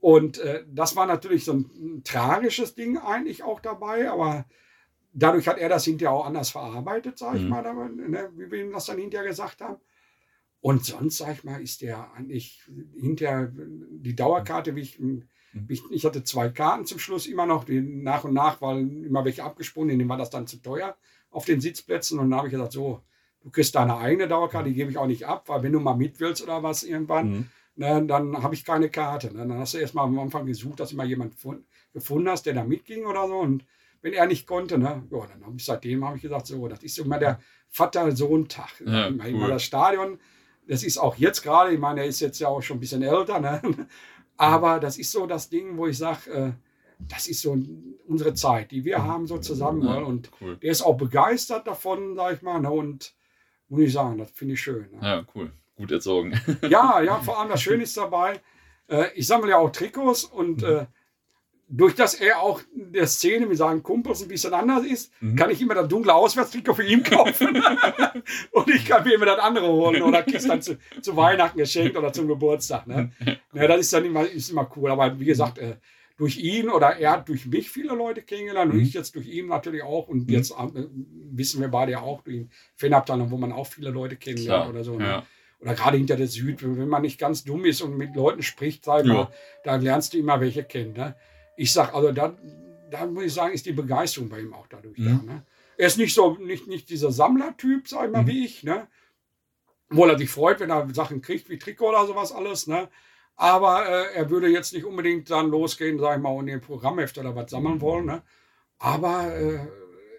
Und 0.00 0.38
äh, 0.38 0.64
das 0.68 0.94
war 0.96 1.06
natürlich 1.06 1.44
so 1.44 1.54
ein, 1.54 1.70
ein, 1.76 2.04
tragisches 2.04 2.74
Ding 2.74 2.98
eigentlich 2.98 3.42
auch 3.42 3.60
dabei, 3.60 4.10
aber 4.10 4.44
dadurch 5.12 5.48
hat 5.48 5.58
er 5.58 5.68
das 5.68 5.84
hinterher 5.84 6.12
auch 6.12 6.26
anders 6.26 6.50
verarbeitet, 6.50 7.18
sag 7.18 7.34
ich 7.34 7.42
mhm. 7.42 7.48
mal, 7.48 7.62
ne, 7.62 8.30
wie 8.36 8.50
wir 8.50 8.64
ihm 8.64 8.72
das 8.72 8.86
dann 8.86 8.98
hinterher 8.98 9.26
gesagt 9.26 9.60
haben. 9.60 9.76
Und 10.60 10.84
sonst, 10.84 11.18
sag 11.18 11.32
ich 11.32 11.44
mal, 11.44 11.60
ist 11.60 11.82
der 11.82 12.12
eigentlich 12.14 12.62
hinterher 12.96 13.52
die 13.52 14.14
Dauerkarte, 14.14 14.74
wie 14.76 14.82
ich, 14.82 14.98
mhm. 14.98 15.24
ich, 15.68 15.82
ich 15.90 16.04
hatte 16.04 16.24
zwei 16.24 16.48
Karten 16.48 16.84
zum 16.84 16.98
Schluss 16.98 17.26
immer 17.26 17.46
noch, 17.46 17.64
die 17.64 17.80
nach 17.80 18.24
und 18.24 18.34
nach 18.34 18.60
waren 18.60 19.04
immer 19.04 19.24
welche 19.24 19.44
abgesprungen, 19.44 19.98
denen 19.98 20.08
war 20.08 20.16
das 20.16 20.30
dann 20.30 20.46
zu 20.46 20.60
teuer 20.60 20.96
auf 21.30 21.44
den 21.44 21.60
Sitzplätzen. 21.60 22.18
Und 22.18 22.30
dann 22.30 22.38
habe 22.38 22.48
ich 22.48 22.52
gesagt, 22.52 22.72
so, 22.72 23.02
du 23.42 23.50
kriegst 23.50 23.74
deine 23.74 23.98
eigene 23.98 24.28
Dauerkarte, 24.28 24.68
die 24.68 24.74
gebe 24.74 24.90
ich 24.90 24.98
auch 24.98 25.06
nicht 25.06 25.26
ab, 25.26 25.48
weil 25.48 25.62
wenn 25.62 25.72
du 25.72 25.80
mal 25.80 25.96
mit 25.96 26.18
willst 26.20 26.42
oder 26.42 26.62
was 26.62 26.82
irgendwann, 26.82 27.30
mhm. 27.30 27.50
Ne, 27.78 28.04
dann 28.06 28.42
habe 28.42 28.54
ich 28.54 28.64
keine 28.64 28.90
Karte. 28.90 29.28
Ne? 29.28 29.46
Dann 29.46 29.58
hast 29.58 29.74
du 29.74 29.78
erstmal 29.78 30.04
am 30.04 30.18
Anfang 30.18 30.46
gesucht, 30.46 30.80
dass 30.80 30.90
du 30.90 30.96
mal 30.96 31.08
jemanden 31.08 31.36
gefunden 31.92 32.28
hast, 32.28 32.44
der 32.44 32.54
da 32.54 32.64
mitging 32.64 33.06
oder 33.06 33.26
so. 33.26 33.38
Und 33.38 33.64
wenn 34.02 34.12
er 34.12 34.26
nicht 34.26 34.46
konnte, 34.46 34.78
ne, 34.78 35.02
ja, 35.10 35.26
dann 35.26 35.44
habe 35.44 35.56
ich 35.56 35.64
seitdem 35.64 36.04
habe 36.04 36.16
ich 36.16 36.22
gesagt, 36.22 36.46
so, 36.46 36.68
das 36.68 36.82
ist 36.82 36.98
immer 36.98 37.18
der 37.18 37.40
Vater-Sohn-Tag. 37.70 38.82
Ja, 38.86 39.10
cool. 39.10 39.48
das 39.48 39.62
Stadion 39.62 40.18
das 40.68 40.84
ist 40.84 40.98
auch 40.98 41.16
jetzt 41.16 41.42
gerade, 41.42 41.72
ich 41.72 41.80
meine, 41.80 42.02
er 42.02 42.06
ist 42.06 42.20
jetzt 42.20 42.38
ja 42.38 42.48
auch 42.48 42.60
schon 42.60 42.76
ein 42.76 42.80
bisschen 42.80 43.02
älter, 43.02 43.40
ne? 43.40 43.60
aber 44.36 44.78
das 44.78 44.98
ist 44.98 45.10
so 45.10 45.26
das 45.26 45.48
Ding, 45.48 45.76
wo 45.76 45.86
ich 45.86 45.98
sage, 45.98 46.30
äh, 46.30 46.52
das 47.00 47.26
ist 47.26 47.42
so 47.42 47.56
unsere 48.06 48.34
Zeit, 48.34 48.70
die 48.70 48.84
wir 48.84 49.02
haben 49.02 49.26
so 49.26 49.38
zusammen. 49.38 49.82
Ja, 49.82 49.98
und 49.98 50.30
cool. 50.40 50.56
der 50.56 50.70
ist 50.70 50.82
auch 50.82 50.96
begeistert 50.96 51.66
davon, 51.66 52.16
sag 52.16 52.34
ich 52.34 52.42
mal. 52.42 52.60
Ne? 52.60 52.70
Und 52.70 53.14
muss 53.68 53.82
ich 53.82 53.92
sagen, 53.92 54.18
das 54.18 54.32
finde 54.32 54.54
ich 54.54 54.60
schön. 54.60 54.90
Ne? 54.90 54.98
Ja, 55.00 55.26
cool. 55.34 55.52
Gut 55.78 55.92
erzogen. 55.92 56.38
ja, 56.68 57.00
ja, 57.00 57.20
vor 57.20 57.40
allem 57.40 57.48
das 57.48 57.62
Schöne 57.62 57.84
ist 57.84 57.96
dabei, 57.96 58.40
äh, 58.88 59.06
ich 59.14 59.26
sammle 59.26 59.50
ja 59.50 59.56
auch 59.56 59.70
Trikots 59.70 60.24
und 60.24 60.62
mhm. 60.62 60.68
äh, 60.68 60.86
durch 61.70 61.94
dass 61.94 62.14
er 62.14 62.40
auch 62.40 62.62
der 62.72 63.06
Szene 63.06 63.46
mit 63.46 63.58
seinen 63.58 63.82
Kumpels 63.82 64.22
ein 64.22 64.28
bisschen 64.28 64.54
anders 64.54 64.84
ist, 64.84 65.12
mhm. 65.20 65.36
kann 65.36 65.50
ich 65.50 65.60
immer 65.60 65.74
das 65.74 65.88
dunkle 65.88 66.14
Auswärtstrikot 66.14 66.74
für 66.74 66.82
ihn 66.82 67.02
kaufen. 67.02 67.62
und 68.52 68.70
ich 68.70 68.86
kann 68.86 69.04
mir 69.04 69.14
immer 69.14 69.26
das 69.26 69.38
andere 69.38 69.68
holen 69.68 70.02
oder 70.02 70.22
kriegst 70.22 70.48
dann 70.48 70.62
zu, 70.62 70.78
zu, 71.02 71.16
Weihnachten 71.16 71.58
geschenkt 71.58 71.96
oder 71.96 72.12
zum 72.12 72.26
Geburtstag. 72.26 72.86
Ne? 72.86 73.12
Ja, 73.52 73.68
das 73.68 73.80
ist 73.80 73.92
dann 73.92 74.04
immer, 74.06 74.26
ist 74.26 74.50
immer 74.50 74.70
cool. 74.76 74.90
Aber 74.90 75.20
wie 75.20 75.26
gesagt, 75.26 75.58
äh, 75.58 75.76
durch 76.16 76.38
ihn 76.38 76.68
oder 76.68 76.96
er 76.96 77.12
hat 77.12 77.28
durch 77.28 77.46
mich 77.46 77.70
viele 77.70 77.94
Leute 77.94 78.22
kennengelernt 78.22 78.72
mhm. 78.72 78.80
und 78.80 78.84
ich 78.86 78.94
jetzt 78.94 79.14
durch 79.14 79.28
ihn 79.28 79.46
natürlich 79.46 79.82
auch. 79.82 80.08
Und 80.08 80.26
mhm. 80.26 80.34
jetzt 80.34 80.50
äh, 80.50 80.86
wissen 81.30 81.60
wir 81.60 81.68
beide 81.68 81.92
ja 81.92 82.00
auch 82.00 82.22
durch 82.22 82.36
den 82.36 82.50
Fanabteilung, 82.74 83.30
wo 83.30 83.36
man 83.36 83.52
auch 83.52 83.66
viele 83.66 83.90
Leute 83.90 84.16
kennenlernt 84.16 84.64
Klar. 84.64 84.70
oder 84.70 84.84
so. 84.84 84.96
Ne? 84.96 85.04
Ja. 85.04 85.26
Oder 85.60 85.74
gerade 85.74 85.96
hinter 85.96 86.16
der 86.16 86.28
Süd, 86.28 86.62
wenn 86.62 86.88
man 86.88 87.02
nicht 87.02 87.18
ganz 87.18 87.44
dumm 87.44 87.64
ist 87.64 87.80
und 87.80 87.96
mit 87.96 88.14
Leuten 88.14 88.42
spricht, 88.42 88.84
sag 88.84 89.04
ja. 89.04 89.12
mal, 89.12 89.32
da 89.64 89.76
lernst 89.76 90.14
du 90.14 90.18
immer 90.18 90.40
welche 90.40 90.64
kennen. 90.64 90.92
Ne? 90.92 91.16
ich 91.58 91.72
sage, 91.72 91.92
also 91.92 92.12
da, 92.12 92.36
da 92.90 93.06
muss 93.06 93.24
ich 93.24 93.34
sagen, 93.34 93.52
ist 93.52 93.66
die 93.66 93.72
Begeisterung 93.72 94.28
bei 94.28 94.40
ihm 94.40 94.54
auch 94.54 94.68
dadurch 94.68 94.96
mhm. 94.96 95.04
da. 95.26 95.32
Ne? 95.32 95.46
Er 95.76 95.88
ist 95.88 95.98
nicht 95.98 96.14
so, 96.14 96.36
nicht, 96.36 96.68
nicht 96.68 96.88
dieser 96.88 97.10
Sammlertyp, 97.10 97.88
sag 97.88 98.06
ich 98.06 98.12
mal, 98.12 98.22
mhm. 98.22 98.28
wie 98.28 98.44
ich, 98.44 98.62
ne? 98.62 98.86
Obwohl 99.90 100.10
er 100.10 100.18
sich 100.18 100.30
freut, 100.30 100.60
wenn 100.60 100.70
er 100.70 100.88
Sachen 100.94 101.20
kriegt, 101.20 101.48
wie 101.48 101.58
Trikot 101.58 101.88
oder 101.88 102.06
sowas 102.06 102.32
alles, 102.32 102.66
ne? 102.68 102.88
Aber 103.34 103.88
äh, 103.88 104.14
er 104.14 104.30
würde 104.30 104.48
jetzt 104.48 104.72
nicht 104.72 104.84
unbedingt 104.84 105.30
dann 105.30 105.50
losgehen, 105.50 105.98
sag 105.98 106.16
ich 106.16 106.22
mal, 106.22 106.30
und 106.30 106.46
den 106.46 106.60
Programmheft 106.60 107.18
oder 107.18 107.34
was 107.34 107.50
sammeln 107.50 107.80
wollen, 107.80 108.06
ne? 108.06 108.22
Aber 108.78 109.34
äh, 109.34 109.58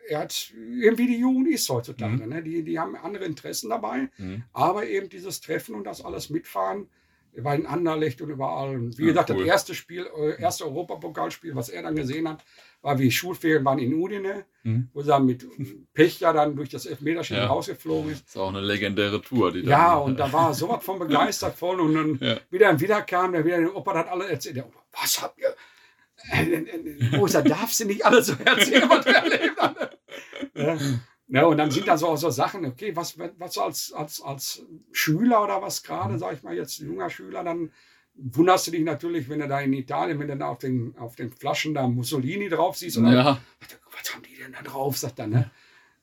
er 0.10 0.20
hat 0.20 0.52
irgendwie 0.56 1.08
die 1.08 1.20
Jugend 1.20 1.48
ist 1.50 1.70
heutzutage, 1.70 2.24
mhm. 2.24 2.30
ne? 2.30 2.44
Die, 2.44 2.64
die 2.64 2.80
haben 2.80 2.96
andere 2.96 3.26
Interessen 3.26 3.70
dabei, 3.70 4.10
mhm. 4.18 4.44
aber 4.54 4.88
eben 4.88 5.10
dieses 5.10 5.42
Treffen 5.42 5.76
und 5.76 5.86
das 5.86 6.04
alles 6.04 6.30
mitfahren, 6.30 6.88
war 7.36 7.56
in 7.56 7.66
Anderlecht 7.66 8.22
und 8.22 8.30
überall. 8.30 8.76
Und 8.76 8.98
wie 8.98 9.04
ja, 9.04 9.10
gesagt, 9.10 9.30
cool. 9.30 9.38
das 9.38 9.48
erste 9.48 9.76
Spiel, 9.76 10.08
äh, 10.18 10.42
erste 10.42 10.66
Europapokalspiel, 10.66 11.56
was 11.56 11.70
er 11.70 11.84
dann 11.84 11.96
gesehen 11.96 12.28
hat, 12.28 12.44
war 12.82 12.98
wie 12.98 13.12
Schulferien 13.12 13.64
waren 13.66 13.80
in 13.80 13.94
Udine, 13.94 14.46
mhm. 14.64 14.90
wo 14.94 15.02
er 15.02 15.20
mit 15.20 15.46
Pech 15.94 16.20
ja 16.20 16.34
dann 16.34 16.56
durch 16.56 16.70
das 16.70 16.86
Elfmeterschießen 16.86 17.44
ja. 17.44 17.48
rausgeflogen 17.48 18.12
ist. 18.12 18.26
Das 18.26 18.36
ist 18.36 18.38
auch 18.38 18.50
eine 18.50 18.62
legendäre 18.62 19.22
Tour, 19.22 19.52
die 19.52 19.62
Ja, 19.62 19.96
und 19.96 20.20
da 20.20 20.32
war 20.32 20.50
er 20.50 20.54
sowas 20.54 20.84
von 20.84 21.00
begeistert 21.00 21.56
von 21.58 21.80
und 21.80 21.94
dann 21.94 22.20
ja. 22.20 22.38
wieder 22.50 22.80
wieder 22.80 23.02
kam, 23.02 23.34
der 23.34 23.46
wieder 23.46 23.58
den 23.58 23.70
Opa 23.70 23.94
hat 23.96 24.10
alle 24.10 24.28
erzählt. 24.28 24.58
Der 24.58 24.66
Opa, 24.66 24.80
was 24.92 25.22
habt 25.22 25.40
ihr? 25.40 25.54
Äh, 26.32 26.44
äh, 26.44 27.34
er? 27.34 27.42
Darfst 27.44 27.80
du 27.80 27.86
nicht 27.86 28.06
alles 28.06 28.28
so 28.28 28.34
erzählen, 28.44 28.90
was 28.90 29.06
du 29.06 29.12
erlebt 29.12 29.56
hast? 29.58 29.89
Ja. 30.60 30.78
Ne, 31.32 31.48
und 31.48 31.58
dann 31.58 31.70
sind 31.70 31.88
da 31.88 31.96
so 31.96 32.08
auch 32.08 32.18
so 32.18 32.32
Sachen, 32.32 32.66
okay, 32.66 32.96
was, 32.96 33.20
was 33.20 33.58
als, 33.60 33.94
als, 33.94 34.20
als 34.20 34.66
Schüler 34.92 35.44
oder 35.44 35.62
was 35.62 35.84
gerade, 35.84 36.18
sag 36.18 36.34
ich 36.34 36.42
mal 36.42 36.56
jetzt, 36.56 36.80
junger 36.80 37.12
Schüler, 37.12 37.44
dann 37.44 37.72
wunderst 38.16 38.66
du 38.66 38.72
dich 38.72 38.84
natürlich, 38.84 39.30
wenn 39.30 39.40
du 39.40 39.48
da 39.48 39.62
in 39.62 39.74
Italien, 39.74 40.20
wenn 40.20 40.28
du 40.28 40.38
da 40.38 40.48
auf 40.48 40.58
den, 40.58 40.96
auf 40.98 41.16
den 41.16 41.32
Flaschen 41.32 41.76
da 41.76 41.88
Mussolini 41.88 42.50
drauf 42.50 42.78
siehst. 42.78 42.98
Und 42.98 43.12
ja. 43.12 43.40
was 43.96 44.14
haben 44.14 44.24
die 44.24 44.42
denn 44.42 44.54
da 44.54 44.64
drauf, 44.64 44.98
sagt 44.98 45.20
er, 45.20 45.28
ne? 45.28 45.52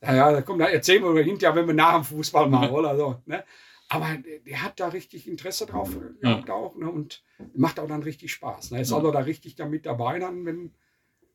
Ja, 0.03 0.31
da 0.31 0.43
kommt 0.43 0.61
da 0.61 0.67
erzählen 0.67 1.03
wir 1.03 1.25
hinterher, 1.25 1.57
wenn 1.57 1.67
wir 1.67 1.75
nach 1.75 1.95
dem 1.95 2.05
Fußball 2.05 2.49
machen 2.49 2.71
oder 2.71 2.97
so. 2.97 3.21
Ne? 3.27 3.45
Aber 3.89 4.17
der, 4.47 4.63
hat 4.63 4.79
da 4.79 4.89
richtig 4.89 5.27
Interesse 5.27 5.67
drauf 5.67 5.91
ja. 6.23 6.43
auch, 6.49 6.77
ne? 6.77 6.91
und 6.91 7.25
macht 7.55 7.81
auch 7.81 7.89
dann 7.89 8.03
richtig 8.03 8.33
Spaß. 8.33 8.73
Ne? 8.73 8.81
Ist 8.83 8.91
ja. 8.91 8.97
also 8.97 9.11
da 9.11 9.21
richtig 9.21 9.57
damit 9.57 9.87
dabei 9.87 10.19
dann, 10.19 10.45
wenn. 10.45 10.75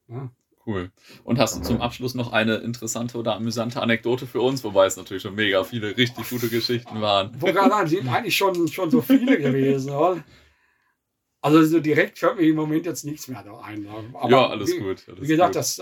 Ne? 0.08 0.30
Cool. 0.66 0.92
Und 1.24 1.40
hast 1.40 1.58
du 1.58 1.62
zum 1.62 1.82
Abschluss 1.82 2.14
noch 2.14 2.32
eine 2.32 2.58
interessante 2.58 3.18
oder 3.18 3.36
amüsante 3.36 3.82
Anekdote 3.82 4.28
für 4.28 4.42
uns, 4.42 4.64
wobei 4.64 4.86
es 4.86 4.96
natürlich 4.96 5.24
schon 5.24 5.36
mega 5.36 5.64
viele 5.64 5.98
richtig 5.98 6.30
gute 6.30 6.50
Geschichten 6.50 7.02
waren. 7.02 7.32
Woran 7.40 7.88
sind 7.88 8.08
eigentlich 8.08 8.38
schon, 8.38 8.68
schon 8.68 8.92
so 8.92 9.02
viele 9.02 9.40
gewesen, 9.40 9.92
oder? 9.92 10.24
Also 11.44 11.64
so 11.64 11.80
direkt 11.80 12.20
fällt 12.20 12.38
mir 12.38 12.48
im 12.48 12.56
Moment 12.56 12.86
jetzt 12.86 13.04
nichts 13.04 13.28
mehr 13.28 13.44
da 13.44 13.60
ein. 13.62 13.88
Aber 14.14 14.30
ja, 14.30 14.48
alles 14.48 14.72
wie, 14.72 14.80
gut. 14.80 15.04
Alles 15.08 15.22
wie 15.22 15.28
gesagt, 15.28 15.56
gut. 15.56 15.56
Das, 15.56 15.82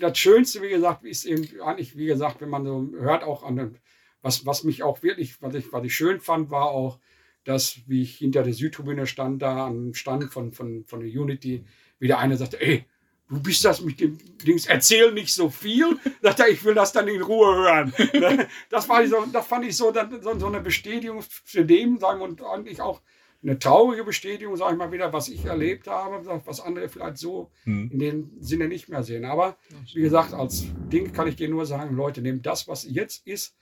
das 0.00 0.18
Schönste, 0.18 0.62
wie 0.62 0.70
gesagt, 0.70 1.04
ist 1.04 1.24
eben 1.24 1.46
eigentlich, 1.60 1.96
wie 1.96 2.06
gesagt, 2.06 2.40
wenn 2.40 2.48
man 2.48 2.64
so 2.64 2.90
hört 2.98 3.22
auch 3.22 3.44
an, 3.44 3.78
was, 4.22 4.44
was 4.44 4.64
mich 4.64 4.82
auch 4.82 5.02
wirklich, 5.04 5.40
was 5.40 5.54
ich, 5.54 5.72
was 5.72 5.84
ich 5.84 5.94
schön 5.94 6.18
fand, 6.18 6.50
war 6.50 6.70
auch, 6.70 6.98
dass, 7.44 7.78
wie 7.86 8.02
ich 8.02 8.18
hinter 8.18 8.42
der 8.42 8.52
Südtribüne 8.52 9.06
stand, 9.06 9.40
da 9.42 9.68
am 9.68 9.94
Stand 9.94 10.32
von, 10.32 10.52
von, 10.52 10.84
von 10.84 11.00
der 11.00 11.08
Unity, 11.08 11.64
wieder 12.00 12.18
einer 12.18 12.36
sagte, 12.36 12.60
ey, 12.60 12.84
du 13.30 13.40
bist 13.40 13.64
das 13.64 13.80
mit 13.80 14.00
dem 14.00 14.18
Dings, 14.44 14.66
erzähl 14.66 15.12
nicht 15.12 15.32
so 15.32 15.48
viel. 15.48 15.96
Sagt 16.22 16.40
er, 16.40 16.48
ich 16.48 16.64
will 16.64 16.74
das 16.74 16.92
dann 16.92 17.08
in 17.08 17.22
Ruhe 17.22 17.54
hören. 17.56 17.92
Das, 18.70 18.88
war 18.88 19.06
so, 19.06 19.24
das 19.32 19.46
fand 19.46 19.64
ich 19.64 19.76
so, 19.76 19.92
so, 19.92 20.46
eine 20.46 20.60
Bestätigung 20.60 21.22
für 21.44 21.64
dem, 21.64 21.98
sagen 21.98 22.20
und 22.20 22.42
eigentlich 22.42 22.80
auch 22.80 23.00
eine 23.42 23.58
traurige 23.58 24.04
Bestätigung, 24.04 24.56
sage 24.56 24.72
ich 24.72 24.78
mal 24.78 24.92
wieder, 24.92 25.12
was 25.12 25.28
ich 25.28 25.44
erlebt 25.44 25.86
habe, 25.86 26.42
was 26.44 26.60
andere 26.60 26.88
vielleicht 26.88 27.18
so 27.18 27.50
hm. 27.64 27.90
in 27.92 27.98
dem 27.98 28.30
Sinne 28.40 28.68
nicht 28.68 28.88
mehr 28.88 29.02
sehen. 29.02 29.24
Aber 29.24 29.56
wie 29.94 30.02
gesagt, 30.02 30.34
als 30.34 30.64
Ding 30.92 31.12
kann 31.12 31.26
ich 31.26 31.36
dir 31.36 31.48
nur 31.48 31.64
sagen, 31.66 31.96
Leute, 31.96 32.20
nehmt 32.20 32.44
das, 32.44 32.68
was 32.68 32.84
jetzt 32.84 33.26
ist, 33.26 33.56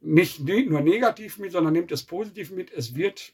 nicht, 0.00 0.40
nicht 0.40 0.70
nur 0.70 0.82
negativ 0.82 1.38
mit, 1.38 1.52
sondern 1.52 1.72
nehmt 1.72 1.92
es 1.92 2.02
positiv 2.02 2.50
mit. 2.50 2.72
Es 2.72 2.94
wird 2.94 3.32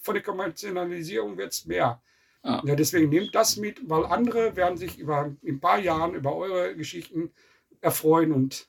von 0.00 0.14
der 0.14 0.22
Kommerzialisierung 0.22 1.36
wird 1.36 1.52
es 1.52 1.66
mehr. 1.66 2.02
Ah. 2.42 2.62
Ja, 2.64 2.74
deswegen 2.76 3.08
nehmt 3.08 3.34
das 3.34 3.56
mit, 3.56 3.88
weil 3.88 4.04
andere 4.06 4.56
werden 4.56 4.78
sich 4.78 4.98
über 4.98 5.34
in 5.42 5.56
ein 5.56 5.60
paar 5.60 5.78
Jahren 5.78 6.14
über 6.14 6.36
eure 6.36 6.76
Geschichten 6.76 7.32
erfreuen 7.80 8.32
und 8.32 8.68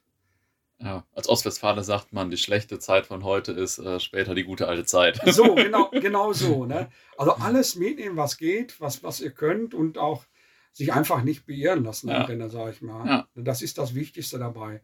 ja, 0.81 1.05
als 1.13 1.27
Ostwestfale 1.27 1.83
sagt 1.83 2.13
man, 2.13 2.29
die 2.29 2.37
schlechte 2.37 2.79
Zeit 2.79 3.05
von 3.05 3.25
heute 3.25 3.51
ist 3.51 3.79
äh, 3.79 3.99
später 3.99 4.33
die 4.33 4.45
gute 4.45 4.67
alte 4.69 4.85
Zeit. 4.85 5.19
So, 5.33 5.55
genau, 5.55 5.89
genau 5.91 6.31
so. 6.31 6.65
Ne? 6.65 6.89
Also 7.17 7.33
alles 7.33 7.75
mitnehmen, 7.75 8.15
was 8.15 8.37
geht, 8.37 8.79
was, 8.79 9.03
was 9.03 9.19
ihr 9.19 9.31
könnt 9.31 9.73
und 9.73 9.97
auch 9.97 10.23
sich 10.71 10.93
einfach 10.93 11.23
nicht 11.23 11.45
beirren 11.45 11.83
lassen 11.83 12.07
ja. 12.07 12.21
am 12.21 12.25
Rennen, 12.27 12.49
sage 12.49 12.71
ich 12.71 12.81
mal. 12.81 13.05
Ja. 13.05 13.27
Das 13.35 13.61
ist 13.61 13.77
das 13.77 13.93
Wichtigste 13.93 14.39
dabei. 14.39 14.81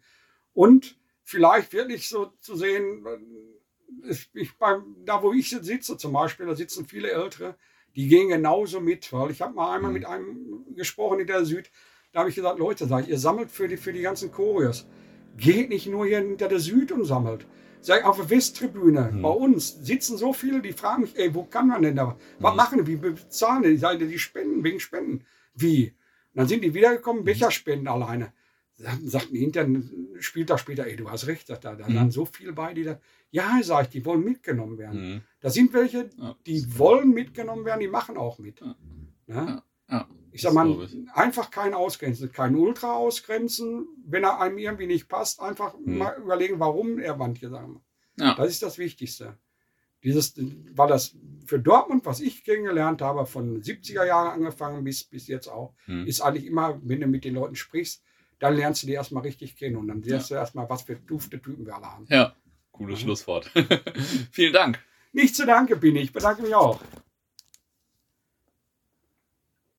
Und 0.54 0.98
vielleicht 1.24 1.71
wirklich 1.71 2.10
so 2.10 2.34
zu 2.41 2.58
sehen, 2.58 3.06
äh, 4.10 4.15
ich 4.34 4.58
beim, 4.58 4.98
da 5.06 5.24
wo 5.24 5.32
ich 5.32 5.50
sitze 5.50 5.98
zum 5.98 6.12
Beispiel, 6.12 6.45
da 6.45 6.56
sitzen 6.56 6.86
viele 6.86 7.12
Ältere, 7.12 7.56
die 7.95 8.08
gehen 8.08 8.29
genauso 8.29 8.79
mit, 8.79 9.12
weil 9.13 9.31
ich 9.31 9.41
habe 9.41 9.53
mal 9.53 9.75
einmal 9.75 9.91
mhm. 9.91 9.97
mit 9.97 10.05
einem 10.05 10.75
gesprochen 10.75 11.19
in 11.19 11.27
der 11.27 11.45
Süd, 11.45 11.69
da 12.12 12.19
habe 12.19 12.29
ich 12.29 12.36
gesagt, 12.36 12.60
Leute, 12.60 12.88
sag 12.88 13.03
ich, 13.03 13.10
ihr 13.10 13.19
sammelt 13.19 13.51
für 13.51 13.67
die, 13.67 13.77
für 13.77 13.93
die 13.93 14.01
ganzen 14.01 14.31
Choreos. 14.31 14.88
Geht 15.38 15.69
nicht 15.69 15.88
nur 15.88 16.05
hier 16.05 16.19
hinter 16.19 16.47
der 16.47 16.60
Süd 16.60 16.91
und 16.91 17.03
sammelt. 17.03 17.45
Sag 17.81 18.05
auf 18.05 18.17
der 18.17 18.29
Westtribüne, 18.29 19.12
mhm. 19.12 19.21
bei 19.21 19.29
uns 19.29 19.86
sitzen 19.86 20.17
so 20.17 20.34
viele, 20.34 20.62
die 20.62 20.73
fragen 20.73 21.01
mich, 21.03 21.17
ey, 21.17 21.34
wo 21.36 21.43
kann 21.43 21.67
man 21.67 21.81
denn 21.81 21.95
da? 21.95 22.17
Was 22.39 22.51
mhm. 22.51 22.58
machen 22.58 22.86
die? 22.86 22.88
Wie 22.88 22.95
bezahlen 22.95 23.63
die? 23.63 24.08
Die 24.08 24.19
spenden, 24.19 24.63
wegen 24.63 24.79
Spenden. 24.79 25.25
Wie? 25.53 25.93
Und 26.34 26.39
dann 26.39 26.47
sind 26.47 26.63
die 26.63 26.73
wiedergekommen, 26.73 27.21
mhm. 27.21 27.25
Becherspenden 27.25 27.88
alleine. 27.88 28.34
Dann 28.77 29.07
sagt 29.07 29.31
ein 29.31 29.35
intern 29.35 29.89
Spieltag 30.19 30.59
später, 30.59 30.85
ey, 30.85 30.97
du 30.97 31.09
hast 31.09 31.27
recht, 31.27 31.49
da, 31.49 31.55
da 31.55 31.88
mhm. 31.88 31.93
sind 31.93 32.13
so 32.13 32.25
viele 32.25 32.53
bei, 32.53 32.73
die 32.73 32.83
da, 32.83 32.99
ja, 33.31 33.59
sag 33.63 33.83
ich, 33.83 33.89
die 33.89 34.05
wollen 34.05 34.23
mitgenommen 34.23 34.77
werden. 34.77 35.13
Mhm. 35.13 35.21
Da 35.39 35.49
sind 35.49 35.73
welche, 35.73 36.09
die 36.45 36.77
wollen 36.77 37.11
mitgenommen 37.11 37.65
werden, 37.65 37.79
die 37.79 37.88
machen 37.88 38.17
auch 38.17 38.39
mit. 38.39 38.59
Ja. 38.59 38.75
Ja? 39.27 39.63
Ja, 39.89 40.07
ich 40.31 40.41
sag 40.41 40.53
mal, 40.53 40.88
einfach 41.13 41.51
kein 41.51 41.73
Ausgrenzen, 41.73 42.31
kein 42.31 42.55
Ultra 42.55 42.93
ausgrenzen. 42.93 43.88
Wenn 44.05 44.23
er 44.23 44.41
einem 44.41 44.57
irgendwie 44.57 44.88
nicht 44.88 45.07
passt, 45.07 45.39
einfach 45.39 45.77
mhm. 45.77 45.97
mal 45.99 46.17
überlegen, 46.17 46.59
warum 46.59 46.99
er 46.99 47.15
manche 47.15 47.49
sagen. 47.49 47.81
Ja. 48.17 48.33
Das 48.35 48.49
ist 48.49 48.63
das 48.63 48.77
Wichtigste. 48.77 49.38
Dieses, 50.03 50.33
weil 50.75 50.88
das 50.88 51.15
für 51.45 51.59
Dortmund, 51.59 52.05
was 52.05 52.19
ich 52.19 52.43
kennengelernt 52.43 53.01
habe, 53.01 53.25
von 53.25 53.61
70er 53.61 54.05
Jahren 54.05 54.33
angefangen 54.33 54.83
bis, 54.83 55.03
bis 55.03 55.27
jetzt 55.27 55.47
auch, 55.47 55.73
mhm. 55.88 56.05
ist 56.05 56.21
eigentlich 56.21 56.45
immer, 56.45 56.79
wenn 56.83 57.01
du 57.01 57.07
mit 57.07 57.25
den 57.25 57.35
Leuten 57.35 57.55
sprichst, 57.55 58.03
dann 58.39 58.56
lernst 58.56 58.84
du 58.84 58.88
die 58.88 58.93
erstmal 58.93 59.24
richtig 59.24 59.56
kennen 59.56 59.76
und 59.78 59.88
dann 59.88 60.02
lernst 60.02 60.30
ja. 60.30 60.36
du 60.36 60.39
erstmal, 60.39 60.69
was 60.69 60.84
für 60.84 60.95
dufte 60.95 61.41
Typen 61.41 61.65
wir 61.65 61.76
alle 61.76 61.86
haben. 61.86 62.06
Ja, 62.10 62.36
cooles 62.71 63.00
mhm. 63.00 63.04
Schlusswort. 63.04 63.50
Vielen 64.32 64.54
Dank. 64.54 64.80
Nicht 65.13 65.36
zu 65.36 65.45
danke 65.45 65.76
bin 65.76 65.95
ich, 65.95 66.12
bedanke 66.12 66.41
mich 66.41 66.54
auch. 66.54 66.80